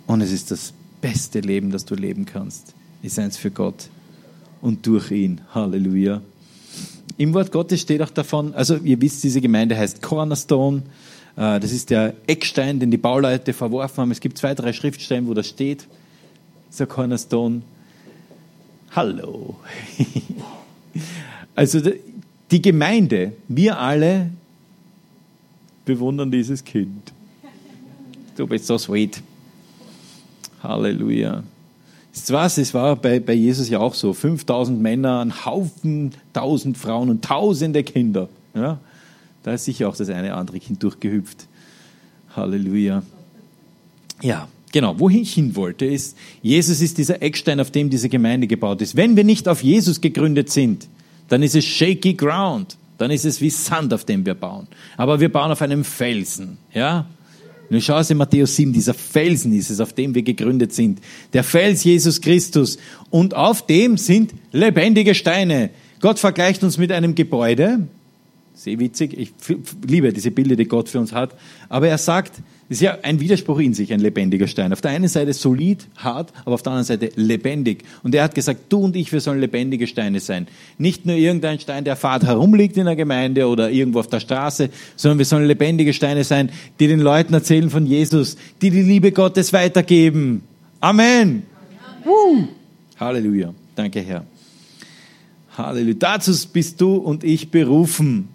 Und 0.07 0.21
es 0.21 0.31
ist 0.31 0.51
das 0.51 0.73
beste 1.01 1.41
Leben, 1.41 1.71
das 1.71 1.85
du 1.85 1.95
leben 1.95 2.25
kannst. 2.25 2.73
Ist 3.03 3.19
eins 3.19 3.37
für 3.37 3.51
Gott 3.51 3.89
und 4.61 4.85
durch 4.87 5.11
ihn. 5.11 5.41
Halleluja. 5.53 6.21
Im 7.17 7.33
Wort 7.33 7.51
Gottes 7.51 7.81
steht 7.81 8.01
auch 8.01 8.11
davon, 8.11 8.53
also 8.53 8.75
ihr 8.77 9.01
wisst, 9.01 9.23
diese 9.23 9.41
Gemeinde 9.41 9.75
heißt 9.75 10.01
Cornerstone. 10.01 10.83
Äh, 11.35 11.59
das 11.59 11.71
ist 11.71 11.89
der 11.89 12.15
Eckstein, 12.27 12.79
den 12.79 12.91
die 12.91 12.97
Bauleute 12.97 13.53
verworfen 13.53 13.97
haben. 13.97 14.11
Es 14.11 14.19
gibt 14.19 14.37
zwei, 14.37 14.53
drei 14.53 14.71
Schriftstellen, 14.71 15.27
wo 15.27 15.33
das 15.33 15.47
steht. 15.47 15.87
Dieser 16.71 16.85
Cornerstone. 16.85 17.61
Hallo. 18.95 19.55
Also 21.55 21.79
die 22.51 22.61
Gemeinde, 22.61 23.33
wir 23.47 23.79
alle 23.79 24.29
bewundern 25.85 26.29
dieses 26.29 26.63
Kind. 26.63 27.11
Du 28.35 28.45
bist 28.45 28.67
so 28.67 28.77
sweet. 28.77 29.23
Halleluja. 30.61 31.41
Das 32.21 32.31
was, 32.31 32.57
es 32.57 32.73
war 32.73 32.95
bei, 32.95 33.19
bei 33.19 33.33
Jesus 33.33 33.69
ja 33.69 33.79
auch 33.79 33.93
so. 33.93 34.13
5000 34.13 34.81
Männer, 34.81 35.19
ein 35.19 35.45
Haufen, 35.45 36.11
1000 36.33 36.77
Frauen 36.77 37.09
und 37.09 37.23
tausende 37.23 37.83
Kinder. 37.83 38.29
Ja? 38.55 38.79
Da 39.43 39.53
ist 39.53 39.65
sicher 39.65 39.87
auch 39.87 39.95
das 39.95 40.09
eine 40.09 40.27
oder 40.27 40.37
andere 40.37 40.59
Kind 40.59 40.81
durchgehüpft. 40.83 41.47
Halleluja. 42.35 43.03
Ja, 44.21 44.47
genau. 44.71 44.99
Wohin 44.99 45.21
ich 45.21 45.33
hin 45.33 45.55
wollte, 45.55 45.85
ist, 45.85 46.17
Jesus 46.41 46.81
ist 46.81 46.97
dieser 46.97 47.21
Eckstein, 47.21 47.59
auf 47.59 47.71
dem 47.71 47.89
diese 47.89 48.09
Gemeinde 48.09 48.47
gebaut 48.47 48.81
ist. 48.81 48.95
Wenn 48.95 49.15
wir 49.15 49.23
nicht 49.23 49.47
auf 49.47 49.63
Jesus 49.63 50.01
gegründet 50.01 50.49
sind, 50.49 50.87
dann 51.29 51.43
ist 51.43 51.55
es 51.55 51.65
shaky 51.65 52.13
ground. 52.13 52.77
Dann 52.97 53.11
ist 53.11 53.25
es 53.25 53.41
wie 53.41 53.49
Sand, 53.49 53.93
auf 53.93 54.05
dem 54.05 54.25
wir 54.25 54.33
bauen. 54.33 54.67
Aber 54.97 55.19
wir 55.19 55.31
bauen 55.31 55.51
auf 55.51 55.61
einem 55.61 55.83
Felsen. 55.83 56.57
Ja? 56.73 57.05
Nun 57.69 57.81
schau 57.81 57.99
es 57.99 58.09
in 58.09 58.17
Matthäus 58.17 58.55
7, 58.55 58.71
dieser 58.71 58.93
Felsen 58.93 59.53
ist 59.53 59.69
es, 59.69 59.79
auf 59.79 59.93
dem 59.93 60.15
wir 60.15 60.23
gegründet 60.23 60.73
sind. 60.73 60.99
Der 61.33 61.43
Fels 61.43 61.83
Jesus 61.83 62.21
Christus. 62.21 62.77
Und 63.09 63.35
auf 63.35 63.65
dem 63.65 63.97
sind 63.97 64.33
lebendige 64.51 65.15
Steine. 65.15 65.69
Gott 65.99 66.19
vergleicht 66.19 66.63
uns 66.63 66.77
mit 66.77 66.91
einem 66.91 67.15
Gebäude. 67.15 67.87
Sehr 68.57 68.79
witzig. 68.79 69.15
Ich 69.15 69.33
liebe 69.87 70.11
diese 70.11 70.31
Bilder, 70.31 70.55
die 70.55 70.65
Gott 70.65 70.89
für 70.89 70.97
uns 70.97 71.13
hat. 71.13 71.35
Aber 71.69 71.89
er 71.89 71.99
sagt, 71.99 72.41
ist 72.69 72.81
ja 72.81 72.97
ein 73.03 73.19
Widerspruch 73.19 73.59
in 73.59 73.75
sich, 73.75 73.93
ein 73.93 73.99
lebendiger 73.99 74.47
Stein. 74.47 74.73
Auf 74.73 74.81
der 74.81 74.89
einen 74.89 75.07
Seite 75.07 75.31
solid, 75.33 75.87
hart, 75.95 76.33
aber 76.43 76.55
auf 76.55 76.63
der 76.63 76.71
anderen 76.71 76.87
Seite 76.87 77.11
lebendig. 77.15 77.83
Und 78.01 78.15
er 78.15 78.23
hat 78.23 78.33
gesagt, 78.33 78.61
du 78.69 78.79
und 78.79 78.95
ich, 78.95 79.11
wir 79.11 79.21
sollen 79.21 79.39
lebendige 79.41 79.85
Steine 79.85 80.19
sein. 80.19 80.47
Nicht 80.79 81.05
nur 81.05 81.15
irgendein 81.15 81.59
Stein, 81.59 81.83
der 81.83 81.95
fad 81.95 82.25
herumliegt 82.25 82.77
in 82.77 82.85
der 82.85 82.95
Gemeinde 82.95 83.47
oder 83.47 83.69
irgendwo 83.69 83.99
auf 83.99 84.07
der 84.07 84.19
Straße, 84.19 84.71
sondern 84.95 85.19
wir 85.19 85.25
sollen 85.25 85.45
lebendige 85.45 85.93
Steine 85.93 86.23
sein, 86.23 86.49
die 86.79 86.87
den 86.87 86.99
Leuten 86.99 87.35
erzählen 87.35 87.69
von 87.69 87.85
Jesus, 87.85 88.37
die 88.63 88.71
die 88.71 88.81
Liebe 88.81 89.11
Gottes 89.11 89.53
weitergeben. 89.53 90.41
Amen. 90.79 91.43
Amen. 92.03 92.47
Halleluja. 92.99 93.53
Danke, 93.75 94.01
Herr. 94.01 94.25
Halleluja. 95.55 95.95
Dazu 95.99 96.31
bist 96.51 96.81
du 96.81 96.95
und 96.95 97.23
ich 97.23 97.51
berufen. 97.51 98.29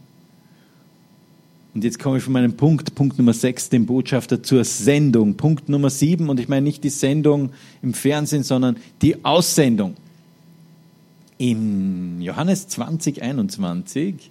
Und 1.75 1.85
jetzt 1.85 1.99
komme 1.99 2.19
ich 2.19 2.23
von 2.23 2.35
meinem 2.35 2.55
Punkt, 2.55 2.95
Punkt 2.95 3.17
Nummer 3.19 3.33
6, 3.33 3.71
dem 3.71 3.87
Botschafter 3.87 4.43
zur 4.43 4.64
Sendung. 4.64 5.37
Punkt 5.37 5.68
Nummer 5.68 5.89
7, 5.89 6.29
und 6.29 6.39
ich 6.39 6.49
meine 6.49 6.64
nicht 6.64 6.85
die 6.85 6.91
Sendung 6.91 7.51
im 7.81 7.95
Fernsehen, 7.95 8.43
sondern 8.43 8.77
die 9.01 9.25
Aussendung. 9.25 9.97
In 11.39 12.20
Johannes 12.20 12.68
20, 12.68 13.23
21 13.23 14.31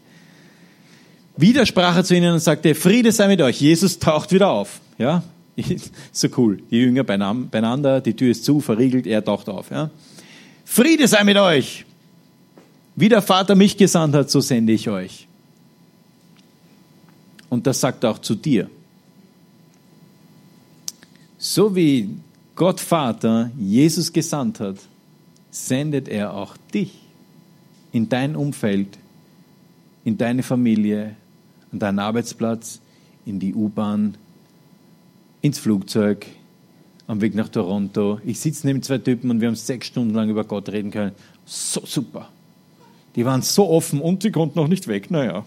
widersprach 1.36 1.96
er 1.96 2.04
zu 2.04 2.16
ihnen 2.16 2.34
und 2.34 2.40
sagte, 2.40 2.76
Friede 2.76 3.12
sei 3.12 3.28
mit 3.28 3.42
euch, 3.42 3.60
Jesus 3.60 3.98
taucht 3.98 4.32
wieder 4.32 4.50
auf. 4.52 4.80
Ja, 5.00 5.24
so 6.12 6.28
cool. 6.38 6.62
Die 6.70 6.78
Jünger 6.78 7.04
beieinander, 7.04 8.02
die 8.02 8.16
Tür 8.16 8.32
ist 8.32 8.46
zu, 8.46 8.60
verriegelt, 8.60 9.08
er 9.08 9.26
taucht 9.26 9.50
auf. 9.50 9.72
Ja? 9.72 9.90
Friede 10.64 11.08
sei 11.08 11.24
mit 11.24 11.38
euch. 11.38 11.86
Wie 12.96 13.10
der 13.10 13.22
Vater 13.22 13.56
mich 13.56 13.78
gesandt 13.78 14.16
hat, 14.16 14.30
so 14.30 14.42
sende 14.42 14.74
ich 14.74 14.90
euch. 14.90 15.28
Und 17.52 17.68
das 17.68 17.82
sagt 17.82 18.06
er 18.06 18.12
auch 18.12 18.20
zu 18.20 18.34
dir. 18.34 18.70
So 21.38 21.76
wie 21.76 22.10
Gott 22.56 22.80
Vater 22.80 23.52
Jesus 23.60 24.14
gesandt 24.14 24.62
hat, 24.62 24.78
sendet 25.52 26.08
er 26.08 26.34
auch 26.34 26.56
dich 26.74 26.98
in 27.92 28.08
dein 28.08 28.38
Umfeld, 28.38 28.98
in 30.06 30.18
deine 30.18 30.44
Familie, 30.44 31.18
an 31.74 31.80
deinen 31.80 32.00
Arbeitsplatz, 32.00 32.80
in 33.26 33.40
die 33.42 33.54
U-Bahn, 33.54 34.16
ins 35.42 35.60
Flugzeug, 35.60 36.28
am 37.06 37.20
Weg 37.20 37.36
nach 37.36 37.50
Toronto. 37.50 38.22
Ich 38.24 38.40
sitze 38.40 38.66
neben 38.66 38.82
zwei 38.82 39.00
Typen 39.00 39.30
und 39.30 39.42
wir 39.42 39.50
haben 39.50 39.56
sechs 39.56 39.88
Stunden 39.88 40.14
lang 40.14 40.30
über 40.30 40.46
Gott 40.46 40.70
reden 40.70 40.92
können. 40.92 41.12
So 41.44 41.82
super. 41.86 42.30
Die 43.18 43.26
waren 43.26 43.42
so 43.42 43.68
offen 43.68 44.00
und 44.00 44.24
sie 44.24 44.32
konnten 44.32 44.58
auch 44.58 44.70
nicht 44.70 44.88
weg. 44.88 45.12
Naja. 45.12 45.46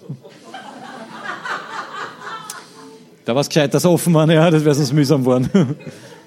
Da 3.25 3.35
war 3.35 3.41
es 3.41 3.49
gescheit, 3.49 3.73
dass 3.73 3.85
offen 3.85 4.13
waren, 4.15 4.31
ja, 4.31 4.51
das 4.51 4.65
wäre 4.65 4.75
sonst 4.75 4.93
mühsam 4.93 5.23
geworden. 5.23 5.49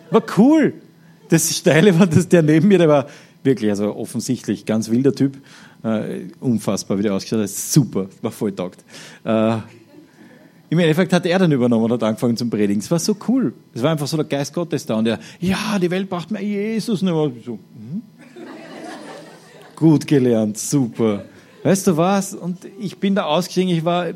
War 0.10 0.24
cool. 0.38 0.74
Das 1.30 1.54
Steile 1.54 2.00
war, 2.00 2.08
dass 2.08 2.30
der 2.30 2.42
neben 2.42 2.70
mir, 2.70 2.78
der 2.78 2.88
war 2.88 3.08
wirklich, 3.44 3.70
also 3.70 3.94
offensichtlich 3.94 4.66
ganz 4.66 4.90
wilder 4.90 5.14
Typ. 5.14 5.38
Uh, 5.84 6.30
unfassbar, 6.40 6.98
wie 6.98 7.04
der 7.04 7.14
ausgeschaut 7.14 7.42
hat. 7.42 7.50
Super, 7.50 8.08
war 8.22 8.32
voll 8.32 8.54
taugt. 8.54 8.84
Uh, 9.26 9.58
Im 10.70 10.80
Endeffekt 10.80 11.12
hat 11.12 11.26
er 11.26 11.38
dann 11.38 11.52
übernommen 11.52 11.84
und 11.84 11.92
hat 11.92 12.04
angefangen 12.04 12.38
zum 12.38 12.50
Predigen. 12.50 12.80
Es 12.80 12.90
war 12.90 13.00
so 13.00 13.16
cool. 13.28 13.54
Es 13.74 13.84
war 13.84 13.92
einfach 13.92 14.08
so 14.08 14.16
der 14.16 14.26
Geist 14.26 14.54
Gottes 14.54 14.86
da. 14.86 14.96
Und 14.96 15.08
er, 15.08 15.20
ja, 15.40 15.78
die 15.78 15.92
Welt 15.92 16.10
braucht 16.10 16.32
mehr 16.32 16.42
Jesus. 16.42 17.02
Und 17.02 17.14
war 17.14 17.30
so, 17.46 17.60
hm? 17.76 18.02
Gut 19.76 20.08
gelernt, 20.08 20.58
super. 20.58 21.26
Weißt 21.64 21.86
du 21.86 21.98
was? 21.98 22.34
Und 22.34 22.60
ich 22.80 22.98
bin 22.98 23.14
da 23.14 23.26
ausgestiegen, 23.26 23.70
ich 23.70 23.86
war 23.86 24.08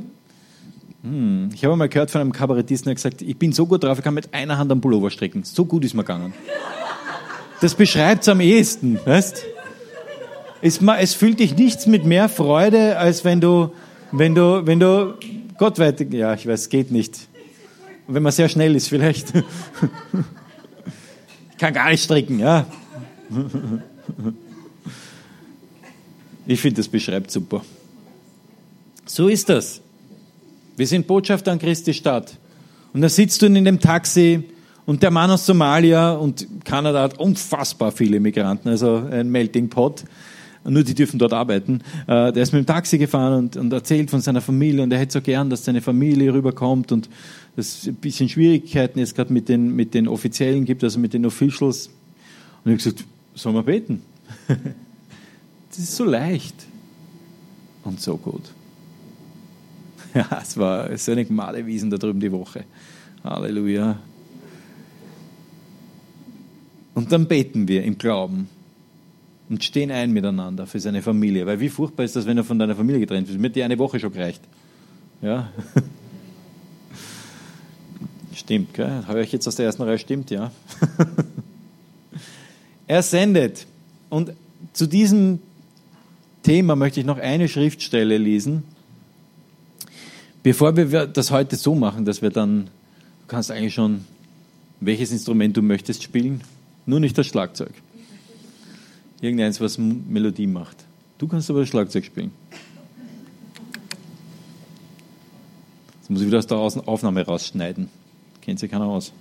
hm, 1.04 1.50
ich 1.54 1.66
habe 1.66 1.76
mal 1.76 1.90
gehört 1.90 2.12
von 2.12 2.22
einem 2.22 2.32
Kabarettisten, 2.32 2.90
der 2.90 2.96
gesagt, 2.96 3.22
ich 3.22 3.38
bin 3.38 3.54
so 3.54 3.66
gut 3.66 3.84
drauf, 3.84 3.98
ich 3.98 4.04
kann 4.04 4.14
mit 4.14 4.34
einer 4.34 4.58
Hand 4.58 4.72
am 4.72 4.82
Pullover 4.82 5.10
strecken. 5.10 5.44
So 5.44 5.66
gut 5.66 5.84
ist 5.84 5.94
mir 5.94 6.04
gegangen. 6.04 6.34
Das 7.60 7.76
beschreibt 7.76 8.22
es 8.22 8.30
am 8.30 8.40
ehesten, 8.40 9.00
weißt? 9.04 9.46
Es, 10.62 10.80
es 10.82 11.14
füllt 11.14 11.40
dich 11.40 11.56
nichts 11.56 11.88
mit 11.88 12.06
mehr 12.06 12.30
Freude, 12.30 12.98
als 12.98 13.26
wenn 13.26 13.42
du, 13.42 13.72
wenn 14.12 14.36
du, 14.36 14.66
wenn 14.66 14.80
du, 14.80 15.16
Gott 15.58 15.80
weit, 15.80 16.14
ja, 16.14 16.34
ich 16.36 16.46
weiß, 16.46 16.62
es 16.62 16.70
geht 16.70 16.92
nicht. 16.92 17.28
Wenn 18.08 18.24
man 18.24 18.32
sehr 18.32 18.50
schnell 18.50 18.76
ist, 18.76 18.88
vielleicht. 18.88 19.34
Ich 21.52 21.58
kann 21.58 21.74
gar 21.74 21.90
nicht 21.90 22.04
stricken, 22.04 22.40
ja. 22.40 22.66
Ich 26.48 26.60
finde, 26.60 26.78
das 26.78 26.88
beschreibt 26.88 27.30
super. 27.30 27.64
So 29.06 29.28
ist 29.28 29.50
das. 29.50 29.82
Wir 30.82 30.88
sind 30.88 31.06
Botschafter 31.06 31.52
an 31.52 31.60
Christi 31.60 31.94
Stadt. 31.94 32.40
Und 32.92 33.02
da 33.02 33.10
sitzt 33.10 33.40
du 33.44 33.46
in 33.46 33.64
dem 33.64 33.80
Taxi 33.80 34.46
und 34.88 35.04
der 35.04 35.12
Mann 35.12 35.30
aus 35.30 35.46
Somalia 35.46 36.14
und 36.14 36.48
Kanada 36.66 37.04
hat 37.04 37.20
unfassbar 37.20 37.92
viele 37.92 38.20
Migranten, 38.20 38.68
also 38.68 38.96
ein 38.96 39.30
Melting 39.30 39.70
Pot. 39.70 40.06
Nur 40.64 40.84
die 40.84 40.96
dürfen 40.96 41.20
dort 41.20 41.34
arbeiten. 41.34 41.82
Äh, 42.08 42.32
der 42.32 42.42
ist 42.42 42.52
mit 42.52 42.64
dem 42.64 42.66
Taxi 42.66 42.98
gefahren 42.98 43.44
und, 43.44 43.58
und 43.58 43.72
erzählt 43.72 44.10
von 44.10 44.22
seiner 44.22 44.42
Familie 44.42 44.82
und 44.82 44.92
er 44.92 44.98
hätte 44.98 45.14
so 45.14 45.22
gern, 45.22 45.52
dass 45.52 45.66
seine 45.66 45.82
Familie 45.82 46.34
rüberkommt 46.34 46.92
und 46.92 47.12
dass 47.56 47.84
es 47.84 47.88
ein 47.88 47.94
bisschen 47.98 48.28
Schwierigkeiten 48.28 48.98
jetzt 48.98 49.14
gerade 49.14 49.32
mit 49.32 49.50
den, 49.50 49.76
mit 49.76 49.94
den 49.94 50.08
Offiziellen 50.08 50.66
gibt, 50.66 50.84
also 50.84 50.98
mit 50.98 51.14
den 51.14 51.28
Officials. 51.28 51.92
Und 52.66 52.72
ich 52.72 52.84
habe 52.84 52.96
gesagt, 52.96 53.06
sollen 53.36 53.54
wir 53.54 53.62
beten? 53.62 54.02
das 55.70 55.78
ist 55.78 55.96
so 55.96 56.06
leicht 56.06 56.56
und 57.84 58.02
so 58.02 58.18
gut. 58.18 58.50
Ja, 60.16 60.42
es 60.42 60.58
war 60.58 60.98
so 60.98 61.12
eine 61.12 61.26
Malewiesen 61.26 61.90
da 61.90 61.98
drüben 61.98 62.20
die 62.20 62.32
Woche. 62.32 62.66
Halleluja. 63.24 64.00
Und 66.94 67.12
dann 67.12 67.28
beten 67.28 67.68
wir 67.68 67.84
im 67.84 67.98
Glauben 67.98 68.50
und 69.50 69.64
stehen 69.64 69.92
ein 69.92 70.12
miteinander 70.12 70.68
für 70.68 70.80
seine 70.80 71.02
Familie. 71.02 71.46
Weil 71.46 71.60
wie 71.60 71.70
furchtbar 71.70 72.04
ist 72.04 72.16
das, 72.16 72.26
wenn 72.26 72.38
du 72.38 72.44
von 72.44 72.60
deiner 72.60 72.76
Familie 72.76 73.00
getrennt 73.00 73.28
bist? 73.28 73.40
Mir 73.40 73.50
hat 73.50 73.58
eine 73.58 73.80
Woche 73.80 74.00
schon 74.00 74.12
gereicht. 74.12 74.42
Ja. 75.22 75.50
Stimmt, 78.36 78.74
gell? 78.74 79.04
Habe 79.08 79.22
ich 79.24 79.32
jetzt 79.32 79.48
aus 79.48 79.56
der 79.56 79.66
ersten 79.66 79.84
Reihe? 79.84 80.00
Stimmt, 80.00 80.32
ja. 80.32 80.52
er 82.88 83.04
sendet. 83.04 83.68
Und 84.10 84.34
zu 84.74 84.88
diesem 84.88 85.40
Thema 86.44 86.76
möchte 86.76 87.00
ich 87.00 87.06
noch 87.06 87.20
eine 87.20 87.48
Schriftstelle 87.48 88.18
lesen 88.18 88.64
Bevor 90.44 90.76
wir 90.76 91.06
das 91.06 91.30
heute 91.30 91.56
so 91.56 91.76
machen, 91.76 92.04
dass 92.06 92.22
wir 92.22 92.32
dann, 92.32 92.66
du 92.66 93.28
kannst 93.28 93.52
eigentlich 93.52 93.76
schon, 93.76 94.06
welches 94.80 95.12
Instrument 95.12 95.56
du 95.56 95.62
möchtest 95.62 96.02
spielen, 96.02 96.42
nur 96.88 97.00
nicht 97.00 97.16
das 97.18 97.28
Schlagzeug. 97.28 97.74
Irgendeins, 99.22 99.62
was 99.62 99.78
Melodie 99.78 100.48
macht. 100.48 100.78
Du 101.20 101.28
kannst 101.28 101.50
aber 101.52 101.60
das 101.60 101.70
Schlagzeug 101.70 102.06
spielen. 102.06 102.32
Jetzt 106.00 106.10
muss 106.10 106.22
ich 106.22 106.28
wieder 106.28 106.40
aus 106.40 106.48
der 106.48 106.58
Aufnahme 106.58 107.24
rausschneiden. 107.24 107.90
Kennt 108.42 108.60
sich 108.60 108.72
keiner 108.72 108.86
aus. 108.86 109.14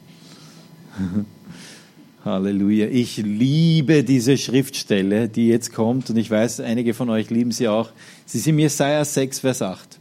Halleluja. 2.25 2.87
Ich 2.87 3.19
liebe 3.19 4.05
diese 4.05 4.39
Schriftstelle, 4.39 5.29
die 5.29 5.49
jetzt 5.49 5.75
kommt, 5.75 6.09
und 6.09 6.17
ich 6.17 6.31
weiß, 6.31 6.61
einige 6.61 6.95
von 6.95 7.11
euch 7.11 7.29
lieben 7.29 7.53
sie 7.53 7.69
auch. 7.69 7.91
Sie 8.25 8.39
ist 8.39 8.49
im 8.49 8.59
Jesaja 8.59 9.05
6, 9.05 9.41
Vers 9.41 9.61
8. 9.61 10.00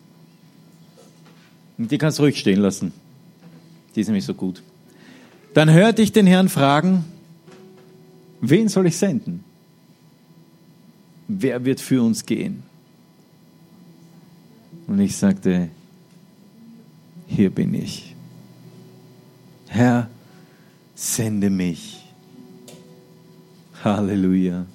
Die 1.88 1.98
kannst 1.98 2.20
du 2.20 2.24
ruhig 2.24 2.38
stehen 2.38 2.60
lassen. 2.60 2.92
Die 3.96 4.02
ist 4.02 4.08
nämlich 4.08 4.26
so 4.26 4.34
gut. 4.34 4.62
Dann 5.54 5.72
hörte 5.72 6.02
ich 6.02 6.12
den 6.12 6.28
Herrn 6.28 6.50
fragen, 6.50 7.06
wen 8.42 8.68
soll 8.68 8.88
ich 8.88 8.98
senden? 8.98 9.46
Wer 11.30 11.64
wird 11.64 11.80
für 11.80 12.04
uns 12.04 12.26
gehen? 12.26 12.64
Und 14.88 15.00
ich 15.00 15.16
sagte, 15.16 15.70
hier 17.28 17.50
bin 17.50 17.74
ich. 17.74 18.14
Herr, 19.68 20.10
sende 20.96 21.50
mich. 21.50 22.04
Halleluja. 23.84 24.66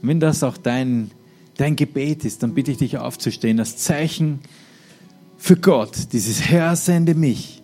Wenn 0.00 0.18
das 0.18 0.42
auch 0.42 0.56
dein, 0.56 1.10
dein 1.58 1.76
Gebet 1.76 2.24
ist, 2.24 2.42
dann 2.42 2.54
bitte 2.54 2.70
ich 2.70 2.78
dich 2.78 2.96
aufzustehen, 2.96 3.58
als 3.58 3.76
Zeichen 3.76 4.38
für 5.40 5.56
Gott, 5.56 6.12
dieses 6.12 6.42
Herr, 6.42 6.76
sende 6.76 7.14
mich. 7.14 7.62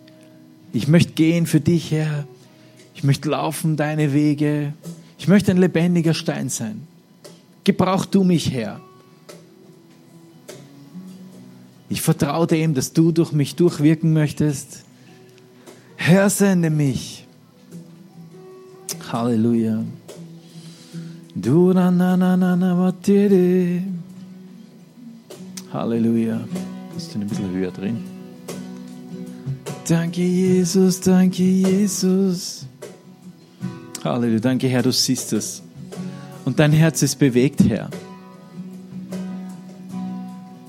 Ich 0.73 0.87
möchte 0.87 1.13
gehen 1.13 1.45
für 1.45 1.61
dich, 1.61 1.91
Herr. 1.91 2.27
Ich 2.95 3.03
möchte 3.03 3.29
laufen 3.29 3.77
deine 3.77 4.13
Wege. 4.13 4.73
Ich 5.19 5.27
möchte 5.27 5.51
ein 5.51 5.57
lebendiger 5.57 6.15
Stein 6.15 6.49
sein. 6.49 6.87
Gebrauch 7.63 8.05
du 8.05 8.23
mich, 8.23 8.51
Herr. 8.51 8.81
Ich 11.87 12.01
vertraue 12.01 12.47
dem, 12.47 12.73
dass 12.73 12.91
du 12.93 13.11
durch 13.11 13.31
mich 13.31 13.55
durchwirken 13.55 14.11
möchtest. 14.11 14.83
Herr, 15.95 16.29
sende 16.29 16.71
mich. 16.71 17.25
Halleluja. 19.11 19.83
Du 21.35 21.71
na 21.71 21.91
na 21.91 22.17
na 22.17 22.35
na 22.35 22.55
na 22.55 22.93
Halleluja. 25.71 26.41
Ist 26.97 27.15
ein 27.15 27.27
bisschen 27.27 27.51
höher 27.51 27.69
drin. 27.69 28.03
Danke, 29.87 30.23
Jesus, 30.23 30.99
danke, 30.99 31.43
Jesus. 31.43 32.65
Halleluja, 34.03 34.39
danke, 34.39 34.67
Herr, 34.67 34.81
du 34.81 34.91
siehst 34.91 35.31
es. 35.31 35.61
Und 36.43 36.57
dein 36.57 36.71
Herz 36.71 37.03
ist 37.03 37.19
bewegt, 37.19 37.61
Herr. 37.69 37.91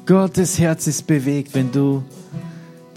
Gottes 0.04 0.58
Herz 0.58 0.86
ist 0.86 1.06
bewegt, 1.06 1.54
wenn 1.54 1.72
du 1.72 2.04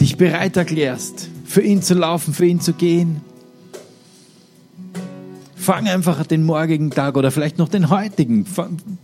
dich 0.01 0.17
bereit 0.17 0.57
erklärst, 0.57 1.29
für 1.45 1.61
ihn 1.61 1.81
zu 1.81 1.93
laufen, 1.93 2.33
für 2.33 2.45
ihn 2.45 2.59
zu 2.59 2.73
gehen. 2.73 3.21
Fang 5.55 5.87
einfach 5.87 6.25
den 6.25 6.43
morgigen 6.43 6.91
Tag 6.91 7.15
oder 7.15 7.31
vielleicht 7.31 7.57
noch 7.57 7.69
den 7.69 7.89
heutigen. 7.89 8.45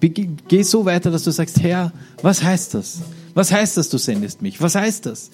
Geh 0.01 0.63
so 0.63 0.83
weiter, 0.83 1.11
dass 1.11 1.23
du 1.23 1.31
sagst, 1.31 1.61
Herr, 1.61 1.93
was 2.21 2.43
heißt 2.43 2.73
das? 2.73 2.99
Was 3.37 3.51
heißt 3.51 3.77
das, 3.77 3.87
du 3.89 3.99
sendest 3.99 4.41
mich? 4.41 4.59
Was 4.63 4.73
heißt 4.73 5.05
das? 5.05 5.29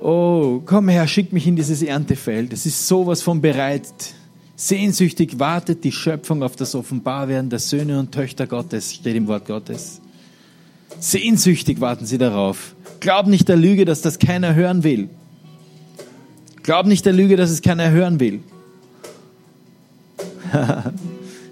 Oh, 0.00 0.60
komm 0.66 0.88
her, 0.88 1.06
schick 1.06 1.32
mich 1.32 1.46
in 1.46 1.54
dieses 1.54 1.80
Erntefeld. 1.80 2.52
Es 2.52 2.66
ist 2.66 2.88
sowas 2.88 3.22
von 3.22 3.40
bereit. 3.40 3.84
Sehnsüchtig 4.56 5.38
wartet 5.38 5.84
die 5.84 5.92
Schöpfung 5.92 6.42
auf 6.42 6.56
das 6.56 6.74
Offenbarwerden 6.74 7.50
der 7.50 7.60
Söhne 7.60 8.00
und 8.00 8.10
Töchter 8.10 8.48
Gottes, 8.48 8.92
steht 8.92 9.14
im 9.14 9.28
Wort 9.28 9.46
Gottes. 9.46 10.00
Sehnsüchtig 10.98 11.80
warten 11.80 12.04
sie 12.04 12.18
darauf. 12.18 12.74
Glaub 12.98 13.28
nicht 13.28 13.48
der 13.48 13.54
Lüge, 13.54 13.84
dass 13.84 14.02
das 14.02 14.18
keiner 14.18 14.56
hören 14.56 14.82
will. 14.82 15.08
Glaub 16.64 16.84
nicht 16.84 17.06
der 17.06 17.12
Lüge, 17.12 17.36
dass 17.36 17.50
es 17.50 17.62
keiner 17.62 17.92
hören 17.92 18.18
will. 18.18 18.40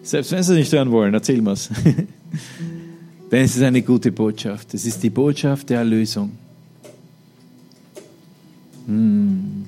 Selbst 0.03 0.33
wenn 0.33 0.43
sie 0.43 0.55
es 0.55 0.59
nicht 0.59 0.73
hören 0.73 0.91
wollen, 0.91 1.15
erzähl 1.15 1.41
mal's. 1.41 1.71
Denn 3.31 3.45
es 3.45 3.57
ist 3.57 3.63
eine 3.63 3.83
gute 3.83 4.11
Botschaft. 4.11 4.73
Es 4.75 4.87
ist 4.87 5.03
die 5.03 5.11
Botschaft 5.11 5.69
der 5.71 5.79
Erlösung. 5.79 6.33
Hm. 8.87 9.67